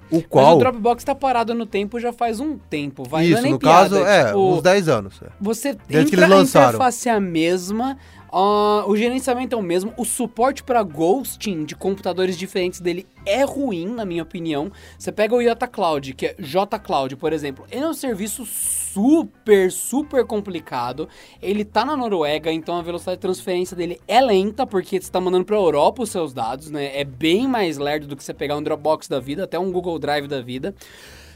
O 0.10 0.21
qual... 0.21 0.45
Mas 0.45 0.56
o 0.56 0.60
Dropbox 0.60 1.04
tá 1.04 1.15
parado 1.15 1.54
no 1.54 1.65
tempo 1.65 1.99
já 1.99 2.13
faz 2.13 2.39
um 2.39 2.58
tempo, 2.58 3.04
vai. 3.04 3.25
Isso, 3.25 3.47
no 3.47 3.60
piada, 3.60 3.89
caso, 3.89 4.06
é, 4.06 4.25
tipo, 4.25 4.54
uns 4.54 4.62
10 4.62 4.89
anos. 4.89 5.21
É. 5.21 5.28
Você 5.41 5.73
Desde 5.73 5.97
entra, 5.97 6.06
que 6.06 6.15
eles 6.15 6.30
lançaram. 6.30 6.65
a 6.65 6.69
interface 6.69 7.10
é 7.10 7.12
a 7.12 7.19
mesma, 7.19 7.97
Uh, 8.36 8.84
o 8.91 8.98
gerenciamento 8.98 9.56
é 9.56 9.58
o 9.58 9.62
mesmo. 9.62 9.93
O 9.95 10.04
suporte 10.04 10.62
para 10.62 10.84
ghosting 10.84 11.63
de 11.63 11.74
computadores 11.74 12.38
diferentes 12.38 12.82
dele 12.82 13.08
é 13.26 13.45
ruim, 13.45 13.86
na 13.86 14.04
minha 14.04 14.24
opinião. 14.24 14.69
Você 15.00 15.10
pega 15.10 15.34
o 15.34 15.41
Yota 15.41 15.65
Cloud, 15.65 16.13
que 16.13 16.26
é 16.26 16.36
J 16.38 16.78
Cloud, 16.80 17.15
por 17.15 17.32
exemplo. 17.32 17.65
Ele 17.71 17.86
é 17.86 17.88
um 17.88 17.93
serviço 17.93 18.45
super, 18.45 19.71
super 19.71 20.26
complicado. 20.26 21.08
Ele 21.41 21.63
tá 21.63 21.86
na 21.86 21.95
Noruega, 21.95 22.52
então 22.52 22.78
a 22.78 22.82
velocidade 22.82 23.15
de 23.15 23.21
transferência 23.21 23.74
dele 23.74 24.02
é 24.06 24.19
lenta, 24.19 24.67
porque 24.67 24.98
você 24.98 25.08
está 25.08 25.21
mandando 25.21 25.45
para 25.45 25.56
Europa 25.56 26.04
os 26.04 26.10
seus 26.10 26.34
dados, 26.34 26.69
né? 26.69 26.91
É 27.00 27.06
bem 27.06 27.48
mais 27.48 27.78
lerdo 27.78 28.06
do 28.06 28.17
que 28.17 28.24
você 28.24 28.34
pegar 28.34 28.58
um 28.58 28.63
Dropbox 28.63 29.08
da 29.08 29.21
vida, 29.21 29.45
até 29.45 29.58
um 29.58 29.71
Google 29.71 29.98
Drive 29.98 30.28
da 30.28 30.41
vida. 30.41 30.76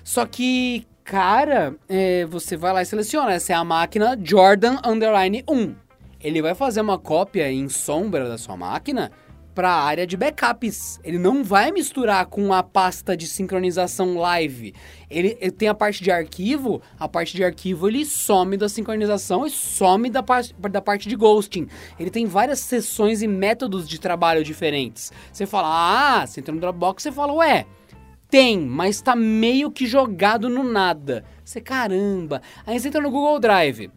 Só 0.03 0.25
que, 0.25 0.85
cara, 1.05 1.77
é, 1.87 2.25
você 2.25 2.57
vai 2.57 2.73
lá 2.73 2.81
e 2.81 2.85
seleciona. 2.85 3.31
Essa 3.31 3.53
é 3.53 3.55
a 3.55 3.63
máquina 3.63 4.19
Jordan 4.21 4.75
Underline 4.85 5.45
1 5.47 5.88
ele 6.21 6.41
vai 6.41 6.53
fazer 6.53 6.81
uma 6.81 6.97
cópia 6.97 7.51
em 7.51 7.69
sombra 7.69 8.27
da 8.27 8.37
sua 8.37 8.57
máquina 8.57 9.11
para 9.59 9.71
a 9.71 9.83
área 9.83 10.07
de 10.07 10.15
backups. 10.15 10.99
Ele 11.03 11.17
não 11.17 11.43
vai 11.43 11.71
misturar 11.71 12.25
com 12.27 12.53
a 12.53 12.63
pasta 12.63 13.17
de 13.17 13.27
sincronização 13.27 14.17
live. 14.17 14.73
Ele, 15.09 15.37
ele, 15.41 15.51
tem 15.51 15.67
a 15.67 15.73
parte 15.73 16.03
de 16.03 16.11
arquivo, 16.11 16.81
a 16.97 17.07
parte 17.07 17.35
de 17.35 17.43
arquivo 17.43 17.87
ele 17.87 18.05
some 18.05 18.55
da 18.55 18.69
sincronização 18.69 19.45
e 19.45 19.49
some 19.49 20.09
da, 20.09 20.23
par 20.23 20.43
da 20.71 20.81
parte 20.81 21.09
de 21.09 21.15
ghosting. 21.15 21.67
Ele 21.99 22.09
tem 22.09 22.25
várias 22.25 22.59
sessões 22.59 23.21
e 23.21 23.27
métodos 23.27 23.87
de 23.87 23.99
trabalho 23.99 24.43
diferentes. 24.43 25.11
Você 25.31 25.45
fala, 25.45 26.21
ah, 26.21 26.25
você 26.25 26.39
entra 26.39 26.53
no 26.53 26.61
Dropbox, 26.61 27.03
você 27.03 27.11
fala, 27.11 27.33
ué, 27.33 27.65
tem, 28.29 28.61
mas 28.61 29.01
tá 29.01 29.15
meio 29.15 29.71
que 29.71 29.87
jogado 29.87 30.47
no 30.47 30.63
nada. 30.63 31.25
Você, 31.43 31.59
caramba. 31.59 32.41
Aí 32.65 32.79
você 32.79 32.87
entra 32.87 33.01
no 33.01 33.09
Google 33.09 33.39
Drive. 33.39 33.91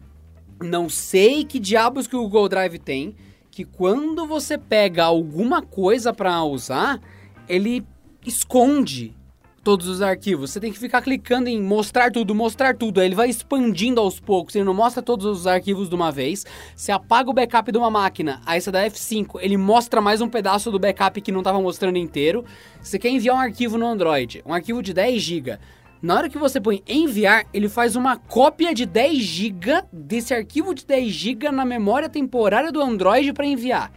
Não 0.63 0.87
sei 0.87 1.43
que 1.43 1.59
diabos 1.59 2.07
que 2.07 2.15
o 2.15 2.21
Google 2.21 2.47
Drive 2.47 2.79
tem, 2.79 3.15
que 3.51 3.65
quando 3.65 4.25
você 4.25 4.57
pega 4.57 5.03
alguma 5.03 5.61
coisa 5.61 6.13
para 6.13 6.41
usar, 6.43 7.01
ele 7.49 7.85
esconde 8.25 9.13
todos 9.61 9.87
os 9.87 10.01
arquivos. 10.01 10.51
Você 10.51 10.59
tem 10.61 10.71
que 10.71 10.79
ficar 10.79 11.01
clicando 11.01 11.49
em 11.49 11.61
mostrar 11.61 12.11
tudo, 12.11 12.33
mostrar 12.33 12.75
tudo. 12.75 13.01
Aí 13.01 13.07
ele 13.07 13.15
vai 13.15 13.29
expandindo 13.29 13.99
aos 13.99 14.21
poucos. 14.21 14.55
Ele 14.55 14.63
não 14.63 14.73
mostra 14.73 15.01
todos 15.01 15.25
os 15.25 15.47
arquivos 15.47 15.89
de 15.89 15.95
uma 15.95 16.11
vez. 16.11 16.45
Você 16.75 16.93
apaga 16.93 17.29
o 17.29 17.33
backup 17.33 17.69
de 17.69 17.77
uma 17.77 17.89
máquina, 17.89 18.41
aí 18.45 18.61
você 18.61 18.71
dá 18.71 18.85
F5, 18.85 19.39
ele 19.41 19.57
mostra 19.57 20.01
mais 20.01 20.21
um 20.21 20.29
pedaço 20.29 20.71
do 20.71 20.79
backup 20.79 21.19
que 21.19 21.31
não 21.31 21.41
estava 21.41 21.61
mostrando 21.61 21.97
inteiro. 21.97 22.45
Você 22.81 22.97
quer 22.97 23.09
enviar 23.09 23.35
um 23.35 23.39
arquivo 23.39 23.77
no 23.77 23.85
Android, 23.85 24.41
um 24.45 24.53
arquivo 24.53 24.81
de 24.81 24.93
10 24.93 25.21
GB. 25.21 25.59
Na 26.03 26.15
hora 26.15 26.27
que 26.27 26.37
você 26.37 26.59
põe 26.59 26.83
enviar, 26.85 27.45
ele 27.53 27.69
faz 27.69 27.95
uma 27.95 28.17
cópia 28.17 28.73
de 28.73 28.85
10 28.85 29.19
GB 29.19 29.83
desse 29.89 30.33
arquivo 30.33 30.75
de 30.75 30.85
10 30.85 31.09
GB 31.09 31.49
na 31.49 31.63
memória 31.63 32.09
temporária 32.09 32.73
do 32.73 32.81
Android 32.81 33.31
para 33.31 33.45
enviar. 33.45 33.89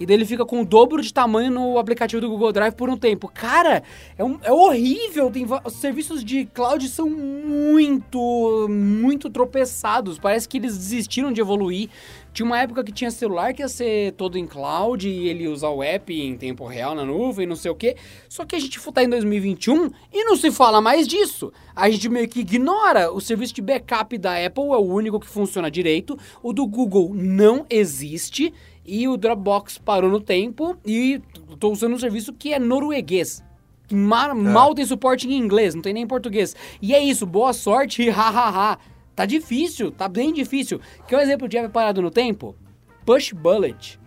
E 0.00 0.04
daí 0.04 0.16
ele 0.16 0.24
fica 0.24 0.44
com 0.44 0.62
o 0.62 0.64
dobro 0.64 1.00
de 1.00 1.14
tamanho 1.14 1.52
no 1.52 1.78
aplicativo 1.78 2.20
do 2.20 2.28
Google 2.28 2.50
Drive 2.50 2.74
por 2.74 2.90
um 2.90 2.96
tempo. 2.96 3.28
Cara, 3.28 3.84
é, 4.18 4.24
um, 4.24 4.40
é 4.42 4.50
horrível. 4.50 5.30
Tem, 5.30 5.46
os 5.64 5.74
serviços 5.74 6.24
de 6.24 6.46
cloud 6.46 6.88
são 6.88 7.08
muito, 7.08 8.66
muito 8.68 9.30
tropeçados. 9.30 10.18
Parece 10.18 10.48
que 10.48 10.56
eles 10.56 10.76
desistiram 10.76 11.30
de 11.30 11.40
evoluir. 11.40 11.88
Tinha 12.32 12.46
uma 12.46 12.58
época 12.58 12.82
que 12.82 12.92
tinha 12.92 13.10
celular 13.10 13.52
que 13.52 13.62
ia 13.62 13.68
ser 13.68 14.12
todo 14.12 14.38
em 14.38 14.46
cloud 14.46 15.06
e 15.06 15.28
ele 15.28 15.46
usar 15.48 15.68
o 15.68 15.82
app 15.82 16.12
em 16.12 16.34
tempo 16.36 16.66
real 16.66 16.94
na 16.94 17.04
nuvem, 17.04 17.46
não 17.46 17.56
sei 17.56 17.70
o 17.70 17.74
quê. 17.74 17.96
Só 18.28 18.46
que 18.46 18.56
a 18.56 18.58
gente 18.58 18.80
tá 18.92 19.04
em 19.04 19.08
2021 19.08 19.90
e 20.10 20.24
não 20.24 20.36
se 20.36 20.50
fala 20.50 20.80
mais 20.80 21.06
disso. 21.06 21.52
A 21.76 21.90
gente 21.90 22.08
meio 22.08 22.26
que 22.26 22.40
ignora. 22.40 23.12
O 23.12 23.20
serviço 23.20 23.54
de 23.54 23.60
backup 23.60 24.16
da 24.16 24.44
Apple 24.44 24.64
é 24.64 24.76
o 24.76 24.80
único 24.80 25.20
que 25.20 25.26
funciona 25.26 25.70
direito. 25.70 26.18
O 26.42 26.54
do 26.54 26.66
Google 26.66 27.12
não 27.14 27.66
existe. 27.68 28.52
E 28.84 29.06
o 29.06 29.16
Dropbox 29.16 29.78
parou 29.78 30.10
no 30.10 30.20
tempo 30.20 30.76
e 30.84 31.20
tô 31.60 31.70
usando 31.70 31.94
um 31.94 31.98
serviço 31.98 32.32
que 32.32 32.52
é 32.52 32.58
norueguês. 32.58 33.44
É. 33.90 33.94
mal 34.34 34.74
tem 34.74 34.86
suporte 34.86 35.28
em 35.28 35.36
inglês, 35.36 35.74
não 35.74 35.82
tem 35.82 35.92
nem 35.92 36.04
em 36.04 36.06
português. 36.06 36.56
E 36.80 36.94
é 36.94 37.00
isso, 37.02 37.26
boa 37.26 37.52
sorte 37.52 38.02
e 38.04 38.10
hahaha. 38.10 38.78
Tá 39.14 39.26
difícil, 39.26 39.90
tá 39.90 40.08
bem 40.08 40.32
difícil. 40.32 40.80
Quer 41.06 41.18
um 41.18 41.20
exemplo 41.20 41.48
de 41.48 41.58
app 41.58 41.72
parado 41.72 42.00
no 42.00 42.10
tempo? 42.10 42.56
Push 43.04 43.32
Bullet. 43.32 43.98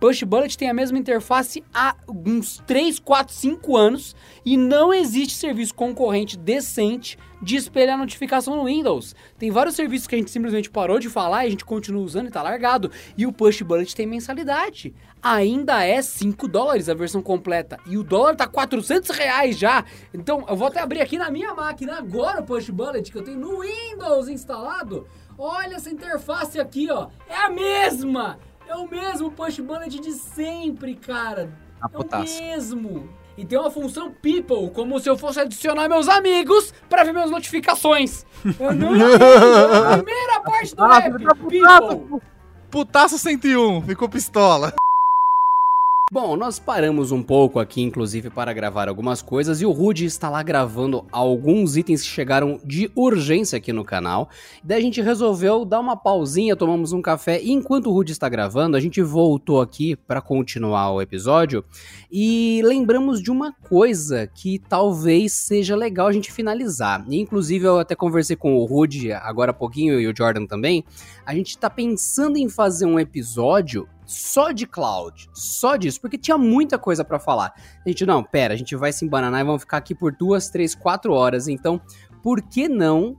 Push 0.00 0.22
Bullet 0.22 0.56
tem 0.56 0.70
a 0.70 0.74
mesma 0.74 0.96
interface 0.96 1.64
há 1.74 1.96
uns 2.08 2.62
3, 2.66 3.00
4, 3.00 3.34
5 3.34 3.76
anos 3.76 4.14
e 4.44 4.56
não 4.56 4.94
existe 4.94 5.34
serviço 5.34 5.74
concorrente 5.74 6.38
decente 6.38 7.18
de 7.42 7.56
espelhar 7.56 7.98
notificação 7.98 8.56
no 8.56 8.66
Windows. 8.66 9.14
Tem 9.36 9.50
vários 9.50 9.74
serviços 9.74 10.06
que 10.06 10.14
a 10.14 10.18
gente 10.18 10.30
simplesmente 10.30 10.70
parou 10.70 11.00
de 11.00 11.08
falar 11.08 11.44
e 11.44 11.48
a 11.48 11.50
gente 11.50 11.64
continua 11.64 12.02
usando 12.02 12.28
e 12.28 12.30
tá 12.30 12.42
largado. 12.42 12.92
E 13.16 13.26
o 13.26 13.32
Push 13.32 13.62
Bullet 13.62 13.94
tem 13.94 14.06
mensalidade. 14.06 14.94
Ainda 15.20 15.84
é 15.84 16.00
5 16.00 16.46
dólares 16.46 16.88
a 16.88 16.94
versão 16.94 17.20
completa. 17.20 17.78
E 17.84 17.98
o 17.98 18.04
dólar 18.04 18.36
tá 18.36 18.46
400 18.46 19.10
reais 19.10 19.58
já. 19.58 19.84
Então 20.14 20.44
eu 20.48 20.54
vou 20.54 20.68
até 20.68 20.80
abrir 20.80 21.00
aqui 21.00 21.18
na 21.18 21.28
minha 21.28 21.52
máquina 21.54 21.98
agora 21.98 22.40
o 22.40 22.44
Push 22.44 22.70
Bullet 22.70 23.10
que 23.10 23.18
eu 23.18 23.24
tenho 23.24 23.38
no 23.38 23.62
Windows 23.62 24.28
instalado. 24.28 25.08
Olha 25.36 25.74
essa 25.74 25.90
interface 25.90 26.60
aqui, 26.60 26.88
ó. 26.88 27.08
É 27.28 27.36
a 27.36 27.50
mesma! 27.50 28.38
É 28.68 28.76
o 28.76 28.86
mesmo 28.86 29.30
Push 29.30 29.60
Bullet 29.60 29.98
de 29.98 30.12
sempre, 30.12 30.94
cara. 30.94 31.50
A 31.80 31.86
é 31.86 31.88
putaça. 31.88 32.38
o 32.38 32.42
mesmo. 32.42 33.08
E 33.36 33.44
tem 33.44 33.58
uma 33.58 33.70
função 33.70 34.12
People, 34.12 34.70
como 34.74 35.00
se 35.00 35.08
eu 35.08 35.16
fosse 35.16 35.40
adicionar 35.40 35.88
meus 35.88 36.06
amigos 36.06 36.74
pra 36.88 37.02
ver 37.02 37.12
minhas 37.12 37.30
notificações. 37.30 38.26
Eu 38.60 38.74
não 38.74 38.90
primeira 40.02 40.40
parte 40.40 40.74
do 40.76 40.84
Ah, 40.84 40.98
app, 40.98 41.18
fica 41.18 41.34
People. 41.34 42.20
Putaço 42.70 43.16
101, 43.18 43.82
ficou 43.82 44.08
pistola. 44.08 44.74
Bom, 46.10 46.36
nós 46.38 46.58
paramos 46.58 47.12
um 47.12 47.22
pouco 47.22 47.60
aqui, 47.60 47.82
inclusive, 47.82 48.30
para 48.30 48.54
gravar 48.54 48.88
algumas 48.88 49.20
coisas, 49.20 49.60
e 49.60 49.66
o 49.66 49.70
Rude 49.70 50.06
está 50.06 50.30
lá 50.30 50.42
gravando 50.42 51.04
alguns 51.12 51.76
itens 51.76 52.00
que 52.00 52.08
chegaram 52.08 52.58
de 52.64 52.90
urgência 52.94 53.58
aqui 53.58 53.74
no 53.74 53.84
canal. 53.84 54.30
Daí 54.64 54.78
a 54.78 54.80
gente 54.80 55.02
resolveu 55.02 55.66
dar 55.66 55.80
uma 55.80 55.98
pausinha, 55.98 56.56
tomamos 56.56 56.94
um 56.94 57.02
café, 57.02 57.42
e 57.42 57.52
enquanto 57.52 57.90
o 57.90 57.92
Rude 57.92 58.12
está 58.12 58.26
gravando, 58.26 58.74
a 58.74 58.80
gente 58.80 59.02
voltou 59.02 59.60
aqui 59.60 59.96
para 59.96 60.22
continuar 60.22 60.92
o 60.92 61.02
episódio 61.02 61.62
e 62.10 62.62
lembramos 62.64 63.22
de 63.22 63.30
uma 63.30 63.52
coisa 63.52 64.26
que 64.26 64.58
talvez 64.58 65.34
seja 65.34 65.76
legal 65.76 66.06
a 66.06 66.12
gente 66.12 66.32
finalizar. 66.32 67.04
E, 67.06 67.20
inclusive, 67.20 67.66
eu 67.66 67.78
até 67.78 67.94
conversei 67.94 68.34
com 68.34 68.56
o 68.56 68.64
Rude 68.64 69.12
agora 69.12 69.50
há 69.50 69.54
pouquinho 69.54 70.00
e 70.00 70.06
o 70.06 70.16
Jordan 70.16 70.46
também. 70.46 70.82
A 71.26 71.34
gente 71.34 71.50
está 71.50 71.68
pensando 71.68 72.38
em 72.38 72.48
fazer 72.48 72.86
um 72.86 72.98
episódio 72.98 73.86
só 74.08 74.52
de 74.52 74.66
cloud, 74.66 75.28
só 75.34 75.76
disso, 75.76 76.00
porque 76.00 76.16
tinha 76.16 76.38
muita 76.38 76.78
coisa 76.78 77.04
pra 77.04 77.18
falar. 77.18 77.52
A 77.84 77.88
gente, 77.88 78.06
não, 78.06 78.24
pera, 78.24 78.54
a 78.54 78.56
gente 78.56 78.74
vai 78.74 78.90
se 78.90 79.04
embananar 79.04 79.42
e 79.42 79.44
vamos 79.44 79.60
ficar 79.62 79.76
aqui 79.76 79.94
por 79.94 80.16
duas, 80.16 80.48
três, 80.48 80.74
quatro 80.74 81.12
horas, 81.12 81.46
então, 81.46 81.78
por 82.22 82.40
que 82.40 82.68
não 82.68 83.18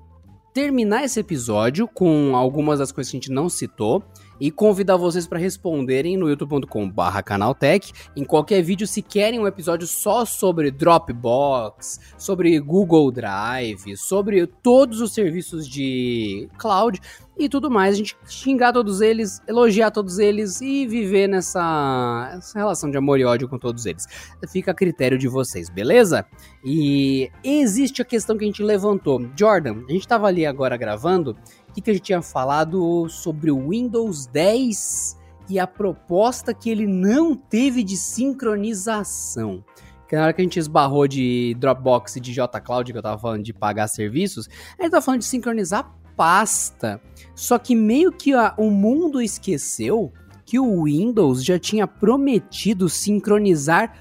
terminar 0.52 1.04
esse 1.04 1.20
episódio 1.20 1.88
com 1.88 2.36
algumas 2.36 2.80
das 2.80 2.92
coisas 2.92 3.12
que 3.12 3.18
a 3.18 3.20
gente 3.20 3.32
não 3.32 3.48
citou 3.48 4.04
e 4.40 4.52
convidar 4.52 4.98
vocês 4.98 5.28
para 5.28 5.38
responderem 5.38 6.18
no 6.18 6.30
youtube.com/barra 6.30 7.22
canaltech 7.22 7.92
em 8.16 8.24
qualquer 8.24 8.62
vídeo 8.62 8.88
se 8.88 9.02
querem 9.02 9.40
um 9.40 9.48
episódio 9.48 9.88
só 9.88 10.26
sobre 10.26 10.72
Dropbox, 10.72 12.00
sobre 12.18 12.60
Google 12.60 13.12
Drive, 13.12 13.98
sobre 13.98 14.46
todos 14.48 15.02
os 15.02 15.14
serviços 15.14 15.68
de 15.68 16.50
cloud 16.58 17.00
e 17.40 17.48
tudo 17.48 17.72
mais, 17.72 17.96
a 17.96 17.98
gente 17.98 18.18
xingar 18.28 18.74
todos 18.74 19.00
eles, 19.00 19.42
elogiar 19.48 19.92
todos 19.92 20.20
eles 20.20 20.60
e 20.60 20.86
viver 20.86 21.26
nessa 21.26 22.34
essa 22.34 22.60
relação 22.60 22.92
de 22.92 22.98
amor 22.98 23.18
e 23.18 23.24
ódio 23.24 23.48
com 23.48 23.58
todos 23.58 23.86
eles. 23.86 24.06
Fica 24.52 24.72
a 24.72 24.74
critério 24.74 25.18
de 25.18 25.30
vocês, 25.30 25.70
beleza? 25.70 26.26
E 26.66 27.32
existe 27.42 28.02
a 28.02 28.06
questão 28.06 28.38
que 28.38 28.44
a 28.44 28.48
gente 28.48 28.62
levantou. 28.62 29.26
Jordan, 29.38 29.86
a 29.88 29.92
gente 29.92 30.06
tava 30.06 30.28
ali 30.28 30.46
agora 30.46 30.76
gravando, 30.76 31.38
o 31.70 31.74
que, 31.74 31.82
que 31.82 31.90
a 31.92 31.94
gente 31.94 32.04
tinha 32.04 32.22
falado 32.22 33.08
sobre 33.10 33.52
o 33.52 33.70
Windows 33.70 34.26
10 34.28 35.18
e 35.50 35.58
a 35.60 35.66
proposta 35.68 36.54
que 36.54 36.70
ele 36.70 36.86
não 36.88 37.36
teve 37.36 37.84
de 37.84 37.96
sincronização. 37.98 39.64
Que 40.08 40.16
na 40.16 40.24
hora 40.24 40.34
que 40.34 40.42
a 40.42 40.44
gente 40.44 40.60
esbarrou 40.60 41.08
de 41.08 41.56
Dropbox 41.60 42.16
e 42.16 42.20
de 42.20 42.34
JCloud, 42.34 42.92
que 42.92 42.98
eu 42.98 43.02
tava 43.02 43.20
falando 43.20 43.44
de 43.44 43.54
pagar 43.54 43.88
serviços, 43.88 44.50
a 44.78 44.82
gente 44.82 44.92
tava 44.92 45.02
falando 45.04 45.20
de 45.22 45.26
sincronizar 45.28 45.92
pasta. 46.16 47.00
Só 47.36 47.58
que 47.60 47.76
meio 47.76 48.12
que 48.12 48.34
a- 48.34 48.54
o 48.58 48.70
mundo 48.72 49.22
esqueceu 49.22 50.12
que 50.46 50.60
o 50.60 50.84
Windows 50.86 51.44
já 51.46 51.60
tinha 51.60 51.86
prometido 51.88 52.90
sincronizar 52.90 53.94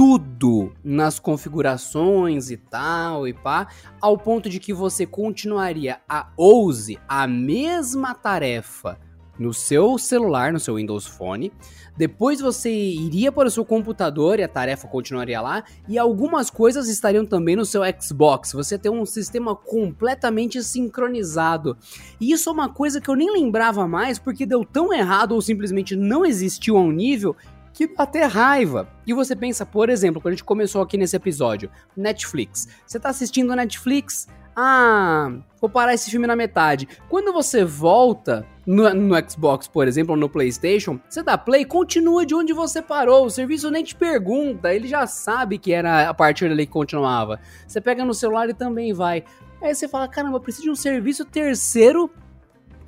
tudo 0.00 0.72
nas 0.82 1.18
configurações 1.18 2.50
e 2.50 2.56
tal 2.56 3.28
e 3.28 3.34
pá, 3.34 3.68
ao 4.00 4.16
ponto 4.16 4.48
de 4.48 4.58
que 4.58 4.72
você 4.72 5.04
continuaria 5.04 6.00
a 6.08 6.26
ouse 6.38 6.98
a 7.06 7.26
mesma 7.26 8.14
tarefa 8.14 8.98
no 9.38 9.52
seu 9.52 9.98
celular, 9.98 10.54
no 10.54 10.58
seu 10.58 10.76
Windows 10.76 11.06
Phone. 11.06 11.52
Depois 11.98 12.40
você 12.40 12.70
iria 12.70 13.30
para 13.30 13.48
o 13.48 13.50
seu 13.50 13.62
computador 13.62 14.38
e 14.38 14.42
a 14.42 14.48
tarefa 14.48 14.88
continuaria 14.88 15.38
lá, 15.42 15.64
e 15.86 15.98
algumas 15.98 16.48
coisas 16.48 16.88
estariam 16.88 17.26
também 17.26 17.54
no 17.54 17.66
seu 17.66 17.82
Xbox. 18.00 18.54
Você 18.54 18.78
tem 18.78 18.90
um 18.90 19.04
sistema 19.04 19.54
completamente 19.54 20.62
sincronizado. 20.62 21.76
E 22.18 22.32
isso 22.32 22.48
é 22.48 22.52
uma 22.52 22.70
coisa 22.70 23.02
que 23.02 23.10
eu 23.10 23.14
nem 23.14 23.30
lembrava 23.30 23.86
mais 23.86 24.18
porque 24.18 24.46
deu 24.46 24.64
tão 24.64 24.94
errado 24.94 25.32
ou 25.32 25.42
simplesmente 25.42 25.94
não 25.94 26.24
existiu 26.24 26.78
a 26.78 26.80
um 26.80 26.90
nível 26.90 27.36
que 27.72 27.86
dá 27.86 28.02
até 28.02 28.24
raiva. 28.24 28.88
E 29.06 29.12
você 29.12 29.34
pensa, 29.34 29.64
por 29.64 29.88
exemplo, 29.88 30.20
quando 30.20 30.32
a 30.32 30.36
gente 30.36 30.44
começou 30.44 30.82
aqui 30.82 30.96
nesse 30.96 31.16
episódio, 31.16 31.70
Netflix. 31.96 32.68
Você 32.86 32.98
tá 32.98 33.08
assistindo 33.08 33.54
Netflix? 33.54 34.28
Ah, 34.54 35.32
vou 35.60 35.70
parar 35.70 35.94
esse 35.94 36.10
filme 36.10 36.26
na 36.26 36.36
metade. 36.36 36.88
Quando 37.08 37.32
você 37.32 37.64
volta 37.64 38.44
no, 38.66 38.92
no 38.92 39.30
Xbox, 39.30 39.68
por 39.68 39.88
exemplo, 39.88 40.14
ou 40.14 40.20
no 40.20 40.28
PlayStation, 40.28 41.00
você 41.08 41.22
dá 41.22 41.38
play, 41.38 41.64
continua 41.64 42.26
de 42.26 42.34
onde 42.34 42.52
você 42.52 42.82
parou. 42.82 43.26
O 43.26 43.30
serviço 43.30 43.70
nem 43.70 43.84
te 43.84 43.94
pergunta, 43.94 44.74
ele 44.74 44.88
já 44.88 45.06
sabe 45.06 45.58
que 45.58 45.72
era 45.72 46.08
a 46.08 46.14
partir 46.14 46.48
dali 46.48 46.66
que 46.66 46.72
continuava. 46.72 47.40
Você 47.66 47.80
pega 47.80 48.04
no 48.04 48.12
celular 48.12 48.48
e 48.48 48.54
também 48.54 48.92
vai. 48.92 49.24
Aí 49.62 49.74
você 49.74 49.88
fala, 49.88 50.08
caramba, 50.08 50.36
eu 50.36 50.40
preciso 50.40 50.64
de 50.64 50.70
um 50.70 50.76
serviço 50.76 51.24
terceiro 51.24 52.10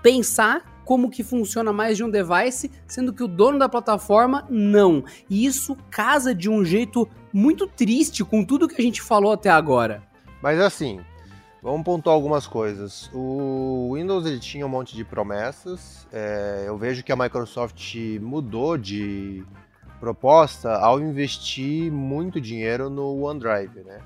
pensar 0.03 0.72
como 0.85 1.11
que 1.11 1.23
funciona 1.23 1.73
mais 1.73 1.97
de 1.97 2.05
um 2.05 2.11
device, 2.11 2.71
sendo 2.87 3.13
que 3.13 3.23
o 3.23 3.29
dono 3.29 3.59
da 3.59 3.69
plataforma 3.69 4.47
não. 4.49 5.05
E 5.29 5.45
isso 5.45 5.77
casa 5.91 6.35
de 6.35 6.51
um 6.51 6.65
jeito 6.65 7.09
muito 7.33 7.67
triste 7.67 8.25
com 8.25 8.45
tudo 8.45 8.69
que 8.69 8.81
a 8.81 8.85
gente 8.85 9.01
falou 9.01 9.33
até 9.33 9.51
agora. 9.51 10.03
Mas 10.43 10.61
assim, 10.61 11.01
vamos 11.63 11.85
pontuar 11.85 12.15
algumas 12.15 12.47
coisas. 12.47 13.11
O 13.15 13.93
Windows 13.95 14.27
ele 14.27 14.41
tinha 14.41 14.67
um 14.67 14.69
monte 14.69 14.95
de 14.95 15.05
promessas. 15.05 16.07
é, 16.13 16.65
eu 16.67 16.77
vejo 16.77 17.03
que 17.03 17.13
a 17.13 17.17
Microsoft 17.17 17.95
mudou 18.21 18.77
de 18.77 19.45
proposta 20.01 20.75
ao 20.75 21.01
investir 21.01 21.93
muito 21.93 22.41
dinheiro 22.41 22.91
no 22.91 23.23
OneDrive, 23.23 23.85
né? 23.85 24.01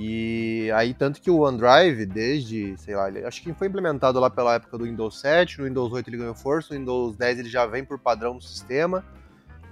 E 0.00 0.70
aí, 0.76 0.94
tanto 0.94 1.20
que 1.20 1.28
o 1.28 1.40
OneDrive, 1.40 2.06
desde, 2.06 2.76
sei 2.76 2.94
lá, 2.94 3.08
ele, 3.08 3.24
acho 3.24 3.42
que 3.42 3.52
foi 3.52 3.66
implementado 3.66 4.20
lá 4.20 4.30
pela 4.30 4.54
época 4.54 4.78
do 4.78 4.84
Windows 4.84 5.18
7, 5.18 5.58
no 5.58 5.64
Windows 5.64 5.92
8 5.92 6.08
ele 6.08 6.18
ganhou 6.18 6.36
força, 6.36 6.72
no 6.72 6.78
Windows 6.78 7.16
10 7.16 7.40
ele 7.40 7.48
já 7.48 7.66
vem 7.66 7.84
por 7.84 7.98
padrão 7.98 8.34
no 8.34 8.40
sistema. 8.40 9.04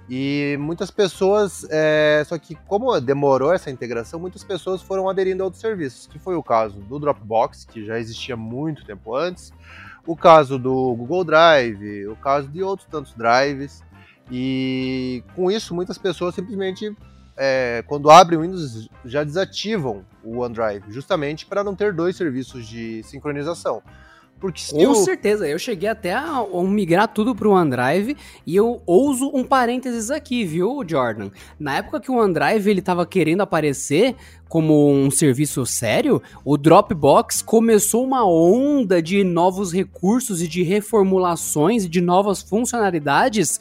E 0.09 0.57
muitas 0.59 0.91
pessoas, 0.91 1.65
é, 1.69 2.23
só 2.25 2.37
que 2.37 2.55
como 2.67 2.99
demorou 2.99 3.53
essa 3.53 3.71
integração, 3.71 4.19
muitas 4.19 4.43
pessoas 4.43 4.81
foram 4.81 5.07
aderindo 5.07 5.43
a 5.43 5.45
outros 5.45 5.61
serviços, 5.61 6.07
que 6.07 6.19
foi 6.19 6.35
o 6.35 6.43
caso 6.43 6.79
do 6.81 6.99
Dropbox, 6.99 7.63
que 7.63 7.85
já 7.85 7.97
existia 7.97 8.35
muito 8.35 8.85
tempo 8.85 9.15
antes, 9.15 9.53
o 10.05 10.15
caso 10.15 10.59
do 10.59 10.93
Google 10.95 11.23
Drive, 11.23 12.05
o 12.07 12.15
caso 12.17 12.49
de 12.49 12.61
outros 12.61 12.87
tantos 12.89 13.13
drives, 13.13 13.81
e 14.29 15.23
com 15.35 15.49
isso 15.49 15.73
muitas 15.73 15.97
pessoas 15.97 16.35
simplesmente, 16.35 16.93
é, 17.37 17.83
quando 17.87 18.09
abrem 18.09 18.39
o 18.39 18.41
Windows, 18.41 18.89
já 19.05 19.23
desativam 19.23 20.03
o 20.23 20.39
OneDrive, 20.39 20.83
justamente 20.89 21.45
para 21.45 21.63
não 21.63 21.75
ter 21.75 21.93
dois 21.93 22.15
serviços 22.15 22.67
de 22.67 23.03
sincronização. 23.03 23.81
Porque 24.39 24.61
Com 24.71 24.89
o- 24.91 24.95
certeza, 24.95 25.47
eu 25.47 25.57
cheguei 25.57 25.89
até 25.89 26.13
a, 26.13 26.45
migrar 26.63 27.07
tudo 27.07 27.33
pro 27.33 27.53
OneDrive 27.53 28.15
e 28.45 28.55
eu 28.55 28.83
ouso 28.85 29.31
um 29.33 29.43
parênteses 29.43 30.11
aqui, 30.11 30.45
viu, 30.45 30.83
Jordan? 30.87 31.31
Na 31.59 31.77
época 31.77 31.99
que 31.99 32.11
o 32.11 32.17
OneDrive 32.17 32.69
ele 32.69 32.81
tava 32.83 33.03
querendo 33.03 33.41
aparecer 33.41 34.15
como 34.47 34.91
um 34.93 35.09
serviço 35.09 35.65
sério, 35.65 36.21
o 36.45 36.55
Dropbox 36.55 37.41
começou 37.41 38.03
uma 38.03 38.25
onda 38.29 39.01
de 39.01 39.23
novos 39.23 39.73
recursos 39.73 40.39
e 40.39 40.47
de 40.47 40.61
reformulações 40.61 41.85
e 41.85 41.89
de 41.89 41.99
novas 41.99 42.41
funcionalidades 42.43 43.59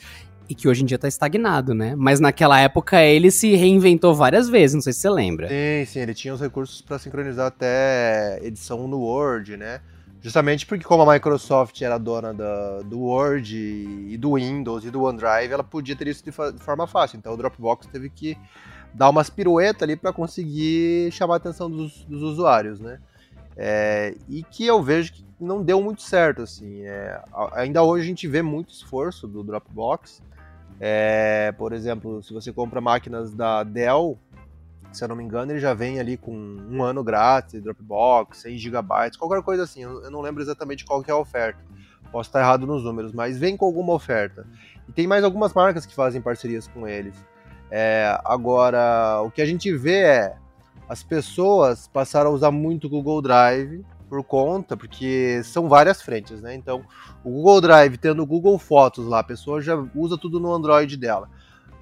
e 0.48 0.54
que 0.54 0.68
hoje 0.68 0.82
em 0.82 0.86
dia 0.86 0.98
tá 0.98 1.08
estagnado, 1.08 1.74
né? 1.74 1.94
Mas 1.96 2.20
naquela 2.20 2.58
época 2.60 3.00
ele 3.02 3.30
se 3.30 3.54
reinventou 3.56 4.14
várias 4.14 4.48
vezes, 4.48 4.74
não 4.74 4.80
sei 4.82 4.92
se 4.92 5.00
você 5.00 5.10
lembra. 5.10 5.48
Sim, 5.48 5.84
sim, 5.86 6.00
ele 6.00 6.14
tinha 6.14 6.32
os 6.34 6.40
recursos 6.40 6.80
para 6.80 6.98
sincronizar 6.98 7.46
até 7.46 8.38
edição 8.42 8.86
no 8.86 9.00
Word, 9.00 9.56
né? 9.56 9.80
Justamente 10.20 10.66
porque 10.66 10.84
como 10.84 11.08
a 11.08 11.12
Microsoft 11.14 11.80
era 11.82 11.98
dona 11.98 12.32
da- 12.34 12.80
do 12.82 13.00
Word 13.00 13.54
e 13.56 14.16
do 14.16 14.34
Windows 14.34 14.84
e 14.84 14.90
do 14.90 15.02
OneDrive, 15.02 15.52
ela 15.52 15.62
podia 15.64 15.94
ter 15.94 16.08
isso 16.08 16.24
de, 16.24 16.30
de 16.30 16.62
forma 16.64 16.86
fácil. 16.86 17.16
Então 17.16 17.32
o 17.32 17.36
Dropbox 17.36 17.86
teve 17.86 18.08
que 18.10 18.36
dar 18.94 19.10
umas 19.10 19.28
piruetas 19.30 19.82
ali 19.82 19.94
para 19.94 20.12
conseguir 20.12 21.10
chamar 21.12 21.34
a 21.34 21.36
atenção 21.36 21.70
dos, 21.70 22.04
dos 22.08 22.22
usuários, 22.22 22.80
né? 22.80 22.98
É, 23.56 24.14
e 24.28 24.42
que 24.42 24.66
eu 24.66 24.82
vejo 24.82 25.12
que 25.12 25.24
não 25.40 25.62
deu 25.62 25.80
muito 25.82 26.02
certo, 26.02 26.42
assim. 26.42 26.82
É, 26.82 27.20
ainda 27.52 27.82
hoje 27.82 28.04
a 28.04 28.08
gente 28.08 28.26
vê 28.26 28.42
muito 28.42 28.72
esforço 28.72 29.26
do 29.28 29.42
Dropbox 29.44 30.22
É, 30.80 31.52
por 31.56 31.72
exemplo, 31.72 32.22
se 32.22 32.32
você 32.32 32.52
compra 32.52 32.80
máquinas 32.80 33.32
da 33.32 33.62
Dell, 33.62 34.18
se 34.92 35.02
eu 35.02 35.08
não 35.08 35.16
me 35.16 35.24
engano, 35.24 35.52
ele 35.52 35.60
já 35.60 35.74
vem 35.74 35.98
ali 36.00 36.16
com 36.16 36.32
um 36.32 36.82
ano 36.82 37.02
grátis, 37.02 37.62
Dropbox, 37.62 38.38
100 38.38 38.58
GB, 38.58 39.18
qualquer 39.18 39.42
coisa 39.42 39.62
assim. 39.62 39.82
Eu 39.82 40.10
não 40.10 40.20
lembro 40.20 40.42
exatamente 40.42 40.84
qual 40.84 41.02
que 41.02 41.10
é 41.10 41.14
a 41.14 41.18
oferta. 41.18 41.60
Posso 42.10 42.28
estar 42.28 42.40
errado 42.40 42.66
nos 42.66 42.84
números, 42.84 43.12
mas 43.12 43.38
vem 43.38 43.56
com 43.56 43.64
alguma 43.64 43.92
oferta. 43.92 44.46
E 44.88 44.92
tem 44.92 45.06
mais 45.06 45.24
algumas 45.24 45.52
marcas 45.52 45.84
que 45.84 45.94
fazem 45.94 46.20
parcerias 46.20 46.68
com 46.68 46.86
eles. 46.86 47.14
É, 47.70 48.18
agora, 48.24 49.20
o 49.22 49.30
que 49.30 49.42
a 49.42 49.46
gente 49.46 49.74
vê 49.76 50.02
é 50.02 50.36
as 50.88 51.02
pessoas 51.02 51.88
passaram 51.88 52.30
a 52.30 52.32
usar 52.32 52.50
muito 52.50 52.86
o 52.86 52.90
Google 52.90 53.20
Drive 53.20 53.84
por 54.08 54.22
conta, 54.24 54.76
porque 54.76 55.40
são 55.44 55.68
várias 55.68 56.00
frentes, 56.00 56.40
né? 56.40 56.54
Então, 56.54 56.84
o 57.24 57.30
Google 57.30 57.60
Drive 57.60 57.96
tendo 57.98 58.22
o 58.22 58.26
Google 58.26 58.58
Fotos 58.58 59.06
lá, 59.06 59.20
a 59.20 59.24
pessoa 59.24 59.60
já 59.60 59.76
usa 59.94 60.16
tudo 60.16 60.40
no 60.40 60.52
Android 60.52 60.96
dela. 60.96 61.28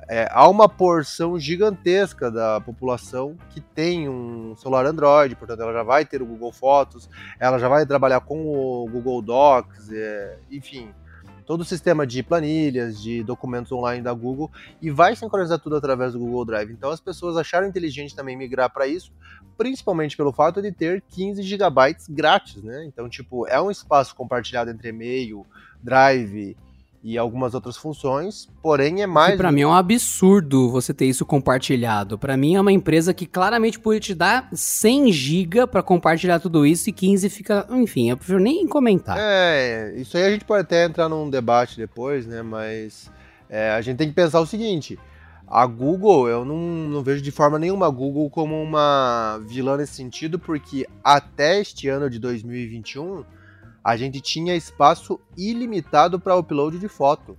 É, 0.09 0.29
há 0.31 0.47
uma 0.49 0.68
porção 0.68 1.39
gigantesca 1.39 2.31
da 2.31 2.61
população 2.61 3.37
que 3.51 3.61
tem 3.61 4.09
um 4.09 4.55
celular 4.57 4.85
Android, 4.85 5.35
portanto, 5.35 5.62
ela 5.62 5.72
já 5.72 5.83
vai 5.83 6.05
ter 6.05 6.20
o 6.20 6.27
Google 6.27 6.53
Fotos, 6.53 7.09
ela 7.41 7.59
já 7.59 7.68
vai 7.68 7.87
trabalhar 7.87 8.20
com 8.20 8.47
o 8.47 8.87
Google 8.91 9.22
Docs, 9.22 9.91
é, 9.93 10.39
enfim, 10.51 10.93
todo 11.47 11.61
o 11.61 11.64
sistema 11.64 12.07
de 12.07 12.22
planilhas, 12.22 13.01
de 13.01 13.22
documentos 13.22 13.70
online 13.72 14.03
da 14.03 14.12
Google 14.12 14.51
e 14.80 14.90
vai 14.90 15.14
sincronizar 15.14 15.59
tudo 15.59 15.76
através 15.76 16.12
do 16.12 16.18
Google 16.18 16.45
Drive. 16.45 16.72
Então 16.72 16.90
as 16.90 17.01
pessoas 17.01 17.36
acharam 17.36 17.66
inteligente 17.66 18.14
também 18.14 18.36
migrar 18.36 18.70
para 18.70 18.86
isso, 18.86 19.12
principalmente 19.57 20.16
pelo 20.16 20.32
fato 20.32 20.61
de 20.61 20.72
ter 20.72 21.03
15 21.11 21.42
GB 21.42 21.97
grátis, 22.11 22.62
né? 22.62 22.84
Então, 22.86 23.09
tipo, 23.09 23.47
é 23.47 23.61
um 23.61 23.70
espaço 23.70 24.14
compartilhado 24.14 24.70
entre 24.70 24.88
e-mail, 24.88 25.47
Drive 25.82 26.57
e 27.05 27.19
algumas 27.19 27.53
outras 27.53 27.77
funções, 27.77 28.49
porém 28.63 29.03
é 29.03 29.07
mais. 29.07 29.37
Para 29.37 29.53
mim 29.53 29.61
é 29.61 29.67
um 29.67 29.75
absurdo 29.75 30.71
você 30.71 30.95
ter 30.95 31.05
isso 31.05 31.27
compartilhado. 31.27 32.19
Para 32.19 32.35
mim 32.35 32.55
é 32.55 32.61
uma 32.61 32.73
empresa 32.73 33.13
que 33.13 33.27
claramente 33.27 33.79
pode 33.79 34.01
te 34.01 34.15
dar 34.15 34.49
100 34.51 35.13
GB 35.13 35.67
para 35.67 35.83
compartilhar 35.83 36.41
tudo 36.41 36.65
isso 36.65 36.89
e 36.89 36.93
15 36.93 37.29
fica, 37.29 37.67
enfim, 37.73 38.09
eu 38.09 38.17
prefiro 38.17 38.41
nem 38.41 38.67
comentar. 38.67 39.19
É, 39.21 39.93
isso 39.97 40.17
aí 40.17 40.25
a 40.25 40.31
gente 40.31 40.47
pode 40.47 40.63
até 40.63 40.87
entrar 40.87 41.11
num 41.11 41.29
debate 41.29 41.77
depois, 41.77 42.27
né? 42.27 42.41
Mas 42.41 43.13
é, 43.51 43.71
a 43.73 43.83
gente 43.83 43.99
tem 43.99 44.09
que 44.09 44.15
pensar 44.15 44.41
o 44.41 44.47
seguinte. 44.47 44.99
A 45.47 45.67
Google, 45.67 46.27
eu 46.27 46.43
não, 46.43 46.57
não 46.57 47.03
vejo 47.03 47.21
de 47.21 47.31
forma 47.31 47.59
nenhuma 47.59 47.87
a 47.87 47.91
Google 47.91 48.31
como 48.31 48.61
uma 48.63 49.39
vilã 49.47 49.77
nesse 49.77 49.93
sentido, 49.93 50.39
porque 50.39 50.87
até 51.05 51.61
este 51.61 51.87
ano 51.87 52.09
de 52.09 52.19
2021 52.19 53.25
a 53.85 53.97
gente 53.97 54.20
tinha 54.20 54.57
espaço 54.57 55.20
ilimitado 55.37 56.18
para 56.18 56.37
upload 56.37 56.78
de 56.78 56.89
foto. 56.89 57.37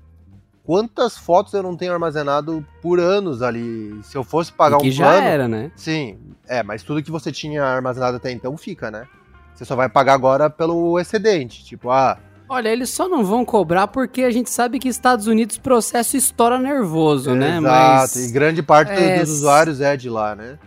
Quantas 0.64 1.18
fotos 1.18 1.54
eu 1.54 1.64
não 1.64 1.76
tenho 1.76 1.94
armazenado 1.94 2.66
por 2.82 3.00
anos 3.00 3.42
ali? 3.42 4.00
Se 4.04 4.16
eu 4.16 4.24
fosse 4.24 4.52
pagar 4.52 4.78
e 4.78 4.82
que 4.82 4.90
um 4.90 4.92
já 4.92 5.06
plano, 5.12 5.28
era, 5.28 5.48
né? 5.48 5.72
Sim, 5.76 6.20
é, 6.48 6.64
mas 6.64 6.84
tudo 6.84 7.04
que 7.04 7.12
você 7.12 7.32
tinha 7.32 7.64
armazenado 7.64 8.18
até 8.18 8.32
então 8.32 8.56
fica, 8.58 8.90
né? 8.90 9.08
Você 9.54 9.64
só 9.66 9.76
vai 9.76 9.90
pagar 9.90 10.14
agora 10.14 10.50
pelo 10.50 11.00
excedente, 11.00 11.64
tipo, 11.64 11.90
ah, 11.90 12.18
Olha, 12.48 12.70
eles 12.70 12.92
só 12.92 13.10
não 13.10 13.24
vão 13.24 13.44
cobrar 13.44 13.88
porque 13.88 14.22
a 14.22 14.30
gente 14.30 14.52
sabe 14.52 14.78
que 14.78 14.88
Estados 14.88 15.26
Unidos 15.26 15.58
processo 15.58 16.16
estoura 16.16 16.60
nervoso, 16.60 17.34
né? 17.34 17.58
Exato, 17.58 17.64
Mas 17.64 18.16
e 18.30 18.32
grande 18.32 18.62
parte 18.62 18.92
é, 18.92 19.20
dos 19.20 19.30
usuários 19.32 19.82
é 19.82 19.98
de 19.98 20.10
lá, 20.10 20.36
né? 20.36 20.60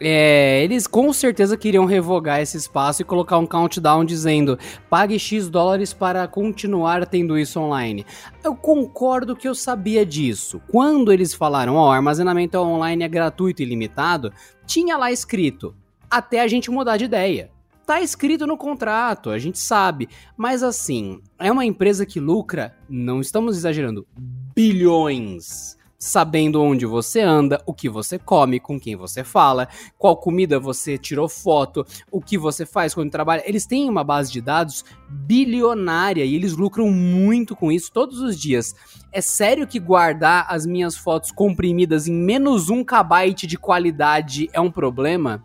É, 0.00 0.62
eles 0.64 0.88
com 0.88 1.12
certeza 1.12 1.56
queriam 1.56 1.84
revogar 1.84 2.40
esse 2.40 2.56
espaço 2.56 3.02
e 3.02 3.04
colocar 3.04 3.38
um 3.38 3.46
countdown 3.46 4.04
dizendo 4.04 4.58
pague 4.90 5.18
X 5.18 5.48
dólares 5.48 5.92
para 5.92 6.26
continuar 6.26 7.06
tendo 7.06 7.38
isso 7.38 7.60
online. 7.60 8.04
Eu 8.42 8.56
concordo 8.56 9.36
que 9.36 9.46
eu 9.46 9.54
sabia 9.54 10.04
disso. 10.04 10.60
Quando 10.68 11.12
eles 11.12 11.32
falaram, 11.32 11.76
ó, 11.76 11.88
oh, 11.88 11.92
armazenamento 11.92 12.58
online 12.58 13.04
é 13.04 13.08
gratuito 13.08 13.62
e 13.62 13.64
limitado, 13.64 14.32
tinha 14.66 14.96
lá 14.96 15.12
escrito, 15.12 15.74
até 16.10 16.40
a 16.40 16.48
gente 16.48 16.70
mudar 16.70 16.96
de 16.96 17.04
ideia. 17.04 17.50
Tá 17.86 18.00
escrito 18.00 18.46
no 18.46 18.56
contrato, 18.56 19.30
a 19.30 19.38
gente 19.38 19.58
sabe. 19.58 20.08
Mas 20.36 20.62
assim, 20.62 21.20
é 21.38 21.52
uma 21.52 21.64
empresa 21.64 22.04
que 22.04 22.18
lucra, 22.18 22.74
não 22.88 23.20
estamos 23.20 23.56
exagerando, 23.56 24.06
bilhões 24.54 25.76
sabendo 26.04 26.60
onde 26.60 26.84
você 26.84 27.22
anda, 27.22 27.62
o 27.64 27.72
que 27.72 27.88
você 27.88 28.18
come, 28.18 28.60
com 28.60 28.78
quem 28.78 28.94
você 28.94 29.24
fala, 29.24 29.66
qual 29.96 30.14
comida 30.14 30.60
você 30.60 30.98
tirou 30.98 31.30
foto, 31.30 31.84
o 32.12 32.20
que 32.20 32.36
você 32.36 32.66
faz 32.66 32.92
quando 32.92 33.10
trabalha. 33.10 33.42
Eles 33.46 33.64
têm 33.64 33.88
uma 33.88 34.04
base 34.04 34.30
de 34.30 34.42
dados 34.42 34.84
bilionária 35.08 36.22
e 36.22 36.34
eles 36.34 36.54
lucram 36.54 36.90
muito 36.90 37.56
com 37.56 37.72
isso 37.72 37.90
todos 37.90 38.20
os 38.20 38.38
dias. 38.38 38.74
É 39.10 39.22
sério 39.22 39.66
que 39.66 39.80
guardar 39.80 40.46
as 40.50 40.66
minhas 40.66 40.94
fotos 40.94 41.32
comprimidas 41.32 42.06
em 42.06 42.12
menos 42.12 42.68
um 42.68 42.84
kbyte 42.84 43.46
de 43.46 43.56
qualidade 43.56 44.50
é 44.52 44.60
um 44.60 44.70
problema? 44.70 45.42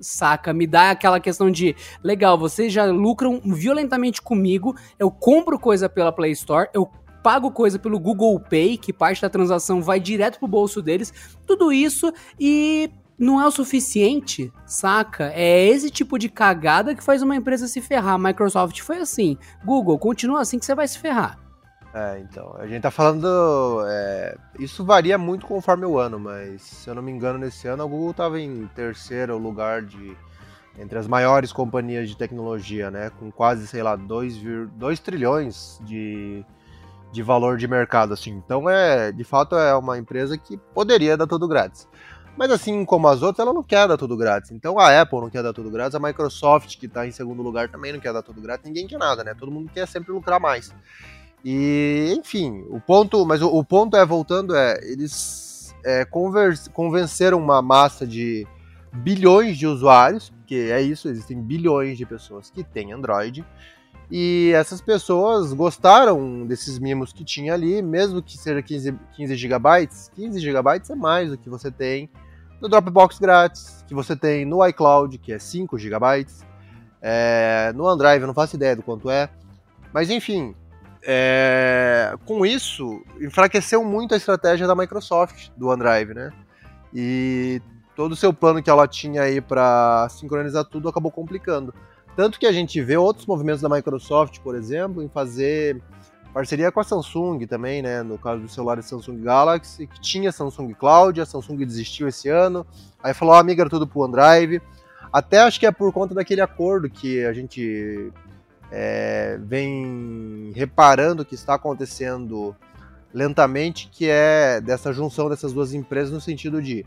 saca? 0.00 0.52
Me 0.52 0.66
dá 0.66 0.90
aquela 0.90 1.20
questão 1.20 1.48
de, 1.48 1.76
legal, 2.02 2.36
vocês 2.36 2.72
já 2.72 2.86
lucram 2.86 3.40
violentamente 3.44 4.20
comigo, 4.20 4.74
eu 4.98 5.12
compro 5.12 5.60
coisa 5.60 5.88
pela 5.88 6.10
Play 6.10 6.32
Store, 6.32 6.68
eu 6.74 6.90
pago 7.22 7.50
coisa 7.50 7.78
pelo 7.78 8.00
Google 8.00 8.38
Pay, 8.40 8.76
que 8.76 8.92
parte 8.92 9.22
da 9.22 9.30
transação 9.30 9.82
vai 9.82 10.00
direto 10.00 10.38
pro 10.38 10.48
bolso 10.48 10.82
deles, 10.82 11.12
tudo 11.46 11.72
isso 11.72 12.12
e 12.38 12.90
não 13.18 13.40
é 13.40 13.46
o 13.46 13.50
suficiente, 13.50 14.52
saca? 14.66 15.30
É 15.34 15.64
esse 15.68 15.90
tipo 15.90 16.18
de 16.18 16.28
cagada 16.28 16.94
que 16.94 17.04
faz 17.04 17.22
uma 17.22 17.36
empresa 17.36 17.68
se 17.68 17.80
ferrar. 17.80 18.18
Microsoft 18.18 18.80
foi 18.80 18.98
assim. 18.98 19.38
Google, 19.64 19.98
continua 19.98 20.40
assim 20.40 20.58
que 20.58 20.64
você 20.64 20.74
vai 20.74 20.88
se 20.88 20.98
ferrar. 20.98 21.38
É, 21.94 22.18
então, 22.20 22.56
a 22.58 22.66
gente 22.66 22.82
tá 22.82 22.90
falando. 22.90 23.84
É, 23.86 24.36
isso 24.58 24.84
varia 24.84 25.18
muito 25.18 25.46
conforme 25.46 25.84
o 25.84 25.98
ano, 25.98 26.18
mas 26.18 26.62
se 26.62 26.88
eu 26.88 26.94
não 26.94 27.02
me 27.02 27.12
engano, 27.12 27.38
nesse 27.38 27.68
ano 27.68 27.82
a 27.82 27.86
Google 27.86 28.14
tava 28.14 28.40
em 28.40 28.66
terceiro 28.74 29.36
lugar 29.38 29.82
de. 29.82 30.16
Entre 30.78 30.98
as 30.98 31.06
maiores 31.06 31.52
companhias 31.52 32.08
de 32.08 32.16
tecnologia, 32.16 32.90
né? 32.90 33.10
Com 33.18 33.30
quase, 33.30 33.66
sei 33.66 33.82
lá, 33.82 33.94
2, 33.94 34.42
2 34.72 35.00
trilhões 35.00 35.78
de, 35.84 36.42
de 37.12 37.22
valor 37.22 37.58
de 37.58 37.68
mercado, 37.68 38.14
assim. 38.14 38.30
Então, 38.30 38.68
é, 38.68 39.12
de 39.12 39.22
fato, 39.22 39.54
é 39.54 39.74
uma 39.76 39.98
empresa 39.98 40.36
que 40.38 40.56
poderia 40.74 41.16
dar 41.16 41.26
tudo 41.26 41.46
grátis. 41.46 41.86
Mas 42.36 42.50
assim 42.50 42.84
como 42.84 43.08
as 43.08 43.22
outras, 43.22 43.44
ela 43.44 43.52
não 43.52 43.62
quer 43.62 43.86
dar 43.86 43.96
tudo 43.96 44.16
grátis. 44.16 44.50
Então 44.50 44.78
a 44.78 45.00
Apple 45.00 45.20
não 45.20 45.30
quer 45.30 45.42
dar 45.42 45.52
tudo 45.52 45.70
grátis, 45.70 45.94
a 45.94 46.00
Microsoft, 46.00 46.78
que 46.78 46.86
está 46.86 47.06
em 47.06 47.10
segundo 47.10 47.42
lugar, 47.42 47.68
também 47.68 47.92
não 47.92 48.00
quer 48.00 48.12
dar 48.12 48.22
tudo 48.22 48.40
grátis. 48.40 48.64
Ninguém 48.66 48.86
quer 48.86 48.98
nada, 48.98 49.22
né? 49.22 49.34
Todo 49.38 49.52
mundo 49.52 49.70
quer 49.72 49.86
sempre 49.86 50.12
lucrar 50.12 50.40
mais. 50.40 50.74
E, 51.44 52.14
enfim, 52.16 52.64
o 52.70 52.80
ponto, 52.80 53.26
mas 53.26 53.42
o, 53.42 53.48
o 53.48 53.64
ponto 53.64 53.96
é, 53.96 54.06
voltando, 54.06 54.56
é, 54.56 54.78
eles 54.82 55.74
é, 55.84 56.06
convenceram 56.72 57.38
uma 57.38 57.60
massa 57.60 58.06
de 58.06 58.46
bilhões 58.92 59.58
de 59.58 59.66
usuários, 59.66 60.30
porque 60.30 60.70
é 60.70 60.80
isso, 60.80 61.08
existem 61.08 61.40
bilhões 61.40 61.98
de 61.98 62.06
pessoas 62.06 62.50
que 62.50 62.62
têm 62.62 62.92
Android, 62.92 63.44
e 64.14 64.52
essas 64.54 64.82
pessoas 64.82 65.54
gostaram 65.54 66.46
desses 66.46 66.78
mimos 66.78 67.14
que 67.14 67.24
tinha 67.24 67.54
ali, 67.54 67.80
mesmo 67.80 68.22
que 68.22 68.36
seja 68.36 68.60
15, 68.60 68.94
15 69.16 69.36
GB. 69.36 69.88
15 70.14 70.38
GB 70.38 70.82
é 70.90 70.94
mais 70.94 71.30
do 71.30 71.38
que 71.38 71.48
você 71.48 71.70
tem 71.70 72.10
no 72.60 72.68
Dropbox 72.68 73.18
grátis, 73.18 73.82
que 73.88 73.94
você 73.94 74.14
tem 74.14 74.44
no 74.44 74.62
iCloud, 74.66 75.16
que 75.16 75.32
é 75.32 75.38
5 75.38 75.78
GB. 75.78 76.26
É, 77.00 77.72
no 77.74 77.86
OneDrive, 77.86 78.20
eu 78.20 78.26
não 78.26 78.34
faço 78.34 78.54
ideia 78.54 78.76
do 78.76 78.82
quanto 78.82 79.08
é. 79.08 79.30
Mas 79.94 80.10
enfim, 80.10 80.54
é, 81.02 82.14
com 82.26 82.44
isso, 82.44 83.02
enfraqueceu 83.18 83.82
muito 83.82 84.12
a 84.12 84.18
estratégia 84.18 84.66
da 84.66 84.74
Microsoft, 84.74 85.48
do 85.56 85.68
OneDrive, 85.68 86.12
né? 86.12 86.30
E 86.92 87.62
todo 87.96 88.12
o 88.12 88.16
seu 88.16 88.34
plano 88.34 88.62
que 88.62 88.68
ela 88.68 88.86
tinha 88.86 89.22
aí 89.22 89.40
para 89.40 90.06
sincronizar 90.10 90.66
tudo 90.66 90.90
acabou 90.90 91.10
complicando. 91.10 91.72
Tanto 92.14 92.38
que 92.38 92.46
a 92.46 92.52
gente 92.52 92.80
vê 92.80 92.96
outros 92.96 93.26
movimentos 93.26 93.62
da 93.62 93.68
Microsoft, 93.68 94.40
por 94.40 94.54
exemplo, 94.54 95.02
em 95.02 95.08
fazer 95.08 95.80
parceria 96.32 96.72
com 96.72 96.80
a 96.80 96.84
Samsung 96.84 97.46
também, 97.46 97.82
né? 97.82 98.02
No 98.02 98.18
caso 98.18 98.42
do 98.42 98.48
celular 98.48 98.82
Samsung 98.82 99.22
Galaxy, 99.22 99.86
que 99.86 100.00
tinha 100.00 100.32
Samsung 100.32 100.72
Cloud, 100.74 101.20
a 101.20 101.26
Samsung 101.26 101.64
desistiu 101.64 102.08
esse 102.08 102.28
ano, 102.28 102.66
aí 103.02 103.12
falou, 103.14 103.34
ah, 103.34 103.42
migra 103.42 103.68
tudo 103.68 103.86
pro 103.86 104.00
OneDrive. 104.00 104.60
Até 105.12 105.40
acho 105.40 105.60
que 105.60 105.66
é 105.66 105.70
por 105.70 105.92
conta 105.92 106.14
daquele 106.14 106.40
acordo 106.40 106.88
que 106.88 107.24
a 107.24 107.32
gente 107.32 108.10
é, 108.70 109.38
vem 109.42 110.52
reparando 110.54 111.24
que 111.24 111.34
está 111.34 111.54
acontecendo 111.54 112.56
lentamente, 113.12 113.90
que 113.92 114.08
é 114.08 114.58
dessa 114.60 114.90
junção 114.92 115.28
dessas 115.28 115.52
duas 115.52 115.74
empresas 115.74 116.10
no 116.10 116.20
sentido 116.20 116.62
de 116.62 116.84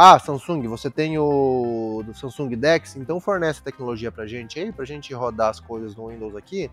ah, 0.00 0.16
Samsung, 0.16 0.68
você 0.68 0.88
tem 0.88 1.18
o 1.18 2.04
do 2.06 2.14
Samsung 2.14 2.54
Dex, 2.54 2.94
então 2.94 3.18
fornece 3.18 3.60
tecnologia 3.60 4.12
pra 4.12 4.28
gente 4.28 4.60
aí, 4.60 4.70
pra 4.70 4.84
gente 4.84 5.12
rodar 5.12 5.48
as 5.48 5.58
coisas 5.58 5.96
no 5.96 6.06
Windows 6.06 6.36
aqui, 6.36 6.70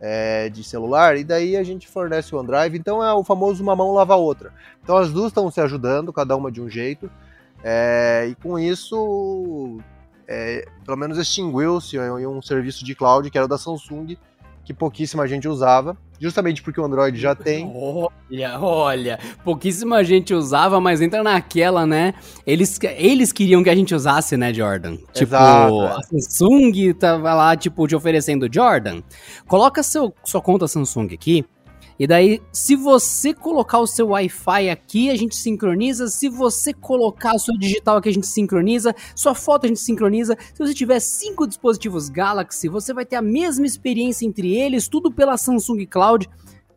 é, 0.00 0.48
de 0.48 0.62
celular, 0.62 1.16
e 1.16 1.24
daí 1.24 1.56
a 1.56 1.64
gente 1.64 1.88
fornece 1.88 2.32
o 2.32 2.38
OneDrive, 2.38 2.78
então 2.78 3.02
é 3.02 3.12
o 3.12 3.24
famoso 3.24 3.60
uma 3.60 3.74
mão 3.74 3.92
lava 3.92 4.14
a 4.14 4.16
outra. 4.16 4.54
Então 4.80 4.96
as 4.96 5.12
duas 5.12 5.32
estão 5.32 5.50
se 5.50 5.60
ajudando, 5.60 6.12
cada 6.12 6.36
uma 6.36 6.48
de 6.48 6.62
um 6.62 6.70
jeito, 6.70 7.10
é, 7.64 8.28
e 8.30 8.36
com 8.36 8.56
isso, 8.56 9.80
é, 10.28 10.64
pelo 10.84 10.96
menos 10.96 11.18
extinguiu-se 11.18 11.98
um 11.98 12.40
serviço 12.40 12.84
de 12.84 12.94
cloud 12.94 13.28
que 13.28 13.36
era 13.36 13.48
da 13.48 13.58
Samsung, 13.58 14.16
que 14.64 14.74
pouquíssima 14.74 15.26
gente 15.26 15.48
usava, 15.48 15.96
justamente 16.18 16.62
porque 16.62 16.80
o 16.80 16.84
Android 16.84 17.18
já 17.18 17.34
tem. 17.36 17.70
Olha, 17.74 18.60
olha, 18.60 19.18
pouquíssima 19.44 20.04
gente 20.04 20.34
usava, 20.34 20.80
mas 20.80 21.00
entra 21.00 21.22
naquela, 21.22 21.86
né? 21.86 22.14
Eles, 22.46 22.78
eles 22.96 23.32
queriam 23.32 23.62
que 23.62 23.70
a 23.70 23.74
gente 23.74 23.94
usasse, 23.94 24.36
né, 24.36 24.52
Jordan? 24.52 24.96
Tipo, 25.12 25.34
Exato, 25.34 25.82
é. 25.82 25.86
a 25.88 26.02
Samsung 26.02 26.94
tava 26.98 27.34
lá, 27.34 27.56
tipo, 27.56 27.86
te 27.86 27.96
oferecendo 27.96 28.48
Jordan. 28.52 29.02
Coloca 29.46 29.82
seu, 29.82 30.14
sua 30.24 30.40
conta 30.40 30.68
Samsung 30.68 31.14
aqui. 31.14 31.44
E 32.00 32.06
daí, 32.06 32.40
se 32.50 32.74
você 32.74 33.34
colocar 33.34 33.78
o 33.78 33.86
seu 33.86 34.08
Wi-Fi 34.08 34.70
aqui, 34.70 35.10
a 35.10 35.16
gente 35.16 35.36
sincroniza. 35.36 36.08
Se 36.08 36.30
você 36.30 36.72
colocar 36.72 37.34
o 37.34 37.38
seu 37.38 37.54
digital 37.58 37.98
aqui, 37.98 38.08
a 38.08 38.12
gente 38.12 38.26
sincroniza. 38.26 38.94
Sua 39.14 39.34
foto 39.34 39.66
a 39.66 39.68
gente 39.68 39.80
sincroniza. 39.80 40.34
Se 40.54 40.58
você 40.58 40.72
tiver 40.72 40.98
cinco 40.98 41.46
dispositivos 41.46 42.08
Galaxy, 42.08 42.70
você 42.70 42.94
vai 42.94 43.04
ter 43.04 43.16
a 43.16 43.22
mesma 43.22 43.66
experiência 43.66 44.24
entre 44.24 44.56
eles, 44.56 44.88
tudo 44.88 45.12
pela 45.12 45.36
Samsung 45.36 45.84
Cloud. 45.84 46.26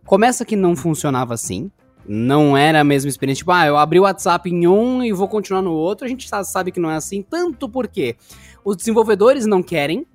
Começa 0.06 0.44
que 0.44 0.58
não 0.58 0.76
funcionava 0.76 1.34
assim. 1.34 1.72
Não 2.06 2.58
era 2.58 2.82
a 2.82 2.84
mesma 2.84 3.08
experiência. 3.08 3.44
Tipo, 3.44 3.54
ah, 3.54 3.66
eu 3.66 3.78
abri 3.78 4.02
o 4.02 4.04
WhatsApp 4.04 4.50
em 4.50 4.68
um 4.68 5.02
e 5.02 5.14
vou 5.14 5.30
continuar 5.30 5.62
no 5.62 5.72
outro. 5.72 6.06
A 6.06 6.10
gente 6.10 6.28
sabe 6.44 6.70
que 6.70 6.82
não 6.82 6.92
é 6.92 6.98
assim. 6.98 7.22
Tanto 7.22 7.70
porque 7.70 8.18
os 8.62 8.76
desenvolvedores 8.76 9.46
não 9.46 9.64
querem 9.64 10.06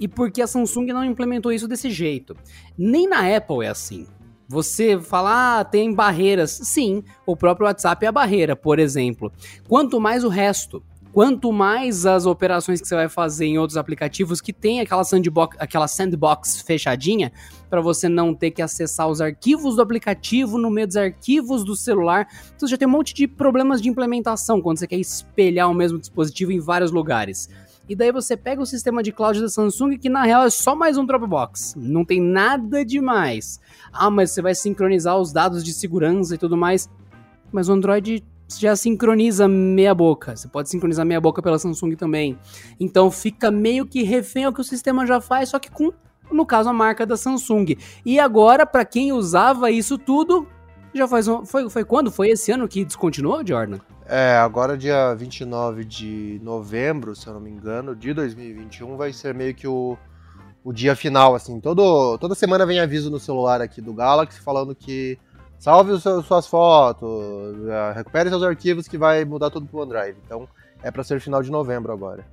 e 0.00 0.08
porque 0.08 0.42
a 0.42 0.46
Samsung 0.48 0.86
não 0.86 1.04
implementou 1.04 1.52
isso 1.52 1.68
desse 1.68 1.88
jeito. 1.88 2.36
Nem 2.76 3.08
na 3.08 3.36
Apple 3.36 3.64
é 3.64 3.68
assim. 3.68 4.08
Você 4.48 4.98
fala, 5.00 5.60
ah, 5.60 5.64
tem 5.64 5.92
barreiras. 5.92 6.52
Sim, 6.62 7.02
o 7.26 7.36
próprio 7.36 7.66
WhatsApp 7.66 8.04
é 8.04 8.08
a 8.08 8.12
barreira, 8.12 8.54
por 8.54 8.78
exemplo. 8.78 9.32
Quanto 9.68 10.00
mais 10.00 10.22
o 10.22 10.28
resto, 10.28 10.82
quanto 11.12 11.50
mais 11.50 12.06
as 12.06 12.26
operações 12.26 12.80
que 12.80 12.86
você 12.86 12.94
vai 12.94 13.08
fazer 13.08 13.46
em 13.46 13.58
outros 13.58 13.76
aplicativos 13.76 14.40
que 14.40 14.52
tem 14.52 14.80
aquela 14.80 15.02
sandbox, 15.02 15.56
aquela 15.58 15.88
sandbox 15.88 16.60
fechadinha, 16.60 17.32
para 17.70 17.80
você 17.80 18.08
não 18.08 18.34
ter 18.34 18.50
que 18.50 18.62
acessar 18.62 19.08
os 19.08 19.20
arquivos 19.20 19.76
do 19.76 19.82
aplicativo 19.82 20.58
no 20.58 20.70
meio 20.70 20.86
dos 20.86 20.96
arquivos 20.96 21.64
do 21.64 21.74
celular. 21.74 22.28
Então 22.54 22.68
já 22.68 22.76
tem 22.76 22.86
um 22.86 22.90
monte 22.90 23.14
de 23.14 23.26
problemas 23.26 23.80
de 23.80 23.88
implementação 23.88 24.60
quando 24.60 24.78
você 24.78 24.86
quer 24.86 24.98
espelhar 24.98 25.70
o 25.70 25.74
mesmo 25.74 25.98
dispositivo 25.98 26.52
em 26.52 26.60
vários 26.60 26.92
lugares. 26.92 27.48
E 27.88 27.94
daí 27.94 28.10
você 28.10 28.36
pega 28.36 28.60
o 28.60 28.66
sistema 28.66 29.00
de 29.02 29.12
cloud 29.12 29.40
da 29.40 29.48
Samsung, 29.48 29.96
que 29.96 30.08
na 30.08 30.24
real 30.24 30.44
é 30.44 30.50
só 30.50 30.74
mais 30.74 30.98
um 30.98 31.06
Dropbox. 31.06 31.74
Não 31.76 32.04
tem 32.04 32.20
nada 32.20 32.84
demais. 32.84 33.60
Ah, 33.92 34.10
mas 34.10 34.32
você 34.32 34.42
vai 34.42 34.54
sincronizar 34.56 35.16
os 35.16 35.32
dados 35.32 35.62
de 35.62 35.72
segurança 35.72 36.34
e 36.34 36.38
tudo 36.38 36.56
mais. 36.56 36.90
Mas 37.52 37.68
o 37.68 37.72
Android 37.72 38.24
já 38.58 38.74
sincroniza 38.74 39.46
meia 39.46 39.94
boca. 39.94 40.36
Você 40.36 40.48
pode 40.48 40.68
sincronizar 40.68 41.06
meia 41.06 41.20
boca 41.20 41.40
pela 41.40 41.60
Samsung 41.60 41.94
também. 41.94 42.36
Então 42.80 43.08
fica 43.08 43.52
meio 43.52 43.86
que 43.86 44.02
refém 44.02 44.44
ao 44.44 44.52
que 44.52 44.60
o 44.60 44.64
sistema 44.64 45.06
já 45.06 45.20
faz, 45.20 45.50
só 45.50 45.58
que 45.60 45.70
com, 45.70 45.92
no 46.30 46.44
caso, 46.44 46.68
a 46.68 46.72
marca 46.72 47.06
da 47.06 47.16
Samsung. 47.16 47.76
E 48.04 48.18
agora, 48.18 48.66
para 48.66 48.84
quem 48.84 49.12
usava 49.12 49.70
isso 49.70 49.96
tudo, 49.96 50.46
já 50.92 51.06
faz 51.06 51.28
um. 51.28 51.44
Foi, 51.44 51.70
foi 51.70 51.84
quando? 51.84 52.10
Foi 52.10 52.30
esse 52.30 52.50
ano 52.50 52.66
que 52.66 52.84
descontinuou, 52.84 53.46
Jordan? 53.46 53.78
É, 54.08 54.36
agora 54.36 54.78
dia 54.78 55.12
29 55.14 55.84
de 55.84 56.40
novembro, 56.42 57.16
se 57.16 57.26
eu 57.26 57.34
não 57.34 57.40
me 57.40 57.50
engano, 57.50 57.94
de 57.94 58.14
2021, 58.14 58.96
vai 58.96 59.12
ser 59.12 59.34
meio 59.34 59.52
que 59.52 59.66
o, 59.66 59.98
o 60.62 60.72
dia 60.72 60.94
final, 60.94 61.34
assim. 61.34 61.58
Todo, 61.58 62.16
toda 62.18 62.34
semana 62.34 62.64
vem 62.64 62.78
aviso 62.78 63.10
no 63.10 63.18
celular 63.18 63.60
aqui 63.60 63.80
do 63.80 63.92
Galaxy 63.92 64.40
falando 64.40 64.76
que 64.76 65.18
salve 65.58 65.90
os 65.90 66.02
seus, 66.02 66.24
suas 66.24 66.46
fotos, 66.46 67.08
é, 67.68 67.92
recupere 67.94 68.28
seus 68.28 68.44
arquivos 68.44 68.86
que 68.86 68.96
vai 68.96 69.24
mudar 69.24 69.50
tudo 69.50 69.66
pro 69.66 69.80
OneDrive. 69.80 70.18
Então 70.24 70.48
é 70.82 70.90
para 70.90 71.02
ser 71.02 71.20
final 71.20 71.42
de 71.42 71.50
novembro 71.50 71.92
agora. 71.92 72.24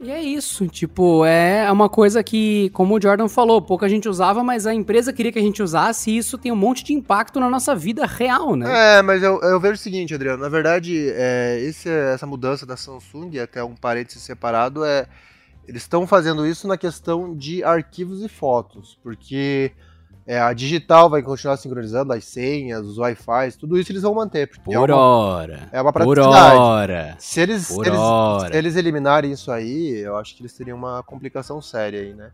E 0.00 0.12
é 0.12 0.22
isso, 0.22 0.68
tipo, 0.68 1.24
é 1.24 1.70
uma 1.72 1.88
coisa 1.88 2.22
que, 2.22 2.70
como 2.70 2.96
o 2.96 3.02
Jordan 3.02 3.28
falou, 3.28 3.60
pouca 3.60 3.88
gente 3.88 4.08
usava, 4.08 4.44
mas 4.44 4.64
a 4.64 4.72
empresa 4.72 5.12
queria 5.12 5.32
que 5.32 5.38
a 5.40 5.42
gente 5.42 5.60
usasse 5.60 6.10
e 6.10 6.16
isso 6.16 6.38
tem 6.38 6.52
um 6.52 6.56
monte 6.56 6.84
de 6.84 6.92
impacto 6.92 7.40
na 7.40 7.50
nossa 7.50 7.74
vida 7.74 8.06
real, 8.06 8.54
né? 8.54 8.98
É, 8.98 9.02
mas 9.02 9.24
eu, 9.24 9.40
eu 9.40 9.58
vejo 9.58 9.74
o 9.74 9.78
seguinte, 9.78 10.14
Adriano, 10.14 10.40
na 10.40 10.48
verdade, 10.48 11.10
é, 11.10 11.58
esse, 11.60 11.88
essa 11.88 12.26
mudança 12.26 12.64
da 12.64 12.76
Samsung, 12.76 13.40
até 13.40 13.62
um 13.64 13.74
parênteses 13.74 14.22
separado, 14.22 14.84
é 14.84 15.08
eles 15.68 15.82
estão 15.82 16.06
fazendo 16.06 16.46
isso 16.46 16.66
na 16.66 16.78
questão 16.78 17.36
de 17.36 17.62
arquivos 17.62 18.22
e 18.22 18.28
fotos, 18.28 18.98
porque 19.02 19.72
é, 20.30 20.38
a 20.38 20.52
digital 20.52 21.08
vai 21.08 21.22
continuar 21.22 21.56
sincronizando 21.56 22.12
as 22.12 22.24
senhas, 22.24 22.86
os 22.86 22.98
Wi-Fi, 22.98 23.56
tudo 23.58 23.78
isso 23.78 23.90
eles 23.90 24.02
vão 24.02 24.14
manter. 24.14 24.48
Por 24.62 24.74
é 24.74 24.78
uma, 24.78 24.96
hora. 24.96 25.68
É 25.72 25.80
uma 25.80 25.90
praticidade. 25.92 26.54
Por 26.56 26.60
hora. 26.62 27.16
Se 27.18 27.40
eles, 27.40 27.68
por 27.68 27.86
eles, 27.86 27.98
hora. 27.98 28.52
se 28.52 28.56
eles 28.58 28.76
eliminarem 28.76 29.32
isso 29.32 29.50
aí, 29.50 29.98
eu 30.00 30.16
acho 30.18 30.36
que 30.36 30.42
eles 30.42 30.52
teriam 30.52 30.76
uma 30.76 31.02
complicação 31.02 31.62
séria 31.62 32.00
aí, 32.00 32.12
né? 32.12 32.30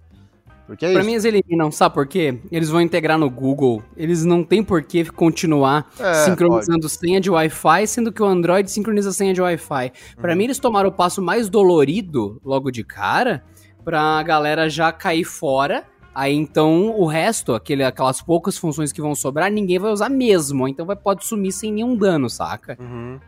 Porque 0.66 0.86
é 0.86 0.92
pra 0.92 1.00
isso. 1.00 1.06
mim 1.06 1.12
eles 1.12 1.24
eliminam, 1.26 1.70
sabe 1.70 1.94
por 1.94 2.06
quê? 2.06 2.40
Eles 2.50 2.70
vão 2.70 2.80
integrar 2.80 3.18
no 3.18 3.28
Google. 3.28 3.82
Eles 3.96 4.24
não 4.24 4.42
tem 4.42 4.64
por 4.64 4.82
que 4.82 5.04
continuar 5.04 5.90
É, 6.00 6.14
sincronizando 6.24 6.80
pode. 6.88 6.94
senha 6.94 7.20
de 7.20 7.30
Wi-Fi, 7.30 7.86
sendo 7.86 8.10
que 8.10 8.22
o 8.22 8.26
Android 8.26 8.68
sincroniza 8.70 9.12
senha 9.12 9.34
de 9.34 9.42
Wi-Fi. 9.42 9.92
Pra 10.16 10.32
Uhum. 10.32 10.38
mim 10.38 10.44
eles 10.44 10.58
tomaram 10.58 10.88
o 10.88 10.92
passo 10.92 11.20
mais 11.20 11.50
dolorido 11.50 12.40
logo 12.42 12.70
de 12.70 12.82
cara, 12.82 13.44
pra 13.84 14.22
galera 14.22 14.68
já 14.70 14.90
cair 14.90 15.24
fora. 15.24 15.84
Aí 16.14 16.32
então 16.32 16.90
o 16.98 17.06
resto, 17.06 17.54
aquele, 17.54 17.82
aquelas 17.82 18.22
poucas 18.22 18.56
funções 18.56 18.92
que 18.92 19.02
vão 19.02 19.14
sobrar, 19.14 19.50
ninguém 19.50 19.78
vai 19.78 19.90
usar 19.90 20.08
mesmo. 20.08 20.68
Então 20.68 20.86
vai, 20.86 20.96
pode 20.96 21.24
sumir 21.24 21.52
sem 21.52 21.72
nenhum 21.72 21.96
dano, 21.96 22.30
saca? 22.30 22.76
Uhum. 22.80 23.18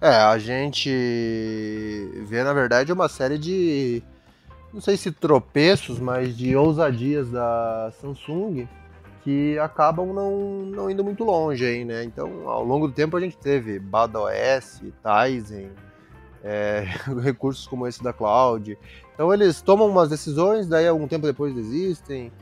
É, 0.00 0.14
a 0.14 0.38
gente 0.38 0.88
vê, 2.26 2.44
na 2.44 2.52
verdade, 2.52 2.92
uma 2.92 3.08
série 3.08 3.36
de. 3.36 4.02
Não 4.72 4.80
sei 4.80 4.96
se 4.96 5.10
tropeços, 5.10 5.98
mas 5.98 6.36
de 6.36 6.54
ousadias 6.54 7.30
da 7.30 7.90
Samsung 8.00 8.68
que 9.24 9.58
acabam 9.58 10.14
não, 10.14 10.30
não 10.64 10.90
indo 10.90 11.02
muito 11.04 11.24
longe 11.24 11.64
aí, 11.64 11.84
né? 11.84 12.04
Então, 12.04 12.48
ao 12.48 12.64
longo 12.64 12.86
do 12.86 12.94
tempo, 12.94 13.16
a 13.16 13.20
gente 13.20 13.36
teve 13.36 13.78
BadOS, 13.78 14.80
Tizen, 15.02 15.70
é, 16.42 16.86
recursos 17.22 17.66
como 17.66 17.86
esse 17.86 18.02
da 18.02 18.12
Cloud. 18.12 18.78
Então, 19.14 19.32
eles 19.32 19.60
tomam 19.60 19.88
umas 19.88 20.08
decisões, 20.08 20.66
daí, 20.66 20.86
algum 20.86 21.08
tempo 21.08 21.26
depois, 21.26 21.54
desistem. 21.54 22.32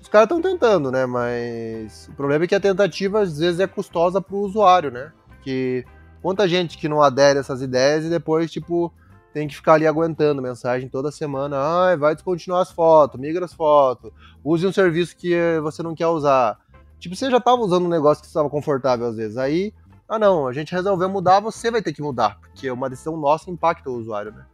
Os 0.00 0.08
caras 0.08 0.26
estão 0.26 0.42
tentando, 0.42 0.90
né? 0.90 1.06
Mas 1.06 2.08
o 2.08 2.12
problema 2.12 2.44
é 2.44 2.48
que 2.48 2.54
a 2.54 2.60
tentativa, 2.60 3.20
às 3.20 3.38
vezes, 3.38 3.60
é 3.60 3.66
custosa 3.66 4.20
para 4.20 4.34
o 4.34 4.40
usuário, 4.40 4.90
né? 4.90 5.12
Que 5.42 5.84
quanta 6.20 6.46
gente 6.46 6.76
que 6.76 6.88
não 6.88 7.02
adere 7.02 7.38
a 7.38 7.40
essas 7.40 7.62
ideias 7.62 8.04
e 8.04 8.10
depois, 8.10 8.50
tipo, 8.50 8.92
tem 9.32 9.48
que 9.48 9.56
ficar 9.56 9.74
ali 9.74 9.86
aguentando 9.86 10.42
mensagem 10.42 10.88
toda 10.88 11.10
semana. 11.10 11.56
Ah, 11.56 11.96
vai 11.96 12.14
descontinuar 12.14 12.62
as 12.62 12.70
fotos, 12.70 13.20
migra 13.20 13.44
as 13.44 13.52
fotos, 13.52 14.12
use 14.44 14.66
um 14.66 14.72
serviço 14.72 15.16
que 15.16 15.34
você 15.62 15.82
não 15.82 15.94
quer 15.94 16.06
usar. 16.06 16.58
Tipo, 16.98 17.16
você 17.16 17.30
já 17.30 17.38
estava 17.38 17.60
usando 17.60 17.86
um 17.86 17.88
negócio 17.88 18.22
que 18.22 18.28
estava 18.28 18.48
confortável 18.48 19.06
às 19.06 19.16
vezes. 19.16 19.36
Aí, 19.36 19.72
ah 20.08 20.18
não, 20.18 20.46
a 20.46 20.52
gente 20.52 20.72
resolveu 20.72 21.08
mudar, 21.08 21.40
você 21.40 21.70
vai 21.70 21.82
ter 21.82 21.92
que 21.92 22.02
mudar, 22.02 22.38
porque 22.40 22.70
uma 22.70 22.90
decisão 22.90 23.16
nossa 23.16 23.50
impacta 23.50 23.90
o 23.90 23.94
usuário, 23.94 24.32
né? 24.32 24.44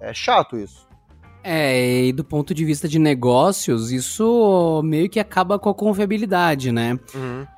É 0.00 0.12
chato 0.12 0.56
isso. 0.56 0.88
É, 1.42 2.06
e 2.06 2.12
do 2.12 2.24
ponto 2.24 2.52
de 2.52 2.64
vista 2.64 2.88
de 2.88 2.98
negócios, 2.98 3.90
isso 3.90 4.82
meio 4.84 5.08
que 5.08 5.20
acaba 5.20 5.58
com 5.58 5.70
a 5.70 5.74
confiabilidade, 5.74 6.72
né? 6.72 6.98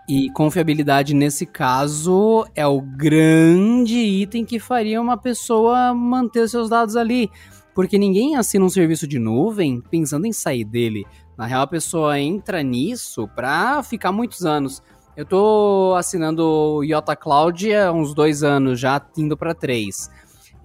E 0.08 0.30
confiabilidade 0.32 1.14
nesse 1.14 1.46
caso 1.46 2.46
é 2.54 2.66
o 2.66 2.80
grande 2.80 3.98
item 3.98 4.44
que 4.44 4.60
faria 4.60 5.00
uma 5.00 5.16
pessoa 5.16 5.94
manter 5.94 6.48
seus 6.48 6.68
dados 6.68 6.94
ali. 6.94 7.30
Porque 7.74 7.98
ninguém 7.98 8.36
assina 8.36 8.64
um 8.64 8.68
serviço 8.68 9.06
de 9.06 9.18
nuvem 9.18 9.80
pensando 9.90 10.26
em 10.26 10.32
sair 10.32 10.64
dele. 10.64 11.06
Na 11.36 11.46
real, 11.46 11.62
a 11.62 11.66
pessoa 11.66 12.20
entra 12.20 12.62
nisso 12.62 13.26
pra 13.34 13.82
ficar 13.82 14.12
muitos 14.12 14.44
anos. 14.44 14.82
Eu 15.20 15.26
tô 15.26 15.94
assinando 15.98 16.42
o 16.42 16.82
Iota 16.82 17.14
Cloud 17.14 17.74
há 17.74 17.92
uns 17.92 18.14
dois 18.14 18.42
anos, 18.42 18.80
já 18.80 18.98
indo 19.18 19.36
pra 19.36 19.52
três. 19.52 20.10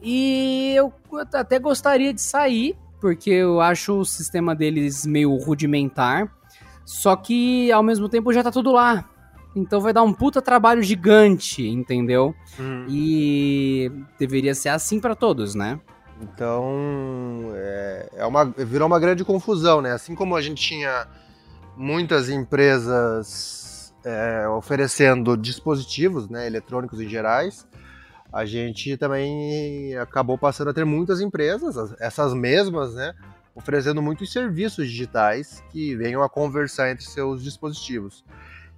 E 0.01 0.71
eu 0.77 0.93
até 1.33 1.59
gostaria 1.59 2.13
de 2.13 2.21
sair, 2.21 2.73
porque 3.01 3.31
eu 3.31 3.59
acho 3.59 3.99
o 3.99 4.05
sistema 4.05 4.55
deles 4.55 5.05
meio 5.05 5.35
rudimentar. 5.35 6.33
Só 6.85 7.17
que 7.17 7.69
ao 7.69 7.83
mesmo 7.83 8.07
tempo 8.07 8.31
já 8.31 8.41
tá 8.41 8.49
tudo 8.49 8.71
lá. 8.71 9.03
Então 9.53 9.81
vai 9.81 9.91
dar 9.91 10.03
um 10.03 10.13
puta 10.13 10.41
trabalho 10.41 10.81
gigante, 10.81 11.67
entendeu? 11.67 12.33
E 12.87 13.91
deveria 14.17 14.55
ser 14.55 14.69
assim 14.69 15.01
pra 15.01 15.15
todos, 15.15 15.53
né? 15.53 15.77
Então, 16.21 17.51
é, 17.55 18.09
é 18.19 18.25
uma, 18.25 18.45
virou 18.45 18.87
uma 18.87 19.01
grande 19.01 19.25
confusão, 19.25 19.81
né? 19.81 19.91
Assim 19.91 20.15
como 20.15 20.33
a 20.33 20.41
gente 20.41 20.65
tinha 20.65 21.07
muitas 21.75 22.29
empresas 22.29 23.64
é, 24.05 24.47
oferecendo 24.47 25.35
dispositivos 25.35 26.29
né, 26.29 26.45
eletrônicos 26.47 27.01
em 27.01 27.09
gerais, 27.09 27.67
a 28.31 28.45
gente 28.45 28.95
também 28.97 29.95
acabou 29.97 30.37
passando 30.37 30.69
a 30.69 30.73
ter 30.73 30.85
muitas 30.85 31.19
empresas, 31.21 31.77
as- 31.77 31.95
essas 31.99 32.33
mesmas, 32.33 32.93
né? 32.93 33.13
Oferecendo 33.55 34.01
muitos 34.01 34.31
serviços 34.31 34.87
digitais 34.87 35.63
que 35.71 35.95
venham 35.95 36.21
a 36.21 36.29
conversar 36.29 36.91
entre 36.91 37.05
seus 37.05 37.43
dispositivos. 37.43 38.23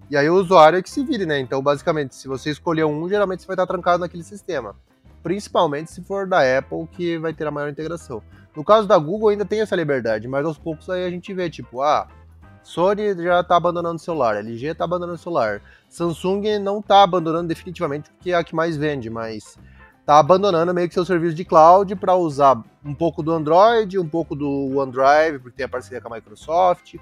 E 0.09 0.15
aí 0.15 0.29
o 0.29 0.35
usuário 0.35 0.79
é 0.79 0.81
que 0.81 0.89
se 0.89 1.03
vire, 1.03 1.25
né? 1.25 1.39
Então, 1.39 1.61
basicamente, 1.61 2.15
se 2.15 2.27
você 2.27 2.51
escolher 2.51 2.85
um, 2.85 3.09
geralmente 3.09 3.41
você 3.41 3.47
vai 3.47 3.55
estar 3.55 3.67
trancado 3.67 3.99
naquele 3.99 4.23
sistema 4.23 4.75
principalmente 5.23 5.91
se 5.91 6.01
for 6.03 6.25
da 6.25 6.39
Apple, 6.57 6.87
que 6.89 7.17
vai 7.17 7.33
ter 7.33 7.45
a 7.45 7.51
maior 7.51 7.69
integração. 7.69 8.23
No 8.55 8.63
caso 8.63 8.87
da 8.87 8.97
Google 8.97 9.27
ainda 9.27 9.43
tem 9.43 9.59
essa 9.59 9.75
liberdade, 9.75 10.25
mas 10.25 10.45
aos 10.45 10.57
poucos 10.57 10.89
aí 10.89 11.03
a 11.05 11.09
gente 11.09 11.33
vê, 11.33 11.49
tipo, 11.49 11.81
ah, 11.81 12.07
Sony 12.67 13.15
já 13.23 13.41
tá 13.41 13.55
abandonando 13.55 13.95
o 13.95 13.99
celular, 13.99 14.35
LG 14.35 14.75
tá 14.75 14.83
abandonando 14.83 15.15
o 15.15 15.17
celular. 15.17 15.61
Samsung 15.87 16.59
não 16.59 16.81
tá 16.81 17.01
abandonando 17.01 17.47
definitivamente 17.47 18.09
porque 18.09 18.31
é 18.31 18.35
a 18.35 18.43
que 18.43 18.53
mais 18.53 18.75
vende, 18.75 19.09
mas 19.09 19.57
tá 20.05 20.19
abandonando 20.19 20.73
meio 20.73 20.89
que 20.89 20.93
seu 20.93 21.05
serviço 21.05 21.33
de 21.33 21.45
cloud 21.45 21.95
para 21.95 22.13
usar 22.13 22.61
um 22.83 22.93
pouco 22.93 23.23
do 23.23 23.31
Android, 23.31 23.97
um 23.97 24.07
pouco 24.07 24.35
do 24.35 24.77
OneDrive, 24.77 25.39
porque 25.39 25.55
tem 25.55 25.65
a 25.65 25.69
parceria 25.69 26.01
com 26.01 26.13
a 26.13 26.17
Microsoft. 26.17 26.95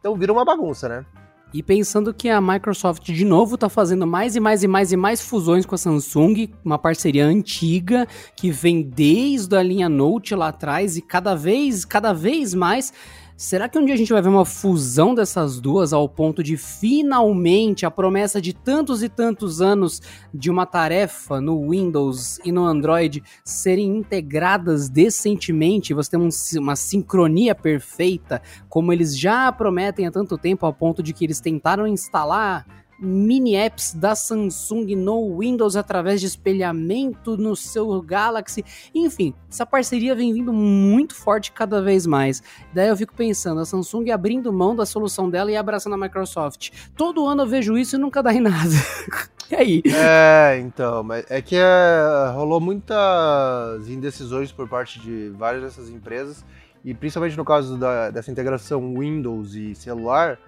Então 0.00 0.16
vira 0.16 0.32
uma 0.32 0.44
bagunça, 0.44 0.88
né? 0.88 1.04
E 1.52 1.62
pensando 1.62 2.12
que 2.12 2.30
a 2.30 2.40
Microsoft 2.40 3.04
de 3.04 3.24
novo 3.26 3.56
está 3.56 3.68
fazendo 3.68 4.06
mais 4.06 4.34
e 4.34 4.40
mais 4.40 4.62
e 4.62 4.66
mais 4.66 4.90
e 4.90 4.96
mais 4.96 5.20
fusões 5.20 5.66
com 5.66 5.74
a 5.74 5.78
Samsung, 5.78 6.50
uma 6.64 6.78
parceria 6.78 7.26
antiga 7.26 8.08
que 8.34 8.50
vem 8.50 8.82
desde 8.82 9.54
a 9.54 9.62
linha 9.62 9.88
Note 9.88 10.34
lá 10.34 10.48
atrás 10.48 10.96
e 10.96 11.02
cada 11.02 11.34
vez, 11.34 11.84
cada 11.84 12.12
vez 12.12 12.54
mais 12.54 12.92
Será 13.36 13.68
que 13.68 13.76
um 13.76 13.84
dia 13.84 13.94
a 13.94 13.98
gente 13.98 14.12
vai 14.12 14.22
ver 14.22 14.28
uma 14.28 14.44
fusão 14.44 15.12
dessas 15.12 15.60
duas 15.60 15.92
ao 15.92 16.08
ponto 16.08 16.40
de 16.40 16.56
finalmente 16.56 17.84
a 17.84 17.90
promessa 17.90 18.40
de 18.40 18.52
tantos 18.52 19.02
e 19.02 19.08
tantos 19.08 19.60
anos 19.60 20.00
de 20.32 20.52
uma 20.52 20.64
tarefa 20.64 21.40
no 21.40 21.70
Windows 21.70 22.38
e 22.44 22.52
no 22.52 22.64
Android 22.64 23.24
serem 23.44 23.96
integradas 23.96 24.88
decentemente, 24.88 25.92
você 25.92 26.12
tem 26.12 26.20
um, 26.20 26.28
uma 26.58 26.76
sincronia 26.76 27.56
perfeita, 27.56 28.40
como 28.68 28.92
eles 28.92 29.18
já 29.18 29.50
prometem 29.50 30.06
há 30.06 30.12
tanto 30.12 30.38
tempo, 30.38 30.64
ao 30.64 30.72
ponto 30.72 31.02
de 31.02 31.12
que 31.12 31.24
eles 31.24 31.40
tentaram 31.40 31.88
instalar 31.88 32.83
mini 33.04 33.54
apps 33.54 33.94
da 33.94 34.14
Samsung 34.14 34.96
no 34.96 35.38
Windows 35.38 35.76
através 35.76 36.20
de 36.20 36.26
espelhamento 36.26 37.36
no 37.36 37.54
seu 37.54 38.00
Galaxy. 38.02 38.64
Enfim, 38.94 39.34
essa 39.50 39.66
parceria 39.66 40.14
vem 40.14 40.32
vindo 40.32 40.52
muito 40.52 41.14
forte 41.14 41.52
cada 41.52 41.82
vez 41.82 42.06
mais. 42.06 42.42
Daí 42.72 42.88
eu 42.88 42.96
fico 42.96 43.14
pensando, 43.14 43.60
a 43.60 43.64
Samsung 43.64 44.10
abrindo 44.10 44.52
mão 44.52 44.74
da 44.74 44.86
solução 44.86 45.28
dela 45.28 45.50
e 45.50 45.56
abraçando 45.56 45.94
a 45.94 45.98
Microsoft. 45.98 46.70
Todo 46.96 47.26
ano 47.26 47.42
eu 47.42 47.46
vejo 47.46 47.76
isso 47.76 47.96
e 47.96 47.98
nunca 47.98 48.22
dá 48.22 48.32
em 48.32 48.40
nada. 48.40 48.74
e 49.50 49.54
aí? 49.54 49.82
É, 49.86 50.58
então, 50.58 51.02
mas 51.02 51.24
é 51.28 51.40
que 51.42 51.56
é, 51.56 52.32
rolou 52.34 52.60
muitas 52.60 53.88
indecisões 53.88 54.50
por 54.50 54.68
parte 54.68 54.98
de 55.00 55.30
várias 55.30 55.62
dessas 55.62 55.88
empresas, 55.90 56.44
e 56.84 56.92
principalmente 56.92 57.36
no 57.36 57.44
caso 57.44 57.76
da, 57.76 58.10
dessa 58.10 58.30
integração 58.30 58.94
Windows 58.98 59.54
e 59.54 59.74
celular, 59.74 60.38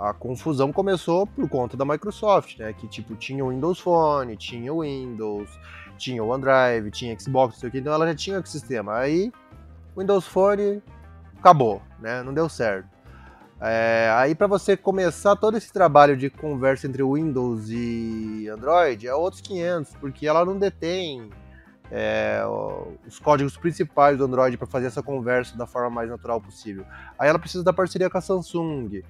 a 0.00 0.14
confusão 0.14 0.72
começou 0.72 1.26
por 1.26 1.46
conta 1.46 1.76
da 1.76 1.84
Microsoft, 1.84 2.58
né? 2.58 2.72
Que 2.72 2.88
tipo, 2.88 3.14
tinha 3.14 3.44
o 3.44 3.50
Windows 3.50 3.78
Phone, 3.78 4.34
tinha 4.34 4.72
o 4.72 4.80
Windows, 4.80 5.50
tinha 5.98 6.24
o 6.24 6.28
OneDrive, 6.28 6.90
tinha 6.90 7.18
Xbox, 7.20 7.54
não 7.54 7.60
sei 7.60 7.68
o 7.68 7.72
que, 7.72 7.78
então 7.78 7.92
ela 7.92 8.06
já 8.06 8.14
tinha 8.14 8.36
o 8.36 8.38
ecossistema. 8.38 8.96
Aí 8.96 9.30
o 9.94 10.00
Windows 10.00 10.26
Phone 10.26 10.82
acabou, 11.38 11.82
né? 12.00 12.22
Não 12.22 12.32
deu 12.32 12.48
certo. 12.48 12.88
É, 13.60 14.10
aí 14.16 14.34
para 14.34 14.46
você 14.46 14.74
começar 14.74 15.36
todo 15.36 15.58
esse 15.58 15.70
trabalho 15.70 16.16
de 16.16 16.30
conversa 16.30 16.86
entre 16.86 17.02
Windows 17.02 17.68
e 17.68 18.48
Android 18.48 19.06
é 19.06 19.14
outros 19.14 19.42
500, 19.42 19.92
porque 20.00 20.26
ela 20.26 20.46
não 20.46 20.58
detém 20.58 21.28
é, 21.90 22.42
os 23.06 23.18
códigos 23.18 23.56
principais 23.56 24.16
do 24.16 24.24
Android 24.24 24.56
para 24.56 24.66
fazer 24.66 24.86
essa 24.86 25.02
conversa 25.02 25.56
da 25.56 25.66
forma 25.66 25.90
mais 25.90 26.08
natural 26.08 26.40
possível. 26.40 26.84
Aí 27.18 27.28
ela 27.28 27.38
precisa 27.38 27.64
da 27.64 27.72
parceria 27.72 28.08
com 28.08 28.18
a 28.18 28.20
Samsung. 28.20 29.02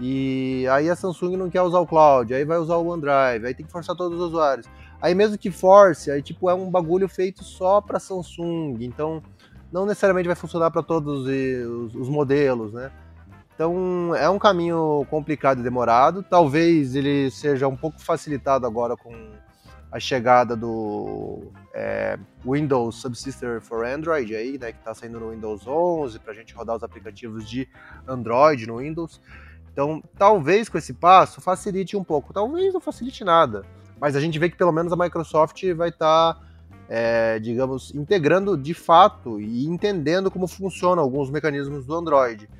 E 0.00 0.66
aí 0.70 0.90
a 0.90 0.96
Samsung 0.96 1.36
não 1.36 1.48
quer 1.48 1.62
usar 1.62 1.78
o 1.78 1.86
cloud, 1.86 2.34
aí 2.34 2.44
vai 2.44 2.58
usar 2.58 2.76
o 2.76 2.86
OneDrive, 2.86 3.46
aí 3.46 3.54
tem 3.54 3.64
que 3.64 3.70
forçar 3.70 3.94
todos 3.94 4.18
os 4.18 4.28
usuários. 4.28 4.66
Aí 5.00 5.14
mesmo 5.14 5.38
que 5.38 5.50
force, 5.50 6.10
aí 6.10 6.20
tipo 6.20 6.50
é 6.50 6.54
um 6.54 6.68
bagulho 6.68 7.08
feito 7.08 7.44
só 7.44 7.80
para 7.80 8.00
Samsung, 8.00 8.78
então 8.80 9.22
não 9.70 9.86
necessariamente 9.86 10.26
vai 10.26 10.36
funcionar 10.36 10.70
para 10.70 10.82
todos 10.82 11.26
os, 11.26 11.94
os, 11.94 12.08
modelos, 12.08 12.72
né? 12.72 12.90
Então 13.54 14.14
é 14.16 14.28
um 14.28 14.38
caminho 14.38 15.06
complicado 15.08 15.60
e 15.60 15.62
demorado. 15.62 16.22
Talvez 16.22 16.96
ele 16.96 17.30
seja 17.30 17.68
um 17.68 17.76
pouco 17.76 18.00
facilitado 18.00 18.66
agora 18.66 18.96
com 18.96 19.12
a 19.94 20.00
chegada 20.00 20.56
do 20.56 21.52
é, 21.72 22.18
Windows 22.44 22.96
Subsystem 22.96 23.60
for 23.60 23.86
Android 23.86 24.34
aí, 24.34 24.58
né, 24.58 24.72
que 24.72 24.78
está 24.80 24.92
saindo 24.92 25.20
no 25.20 25.30
Windows 25.30 25.68
11 25.68 26.18
para 26.18 26.32
a 26.32 26.34
gente 26.34 26.52
rodar 26.52 26.74
os 26.74 26.82
aplicativos 26.82 27.48
de 27.48 27.68
Android 28.04 28.66
no 28.66 28.78
Windows. 28.78 29.20
Então, 29.72 30.02
talvez 30.18 30.68
com 30.68 30.76
esse 30.76 30.94
passo 30.94 31.40
facilite 31.40 31.96
um 31.96 32.02
pouco, 32.02 32.32
talvez 32.32 32.74
não 32.74 32.80
facilite 32.80 33.22
nada, 33.22 33.64
mas 34.00 34.16
a 34.16 34.20
gente 34.20 34.36
vê 34.36 34.50
que 34.50 34.56
pelo 34.56 34.72
menos 34.72 34.92
a 34.92 34.96
Microsoft 34.96 35.62
vai 35.74 35.90
estar, 35.90 36.34
tá, 36.34 36.40
é, 36.88 37.38
digamos, 37.38 37.94
integrando 37.94 38.56
de 38.56 38.74
fato 38.74 39.40
e 39.40 39.64
entendendo 39.64 40.28
como 40.28 40.48
funcionam 40.48 41.04
alguns 41.04 41.30
mecanismos 41.30 41.86
do 41.86 41.94
Android. 41.94 42.50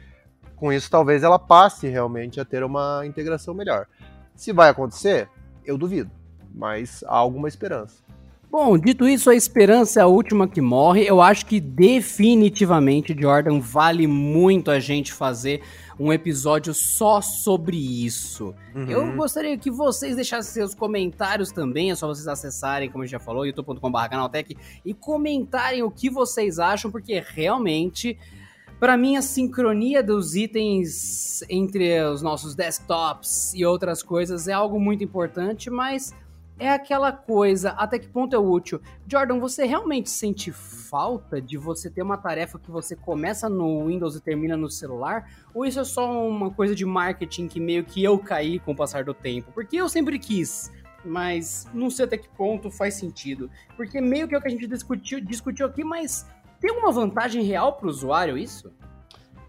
Com 0.55 0.72
isso, 0.72 0.89
talvez 0.89 1.24
ela 1.24 1.41
passe 1.41 1.89
realmente 1.89 2.39
a 2.39 2.45
ter 2.45 2.62
uma 2.62 3.05
integração 3.05 3.55
melhor. 3.55 3.89
Se 4.37 4.53
vai 4.53 4.68
acontecer, 4.68 5.28
eu 5.64 5.76
duvido, 5.76 6.12
mas 6.55 7.03
há 7.07 7.17
alguma 7.17 7.49
esperança. 7.49 8.05
Bom, 8.51 8.79
dito 8.79 9.09
isso, 9.09 9.31
a 9.31 9.35
esperança 9.35 9.99
é 9.99 10.03
a 10.05 10.07
última 10.07 10.47
que 10.47 10.61
morre. 10.61 11.05
Eu 11.05 11.21
acho 11.21 11.45
que 11.45 11.59
definitivamente, 11.59 13.13
Jordan, 13.19 13.59
vale 13.59 14.07
muito 14.07 14.71
a 14.71 14.79
gente 14.79 15.13
fazer 15.13 15.61
um 15.99 16.13
episódio 16.13 16.73
só 16.73 17.21
sobre 17.21 17.77
isso. 17.77 18.55
Uhum. 18.73 18.89
Eu 18.89 19.17
gostaria 19.17 19.59
que 19.59 19.73
vocês 19.73 20.15
deixassem 20.15 20.53
seus 20.53 20.73
comentários 20.73 21.51
também, 21.51 21.91
é 21.91 21.97
só 21.97 22.07
vocês 22.07 22.29
acessarem, 22.29 22.89
como 22.89 23.03
a 23.03 23.07
gente 23.07 23.13
já 23.13 23.19
falou, 23.19 23.45
youtube.com.br 23.45 24.09
canaltech, 24.09 24.57
e 24.85 24.95
comentarem 24.95 25.83
o 25.83 25.91
que 25.91 26.09
vocês 26.09 26.61
acham, 26.61 26.93
porque 26.93 27.21
realmente... 27.27 28.17
Para 28.79 28.97
mim, 28.97 29.17
a 29.17 29.23
sincronia 29.23 30.03
dos 30.03 30.35
itens 30.35 31.43
entre 31.49 32.03
os 32.03 32.21
nossos 32.21 32.55
desktops 32.55 33.55
e 33.55 33.65
outras 33.65 34.03
coisas 34.03 34.47
é 34.47 34.53
algo 34.53 34.79
muito 34.79 35.03
importante, 35.03 35.71
mas 35.71 36.13
é 36.59 36.71
aquela 36.71 37.11
coisa, 37.11 37.71
até 37.71 37.99
que 37.99 38.09
ponto 38.09 38.35
é 38.35 38.39
útil? 38.39 38.81
Jordan, 39.09 39.39
você 39.39 39.65
realmente 39.65 40.09
sente 40.09 40.53
falta 40.53 41.41
de 41.41 41.57
você 41.57 41.91
ter 41.91 42.03
uma 42.03 42.17
tarefa 42.17 42.59
que 42.59 42.71
você 42.71 42.95
começa 42.95 43.49
no 43.49 43.87
Windows 43.87 44.15
e 44.15 44.21
termina 44.21 44.57
no 44.57 44.71
celular? 44.71 45.29
Ou 45.53 45.67
isso 45.67 45.81
é 45.81 45.85
só 45.85 46.27
uma 46.29 46.51
coisa 46.51 46.75
de 46.75 46.85
marketing 46.85 47.49
que 47.49 47.59
meio 47.59 47.85
que 47.85 48.03
eu 48.03 48.19
caí 48.19 48.59
com 48.61 48.73
o 48.73 48.77
passar 48.77 49.05
do 49.05 49.13
tempo? 49.13 49.51
Porque 49.53 49.77
eu 49.77 49.89
sempre 49.89 50.19
quis, 50.19 50.71
mas 51.05 51.69
não 51.75 51.91
sei 51.91 52.05
até 52.05 52.17
que 52.17 52.29
ponto 52.29 52.71
faz 52.71 52.95
sentido. 52.95 53.51
Porque 53.77 54.01
meio 54.01 54.29
que 54.29 54.35
é 54.35 54.39
o 54.39 54.41
que 54.41 54.49
a 54.49 54.51
gente 54.51 54.67
discutiu, 54.69 55.21
discutiu 55.21 55.67
aqui, 55.67 55.83
mas 55.83 56.25
tem 56.61 56.71
alguma 56.71 56.93
vantagem 56.93 57.43
real 57.43 57.73
para 57.73 57.87
o 57.87 57.91
usuário 57.91 58.39
isso? 58.39 58.73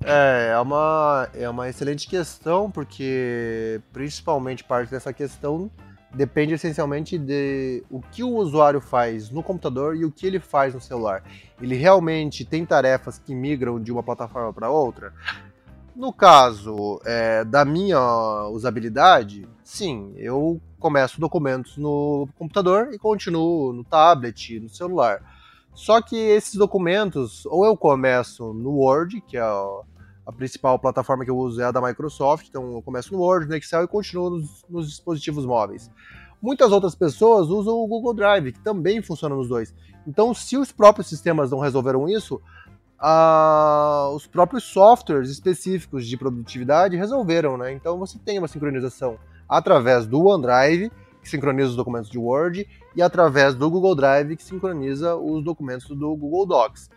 É, 0.04 0.52
é 0.54 0.60
uma, 0.60 1.30
é 1.34 1.50
uma 1.50 1.70
excelente 1.70 2.08
questão, 2.08 2.70
porque 2.70 3.80
principalmente 3.94 4.64
parte 4.64 4.90
dessa 4.90 5.14
questão 5.14 5.72
depende 6.16 6.54
essencialmente 6.54 7.18
de 7.18 7.84
o 7.90 8.02
que 8.02 8.24
o 8.24 8.30
usuário 8.36 8.80
faz 8.80 9.30
no 9.30 9.44
computador 9.44 9.96
e 9.96 10.06
o 10.06 10.12
que 10.12 10.26
ele 10.26 10.40
faz 10.40 10.74
no 10.74 10.82
celular. 10.82 11.24
Ele 11.62 11.76
realmente 11.76 12.46
tem 12.46 12.66
tarefas 12.66 13.20
que 13.20 13.36
migram 13.36 13.80
de 13.80 13.92
uma 13.92 14.02
plataforma 14.02 14.54
para 14.54 14.70
outra? 14.70 15.14
No 15.96 16.12
caso 16.12 17.00
é, 17.06 17.44
da 17.44 17.64
minha 17.64 18.48
usabilidade, 18.50 19.48
sim, 19.64 20.14
eu 20.18 20.60
começo 20.80 21.20
documentos 21.20 21.78
no 21.78 22.28
computador 22.38 22.94
e 22.94 22.98
continuo 22.98 23.74
no 23.74 23.84
tablet, 23.84 24.60
no 24.60 24.70
celular. 24.70 25.22
Só 25.74 26.02
que 26.02 26.16
esses 26.16 26.56
documentos, 26.56 27.46
ou 27.48 27.66
eu 27.66 27.76
começo 27.76 28.54
no 28.54 28.72
Word, 28.72 29.22
que 29.22 29.38
é 29.38 29.44
a 30.26 30.32
principal 30.32 30.80
plataforma 30.80 31.24
que 31.24 31.32
eu 31.32 31.38
uso 31.38 31.62
é 31.62 31.66
a 31.66 31.72
da 31.72 31.82
Microsoft, 31.82 32.48
então 32.48 32.74
eu 32.74 32.82
começo 32.82 33.14
no 33.14 33.20
Word, 33.20 33.48
no 33.48 33.56
Excel 33.56 33.84
e 33.84 33.88
continuo 33.88 34.32
nos, 34.32 34.66
nos 34.70 34.90
dispositivos 34.90 35.46
móveis. 35.46 35.92
Muitas 36.42 36.72
outras 36.72 36.96
pessoas 36.96 37.48
usam 37.48 37.76
o 37.76 37.88
Google 37.88 38.14
Drive, 38.14 38.52
que 38.52 38.60
também 38.60 39.02
funciona 39.02 39.36
nos 39.36 39.48
dois. 39.48 39.74
Então, 40.08 40.34
se 40.34 40.58
os 40.58 40.72
próprios 40.72 41.08
sistemas 41.08 41.52
não 41.52 41.60
resolveram 41.60 42.08
isso, 42.08 42.42
os 44.14 44.26
próprios 44.28 44.64
softwares 44.64 45.30
específicos 45.30 46.08
de 46.08 46.18
produtividade 46.18 46.96
resolveram, 46.96 47.58
né? 47.58 47.72
Então 47.72 48.00
você 48.00 48.18
tem 48.18 48.38
uma 48.40 48.48
sincronização 48.48 49.18
através 49.48 50.08
do 50.08 50.26
OneDrive, 50.26 50.92
que 51.22 51.30
sincroniza 51.30 51.70
os 51.70 51.76
documentos 51.76 52.10
de 52.10 52.18
Word, 52.18 52.68
e 52.96 53.02
através 53.02 53.54
do 53.56 53.70
Google 53.70 53.96
Drive, 53.96 54.36
que 54.36 54.44
sincroniza 54.44 55.16
os 55.16 55.44
documentos 55.44 55.88
do 55.88 56.16
Google 56.16 56.46
Docs. 56.46 56.90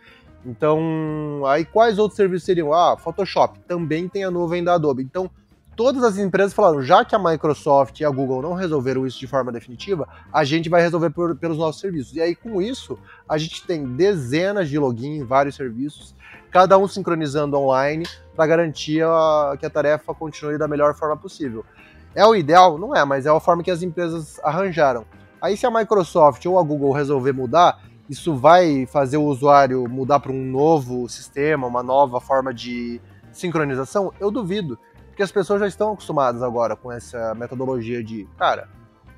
Então, 0.45 1.43
aí 1.45 1.65
quais 1.65 1.99
outros 1.99 2.15
serviços 2.15 2.45
seriam? 2.45 2.73
Ah, 2.73 2.97
Photoshop 2.97 3.59
também 3.67 4.07
tem 4.07 4.23
a 4.23 4.31
nuvem 4.31 4.63
da 4.63 4.75
Adobe. 4.75 5.03
Então, 5.03 5.29
todas 5.75 6.03
as 6.03 6.17
empresas 6.17 6.53
falaram, 6.53 6.81
já 6.81 7.05
que 7.05 7.15
a 7.15 7.19
Microsoft 7.19 7.99
e 7.99 8.05
a 8.05 8.09
Google 8.09 8.41
não 8.41 8.53
resolveram 8.53 9.07
isso 9.07 9.17
de 9.17 9.27
forma 9.27 9.49
definitiva, 9.51 10.07
a 10.31 10.43
gente 10.43 10.69
vai 10.69 10.81
resolver 10.81 11.09
por, 11.09 11.35
pelos 11.37 11.57
nossos 11.57 11.79
serviços. 11.79 12.15
E 12.15 12.21
aí, 12.21 12.35
com 12.35 12.61
isso, 12.61 12.97
a 13.27 13.37
gente 13.37 13.65
tem 13.65 13.85
dezenas 13.85 14.69
de 14.69 14.77
login 14.77 15.17
em 15.17 15.23
vários 15.23 15.55
serviços, 15.55 16.13
cada 16.51 16.77
um 16.77 16.87
sincronizando 16.87 17.57
online 17.57 18.05
para 18.35 18.47
garantir 18.47 19.03
a, 19.05 19.55
que 19.59 19.65
a 19.65 19.69
tarefa 19.69 20.13
continue 20.13 20.57
da 20.57 20.67
melhor 20.67 20.93
forma 20.95 21.15
possível. 21.15 21.65
É 22.13 22.25
o 22.25 22.35
ideal? 22.35 22.77
Não 22.77 22.95
é, 22.95 23.05
mas 23.05 23.25
é 23.25 23.29
a 23.29 23.39
forma 23.39 23.63
que 23.63 23.71
as 23.71 23.81
empresas 23.81 24.39
arranjaram. 24.43 25.05
Aí, 25.41 25.55
se 25.55 25.65
a 25.65 25.71
Microsoft 25.71 26.45
ou 26.45 26.59
a 26.59 26.63
Google 26.63 26.91
resolver 26.91 27.31
mudar, 27.31 27.81
isso 28.09 28.35
vai 28.35 28.87
fazer 28.87 29.17
o 29.17 29.23
usuário 29.23 29.87
mudar 29.87 30.19
para 30.19 30.31
um 30.31 30.43
novo 30.43 31.07
sistema, 31.07 31.67
uma 31.67 31.83
nova 31.83 32.19
forma 32.19 32.53
de 32.53 32.99
sincronização? 33.31 34.11
Eu 34.19 34.31
duvido. 34.31 34.79
Porque 35.07 35.21
as 35.21 35.31
pessoas 35.31 35.59
já 35.59 35.67
estão 35.67 35.93
acostumadas 35.93 36.41
agora 36.41 36.75
com 36.75 36.91
essa 36.91 37.35
metodologia 37.35 38.03
de, 38.03 38.27
cara, 38.37 38.67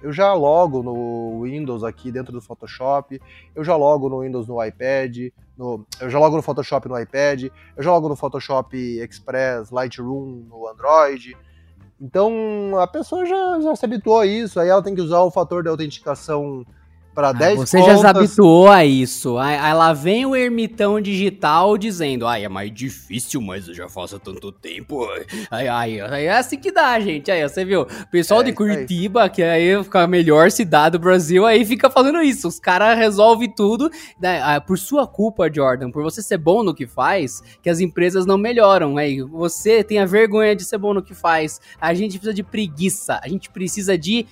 eu 0.01 0.11
já 0.11 0.33
logo 0.33 0.81
no 0.81 1.43
Windows 1.43 1.83
aqui 1.83 2.11
dentro 2.11 2.33
do 2.33 2.41
Photoshop, 2.41 3.21
eu 3.55 3.63
já 3.63 3.75
logo 3.75 4.09
no 4.09 4.21
Windows 4.21 4.47
no 4.47 4.63
iPad, 4.63 5.31
no, 5.55 5.85
eu 5.99 6.09
já 6.09 6.17
logo 6.19 6.35
no 6.35 6.41
Photoshop 6.41 6.89
no 6.89 6.99
iPad, 6.99 7.43
eu 7.77 7.83
já 7.83 7.91
logo 7.91 8.09
no 8.09 8.15
Photoshop 8.15 8.75
Express, 8.75 9.69
Lightroom 9.69 10.47
no 10.49 10.67
Android. 10.67 11.37
Então 11.99 12.79
a 12.79 12.87
pessoa 12.87 13.25
já, 13.25 13.61
já 13.61 13.75
se 13.75 13.85
habituou 13.85 14.19
a 14.19 14.25
isso, 14.25 14.59
aí 14.59 14.69
ela 14.69 14.81
tem 14.81 14.95
que 14.95 15.01
usar 15.01 15.21
o 15.21 15.31
fator 15.31 15.61
de 15.61 15.69
autenticação 15.69 16.65
para 17.13 17.31
10 17.31 17.53
Ah, 17.53 17.65
Você 17.65 17.77
já 17.83 17.97
se 17.97 18.05
habituou 18.05 18.69
a 18.69 18.85
isso. 18.85 19.37
Aí, 19.37 19.55
aí 19.57 19.73
lá 19.73 19.93
vem 19.93 20.25
o 20.25 20.35
ermitão 20.35 20.99
digital 21.01 21.77
dizendo: 21.77 22.25
ai, 22.27 22.45
é 22.45 22.49
mais 22.49 22.73
difícil, 22.73 23.41
mas 23.41 23.67
eu 23.67 23.73
já 23.73 23.89
faço 23.89 24.15
há 24.15 24.19
tanto 24.19 24.51
tempo. 24.51 25.07
Ai, 25.49 25.67
ai, 25.67 25.99
ai, 25.99 26.25
é 26.27 26.37
assim 26.37 26.57
que 26.57 26.71
dá, 26.71 26.99
gente. 26.99 27.29
Aí, 27.31 27.41
você 27.47 27.65
viu? 27.65 27.81
O 27.81 28.07
pessoal 28.09 28.41
É, 28.41 28.45
de. 28.45 28.53
Curitiba, 28.53 29.27
que 29.29 29.41
aí 29.43 29.83
fica 29.83 30.01
a 30.03 30.07
melhor 30.07 30.51
cidade 30.51 30.97
do 30.97 30.99
Brasil, 30.99 31.45
aí 31.45 31.65
fica 31.65 31.89
falando 31.89 32.21
isso. 32.21 32.47
Os 32.47 32.59
caras 32.59 32.97
resolvem 32.97 33.49
tudo. 33.53 33.89
né? 34.19 34.41
Ah, 34.43 34.61
Por 34.61 34.77
sua 34.77 35.05
culpa, 35.07 35.51
Jordan, 35.53 35.91
por 35.91 36.03
você 36.03 36.21
ser 36.21 36.37
bom 36.37 36.63
no 36.63 36.73
que 36.73 36.87
faz, 36.87 37.41
que 37.61 37.69
as 37.69 37.79
empresas 37.79 38.25
não 38.25 38.37
melhoram. 38.37 38.97
Aí 38.97 39.21
você 39.21 39.83
tem 39.83 39.99
a 39.99 40.05
vergonha 40.05 40.55
de 40.55 40.63
ser 40.63 40.77
bom 40.77 40.93
no 40.93 41.01
que 41.03 41.13
faz. 41.13 41.59
A 41.79 41.93
gente 41.93 42.13
precisa 42.13 42.33
de 42.33 42.43
preguiça. 42.43 43.19
A 43.23 43.27
gente 43.27 43.49
precisa 43.49 43.97
de 43.97 44.25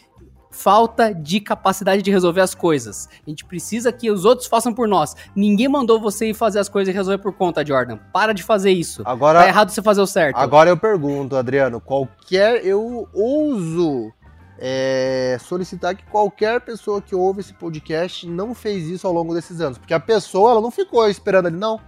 falta 0.60 1.14
de 1.14 1.40
capacidade 1.40 2.02
de 2.02 2.12
resolver 2.12 2.42
as 2.42 2.54
coisas. 2.54 3.08
A 3.26 3.30
gente 3.30 3.46
precisa 3.46 3.92
que 3.94 4.12
os 4.12 4.26
outros 4.26 4.48
façam 4.48 4.74
por 4.74 4.88
nós. 4.88 5.16
Ninguém 5.34 5.70
mandou 5.70 6.00
você 6.02 6.30
ir 6.30 6.34
fazer 6.34 6.60
as 6.60 6.68
coisas 6.68 6.94
e 6.94 6.98
resolver 6.98 7.20
por 7.24 7.34
conta, 7.34 7.66
Jordan. 7.66 7.98
Para 8.12 8.34
de 8.34 8.44
fazer 8.44 8.72
isso. 8.72 9.02
Agora, 9.06 9.40
Tá 9.40 9.48
errado 9.48 9.70
você 9.70 9.82
fazer 9.82 10.02
o 10.02 10.08
certo. 10.08 10.36
Agora 10.36 10.70
eu 10.70 10.76
pergunto, 10.76 11.38
Adriano, 11.38 11.80
qualquer. 11.80 12.66
Eu 12.66 13.08
ouso 13.14 14.12
é, 14.58 15.38
solicitar 15.40 15.96
que 15.96 16.04
qualquer 16.04 16.60
pessoa 16.60 17.02
que 17.02 17.16
ouve 17.16 17.40
esse 17.40 17.54
podcast 17.54 18.28
não 18.28 18.54
fez 18.54 18.88
isso 18.88 19.08
ao 19.08 19.14
longo 19.14 19.34
desses 19.34 19.62
anos. 19.62 19.78
Porque 19.78 19.94
a 19.94 20.00
pessoa 20.00 20.52
ela 20.52 20.62
não 20.62 20.72
ficou 20.72 21.08
esperando 21.08 21.48
ali, 21.48 21.58
não. 21.58 21.80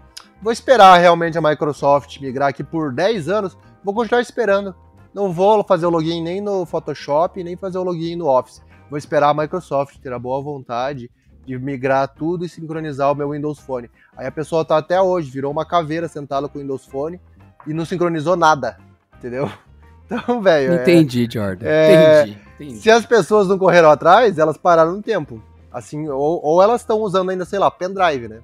Vou 0.41 0.51
esperar 0.51 0.97
realmente 0.97 1.37
a 1.37 1.41
Microsoft 1.41 2.19
migrar 2.21 2.49
aqui 2.49 2.63
por 2.63 2.93
10 2.93 3.27
anos, 3.27 3.57
vou 3.83 3.93
continuar 3.93 4.21
esperando. 4.21 4.73
Não 5.13 5.31
vou 5.31 5.63
fazer 5.63 5.85
o 5.85 5.89
login 5.89 6.21
nem 6.21 6.39
no 6.39 6.65
Photoshop, 6.65 7.43
nem 7.43 7.55
fazer 7.55 7.77
o 7.77 7.83
login 7.83 8.15
no 8.15 8.27
Office. 8.27 8.61
Vou 8.89 8.97
esperar 8.97 9.29
a 9.29 9.33
Microsoft 9.33 9.97
ter 9.99 10.11
a 10.13 10.19
boa 10.19 10.41
vontade 10.41 11.09
de 11.45 11.57
migrar 11.57 12.07
tudo 12.07 12.45
e 12.45 12.49
sincronizar 12.49 13.11
o 13.11 13.15
meu 13.15 13.31
Windows 13.31 13.59
Phone. 13.59 13.89
Aí 14.15 14.27
a 14.27 14.31
pessoa 14.31 14.63
tá 14.63 14.77
até 14.77 15.01
hoje, 15.01 15.31
virou 15.31 15.51
uma 15.51 15.65
caveira 15.65 16.07
sentada 16.07 16.47
com 16.47 16.59
o 16.59 16.61
Windows 16.61 16.85
Phone 16.85 17.19
e 17.67 17.73
não 17.73 17.85
sincronizou 17.85 18.35
nada, 18.35 18.77
entendeu? 19.17 19.49
Então, 20.13 20.41
velho, 20.41 20.73
é- 20.73 20.81
Entendi, 20.81 21.25
Jordan. 21.31 21.65
É, 21.65 22.23
Entendi. 22.23 22.37
entendi. 22.59 22.81
se 22.81 22.91
as 22.91 23.05
pessoas 23.05 23.47
não 23.47 23.57
correram 23.57 23.89
atrás, 23.89 24.37
elas 24.37 24.57
pararam 24.57 24.91
no 24.91 25.01
tempo. 25.01 25.41
Assim, 25.71 26.09
ou, 26.09 26.41
ou 26.43 26.61
elas 26.61 26.81
estão 26.81 26.99
usando 26.99 27.29
ainda, 27.29 27.45
sei 27.45 27.57
lá, 27.57 27.71
pendrive, 27.71 28.27
né? 28.27 28.41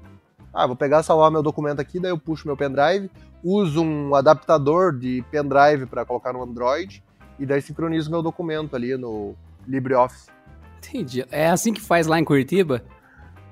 Ah, 0.54 0.66
vou 0.66 0.78
pegar, 0.78 1.04
salvar 1.04 1.30
meu 1.30 1.44
documento 1.44 1.82
aqui, 1.82 2.00
daí 2.00 2.10
eu 2.12 2.18
puxo 2.18 2.48
meu 2.48 2.56
pendrive, 2.56 3.12
uso 3.44 3.82
um 3.82 4.14
adaptador 4.16 4.98
de 4.98 5.24
pendrive 5.32 5.86
para 5.86 6.06
colocar 6.06 6.34
no 6.34 6.44
Android 6.44 7.04
e 7.40 7.46
daí 7.46 7.62
sincronizo 7.62 8.10
meu 8.12 8.22
documento 8.22 8.76
ali 8.76 8.98
no 8.98 9.36
LibreOffice. 9.68 10.28
Entendi. 10.78 11.26
É 11.32 11.50
assim 11.50 11.74
que 11.74 11.82
faz 11.82 12.08
lá 12.08 12.20
em 12.20 12.24
Curitiba? 12.24 12.82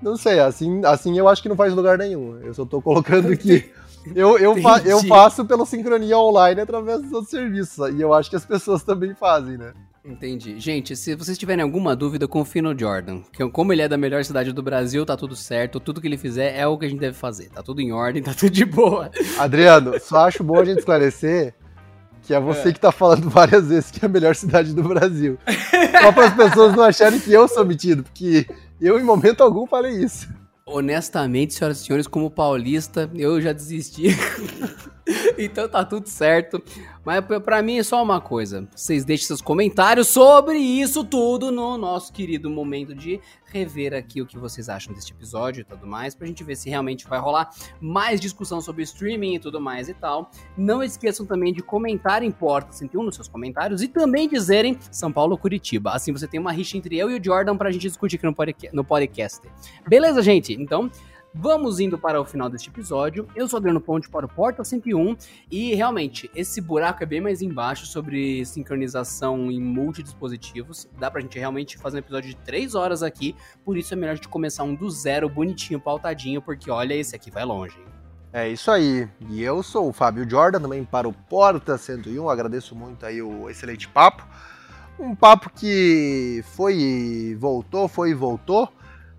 Não 0.02 0.16
sei, 0.18 0.40
assim, 0.40 0.82
assim 0.86 1.18
eu 1.18 1.28
acho 1.28 1.42
que 1.42 1.50
não 1.50 1.56
faz 1.56 1.74
lugar 1.74 1.98
nenhum. 1.98 2.38
Eu 2.40 2.54
só 2.54 2.66
tô 2.66 2.82
colocando 2.82 3.32
aqui. 3.32 3.72
Eu, 4.14 4.38
eu, 4.38 4.56
fa- 4.62 4.82
eu 4.86 5.02
faço 5.04 5.46
pela 5.46 5.66
sincronia 5.66 6.18
online 6.18 6.62
através 6.62 7.02
dos 7.02 7.12
outros 7.12 7.32
serviços. 7.32 7.90
E 7.96 8.02
eu 8.02 8.14
acho 8.14 8.30
que 8.30 8.36
as 8.36 8.46
pessoas 8.46 8.84
também 8.84 9.16
fazem, 9.16 9.58
né? 9.58 9.74
Entendi. 10.06 10.60
Gente, 10.60 10.96
se 10.96 11.16
vocês 11.16 11.38
tiverem 11.38 11.64
alguma 11.64 11.96
dúvida, 11.96 12.28
confie 12.28 12.62
no 12.62 12.78
Jordan. 12.78 13.22
Que 13.32 13.48
como 13.50 13.74
ele 13.74 13.82
é 13.82 13.88
da 13.88 13.98
melhor 13.98 14.24
cidade 14.24 14.54
do 14.54 14.62
Brasil, 14.62 15.04
tá 15.06 15.18
tudo 15.18 15.36
certo. 15.36 15.80
Tudo 15.80 16.00
que 16.00 16.08
ele 16.08 16.18
fizer 16.18 16.56
é 16.56 16.68
o 16.68 16.78
que 16.78 16.86
a 16.86 16.90
gente 16.90 17.00
deve 17.00 17.18
fazer. 17.18 17.50
Tá 17.50 17.64
tudo 17.64 17.82
em 17.82 17.92
ordem, 17.92 18.22
tá 18.24 18.34
tudo 18.34 18.52
de 18.52 18.66
boa. 18.66 19.10
Adriano, 19.40 20.00
só 20.00 20.28
acho 20.28 20.44
bom 20.44 20.60
a 20.60 20.66
gente 20.66 20.80
esclarecer 20.80 21.56
que 22.22 22.34
é 22.34 22.40
você 22.40 22.74
que 22.74 22.80
tá 22.80 22.92
falando 22.92 23.30
várias 23.30 23.68
vezes 23.68 23.92
que 23.92 24.04
é 24.04 24.08
a 24.08 24.10
melhor 24.10 24.36
cidade 24.36 24.74
do 24.74 24.84
Brasil. 24.84 25.38
Só 26.02 26.12
para 26.12 26.28
as 26.28 26.34
pessoas 26.34 26.76
não 26.76 26.84
acharem 26.84 27.20
que 27.20 27.32
eu 27.32 27.48
sou 27.48 27.66
metido, 27.66 28.04
porque 28.04 28.48
eu 28.82 29.00
em 29.00 29.04
momento 29.04 29.42
algum 29.42 29.68
falei 29.68 30.04
isso. 30.04 30.28
Honestamente, 30.66 31.54
senhoras 31.54 31.80
e 31.80 31.86
senhores, 31.86 32.08
como 32.08 32.32
paulista, 32.32 33.10
eu 33.14 33.40
já 33.40 33.54
desisti. 33.54 34.08
então 35.44 35.68
tá 35.68 35.84
tudo 35.84 36.08
certo. 36.08 36.62
Mas 37.04 37.24
pra 37.44 37.62
mim 37.62 37.78
é 37.78 37.84
só 37.84 38.02
uma 38.02 38.20
coisa. 38.20 38.68
Vocês 38.76 39.06
deixem 39.06 39.28
seus 39.28 39.42
comentários 39.42 40.08
sobre 40.08 40.58
isso 40.58 41.04
tudo 41.04 41.52
no 41.52 41.78
nosso 41.78 42.12
querido 42.12 42.50
momento 42.50 42.96
de 42.96 43.22
rever 43.46 43.94
aqui 43.94 44.22
o 44.22 44.26
que 44.26 44.38
vocês 44.38 44.68
acham 44.68 44.94
deste 44.94 45.14
episódio 45.14 45.62
e 45.62 45.64
tudo 45.64 45.88
mais, 45.88 46.14
pra 46.14 46.28
gente 46.28 46.44
ver 46.44 46.58
se 46.58 46.70
realmente 46.70 47.08
vai 47.08 47.20
rolar 47.20 47.52
mais 47.80 48.20
discussão 48.20 48.60
sobre 48.60 48.84
streaming 48.84 49.36
e 49.36 49.40
tudo 49.40 49.62
mais 49.62 49.88
e 49.88 49.94
tal. 49.94 50.30
Não 50.58 50.84
esqueçam 50.84 51.26
também 51.26 51.54
de 51.54 51.62
comentar 51.62 52.22
em 52.24 52.32
Porta 52.32 52.74
101 52.74 53.04
nos 53.04 53.16
seus 53.16 53.28
comentários 53.28 53.82
e 53.82 53.88
também 53.88 54.28
dizerem 54.28 54.78
São 54.92 55.12
Paulo 55.12 55.38
Curitiba. 55.38 55.92
Assim 55.92 56.12
você 56.12 56.28
tem 56.28 56.40
uma 56.40 56.52
rixa 56.52 56.76
entre 56.76 56.98
eu 56.98 57.10
e 57.10 57.20
o 57.20 57.24
Jordan 57.24 57.56
pra 57.56 57.72
gente 57.72 57.84
discutir 57.84 58.16
aqui 58.18 58.26
no 58.26 58.36
no 58.74 58.84
podcast. 58.84 59.42
Beleza, 59.88 60.22
gente? 60.22 60.54
Então, 60.54 60.92
vamos 61.38 61.82
indo 61.82 61.98
para 61.98 62.20
o 62.20 62.26
final 62.26 62.50
deste 62.50 62.70
episódio. 62.70 63.28
Eu 63.36 63.48
sou 63.48 63.58
Adriano 63.58 63.82
Ponte 63.82 64.10
para 64.10 64.26
o 64.26 64.30
Porta 64.30 64.64
101 64.64 65.18
e 65.52 65.76
realmente 65.76 66.32
esse 66.34 66.62
buraco 66.62 67.04
é 67.04 67.06
bem 67.06 67.20
mais 67.20 67.42
embaixo 67.42 67.86
sobre 67.86 68.46
sincronização 68.46 69.52
em 69.52 69.60
multidispositivos. 69.60 70.88
Dá 70.98 71.12
pra 71.12 71.20
gente 71.20 71.38
realmente 71.38 71.78
fazer 71.78 71.98
um 71.98 72.00
episódio 72.00 72.30
de 72.30 72.38
3 72.38 72.74
horas 72.74 73.04
aqui, 73.04 73.36
por 73.66 73.78
isso 73.78 73.94
é 73.94 73.98
melhor 73.98 74.14
a 74.14 74.16
gente 74.16 74.30
começar 74.30 74.64
um 74.64 74.74
do 74.74 74.90
zero, 74.90 75.28
bonitinho, 75.28 75.80
pautadinho, 75.80 76.42
porque 76.42 76.72
olha, 76.72 76.94
esse 76.94 77.16
aqui 77.16 77.30
vai 77.30 77.44
longe. 77.44 77.78
É 78.32 78.48
isso 78.50 78.72
aí. 78.72 79.08
E 79.30 79.44
eu 79.44 79.62
sou 79.62 79.90
o 79.90 79.94
Fábio 79.94 80.30
Jordan, 80.30 80.62
também 80.62 80.84
para 80.86 81.08
o 81.08 81.14
Porta 81.14 81.78
101. 81.78 82.30
Agradeço 82.30 82.76
muito 82.76 83.06
aí 83.06 83.22
o 83.22 83.50
excelente 83.50 83.88
papo. 83.88 84.26
Um 84.98 85.14
papo 85.14 85.50
que 85.50 86.44
foi 86.56 86.76
e 86.76 87.36
voltou, 87.36 87.88
foi 87.88 88.12
e 88.12 88.14
voltou. 88.14 88.70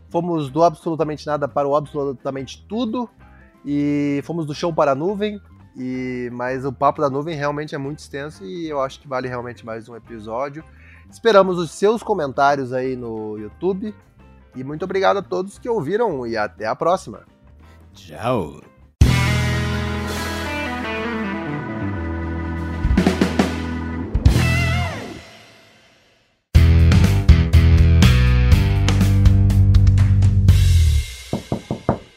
Fomos 0.09 0.51
do 0.51 0.63
absolutamente 0.63 1.27
nada 1.27 1.49
para 1.49 1.67
o 1.69 1.77
absolutamente 1.77 2.65
tudo. 2.69 3.09
E 3.65 4.21
fomos 4.25 4.47
do 4.47 4.55
chão 4.55 4.73
para 4.73 4.93
a 4.93 4.95
nuvem. 4.95 5.41
E 5.77 6.31
mas 6.33 6.65
o 6.65 6.73
papo 6.73 7.03
da 7.03 7.11
nuvem 7.11 7.37
realmente 7.37 7.75
é 7.75 7.79
muito 7.79 7.99
extenso 7.99 8.45
e 8.45 8.67
eu 8.67 8.81
acho 8.81 8.99
que 8.99 9.07
vale 9.07 9.29
realmente 9.29 9.67
mais 9.67 9.89
um 9.89 9.95
episódio. 9.95 10.65
Esperamos 11.11 11.59
os 11.59 11.71
seus 11.71 12.03
comentários 12.03 12.73
aí 12.73 12.97
no 12.97 13.37
YouTube. 13.39 13.95
E 14.55 14.65
muito 14.65 14.85
obrigado 14.85 15.19
a 15.19 15.23
todos 15.23 15.59
que 15.59 15.69
ouviram 15.69 16.27
e 16.27 16.37
até 16.37 16.67
a 16.67 16.75
próxima. 16.75 17.25
Tchau! 17.93 18.76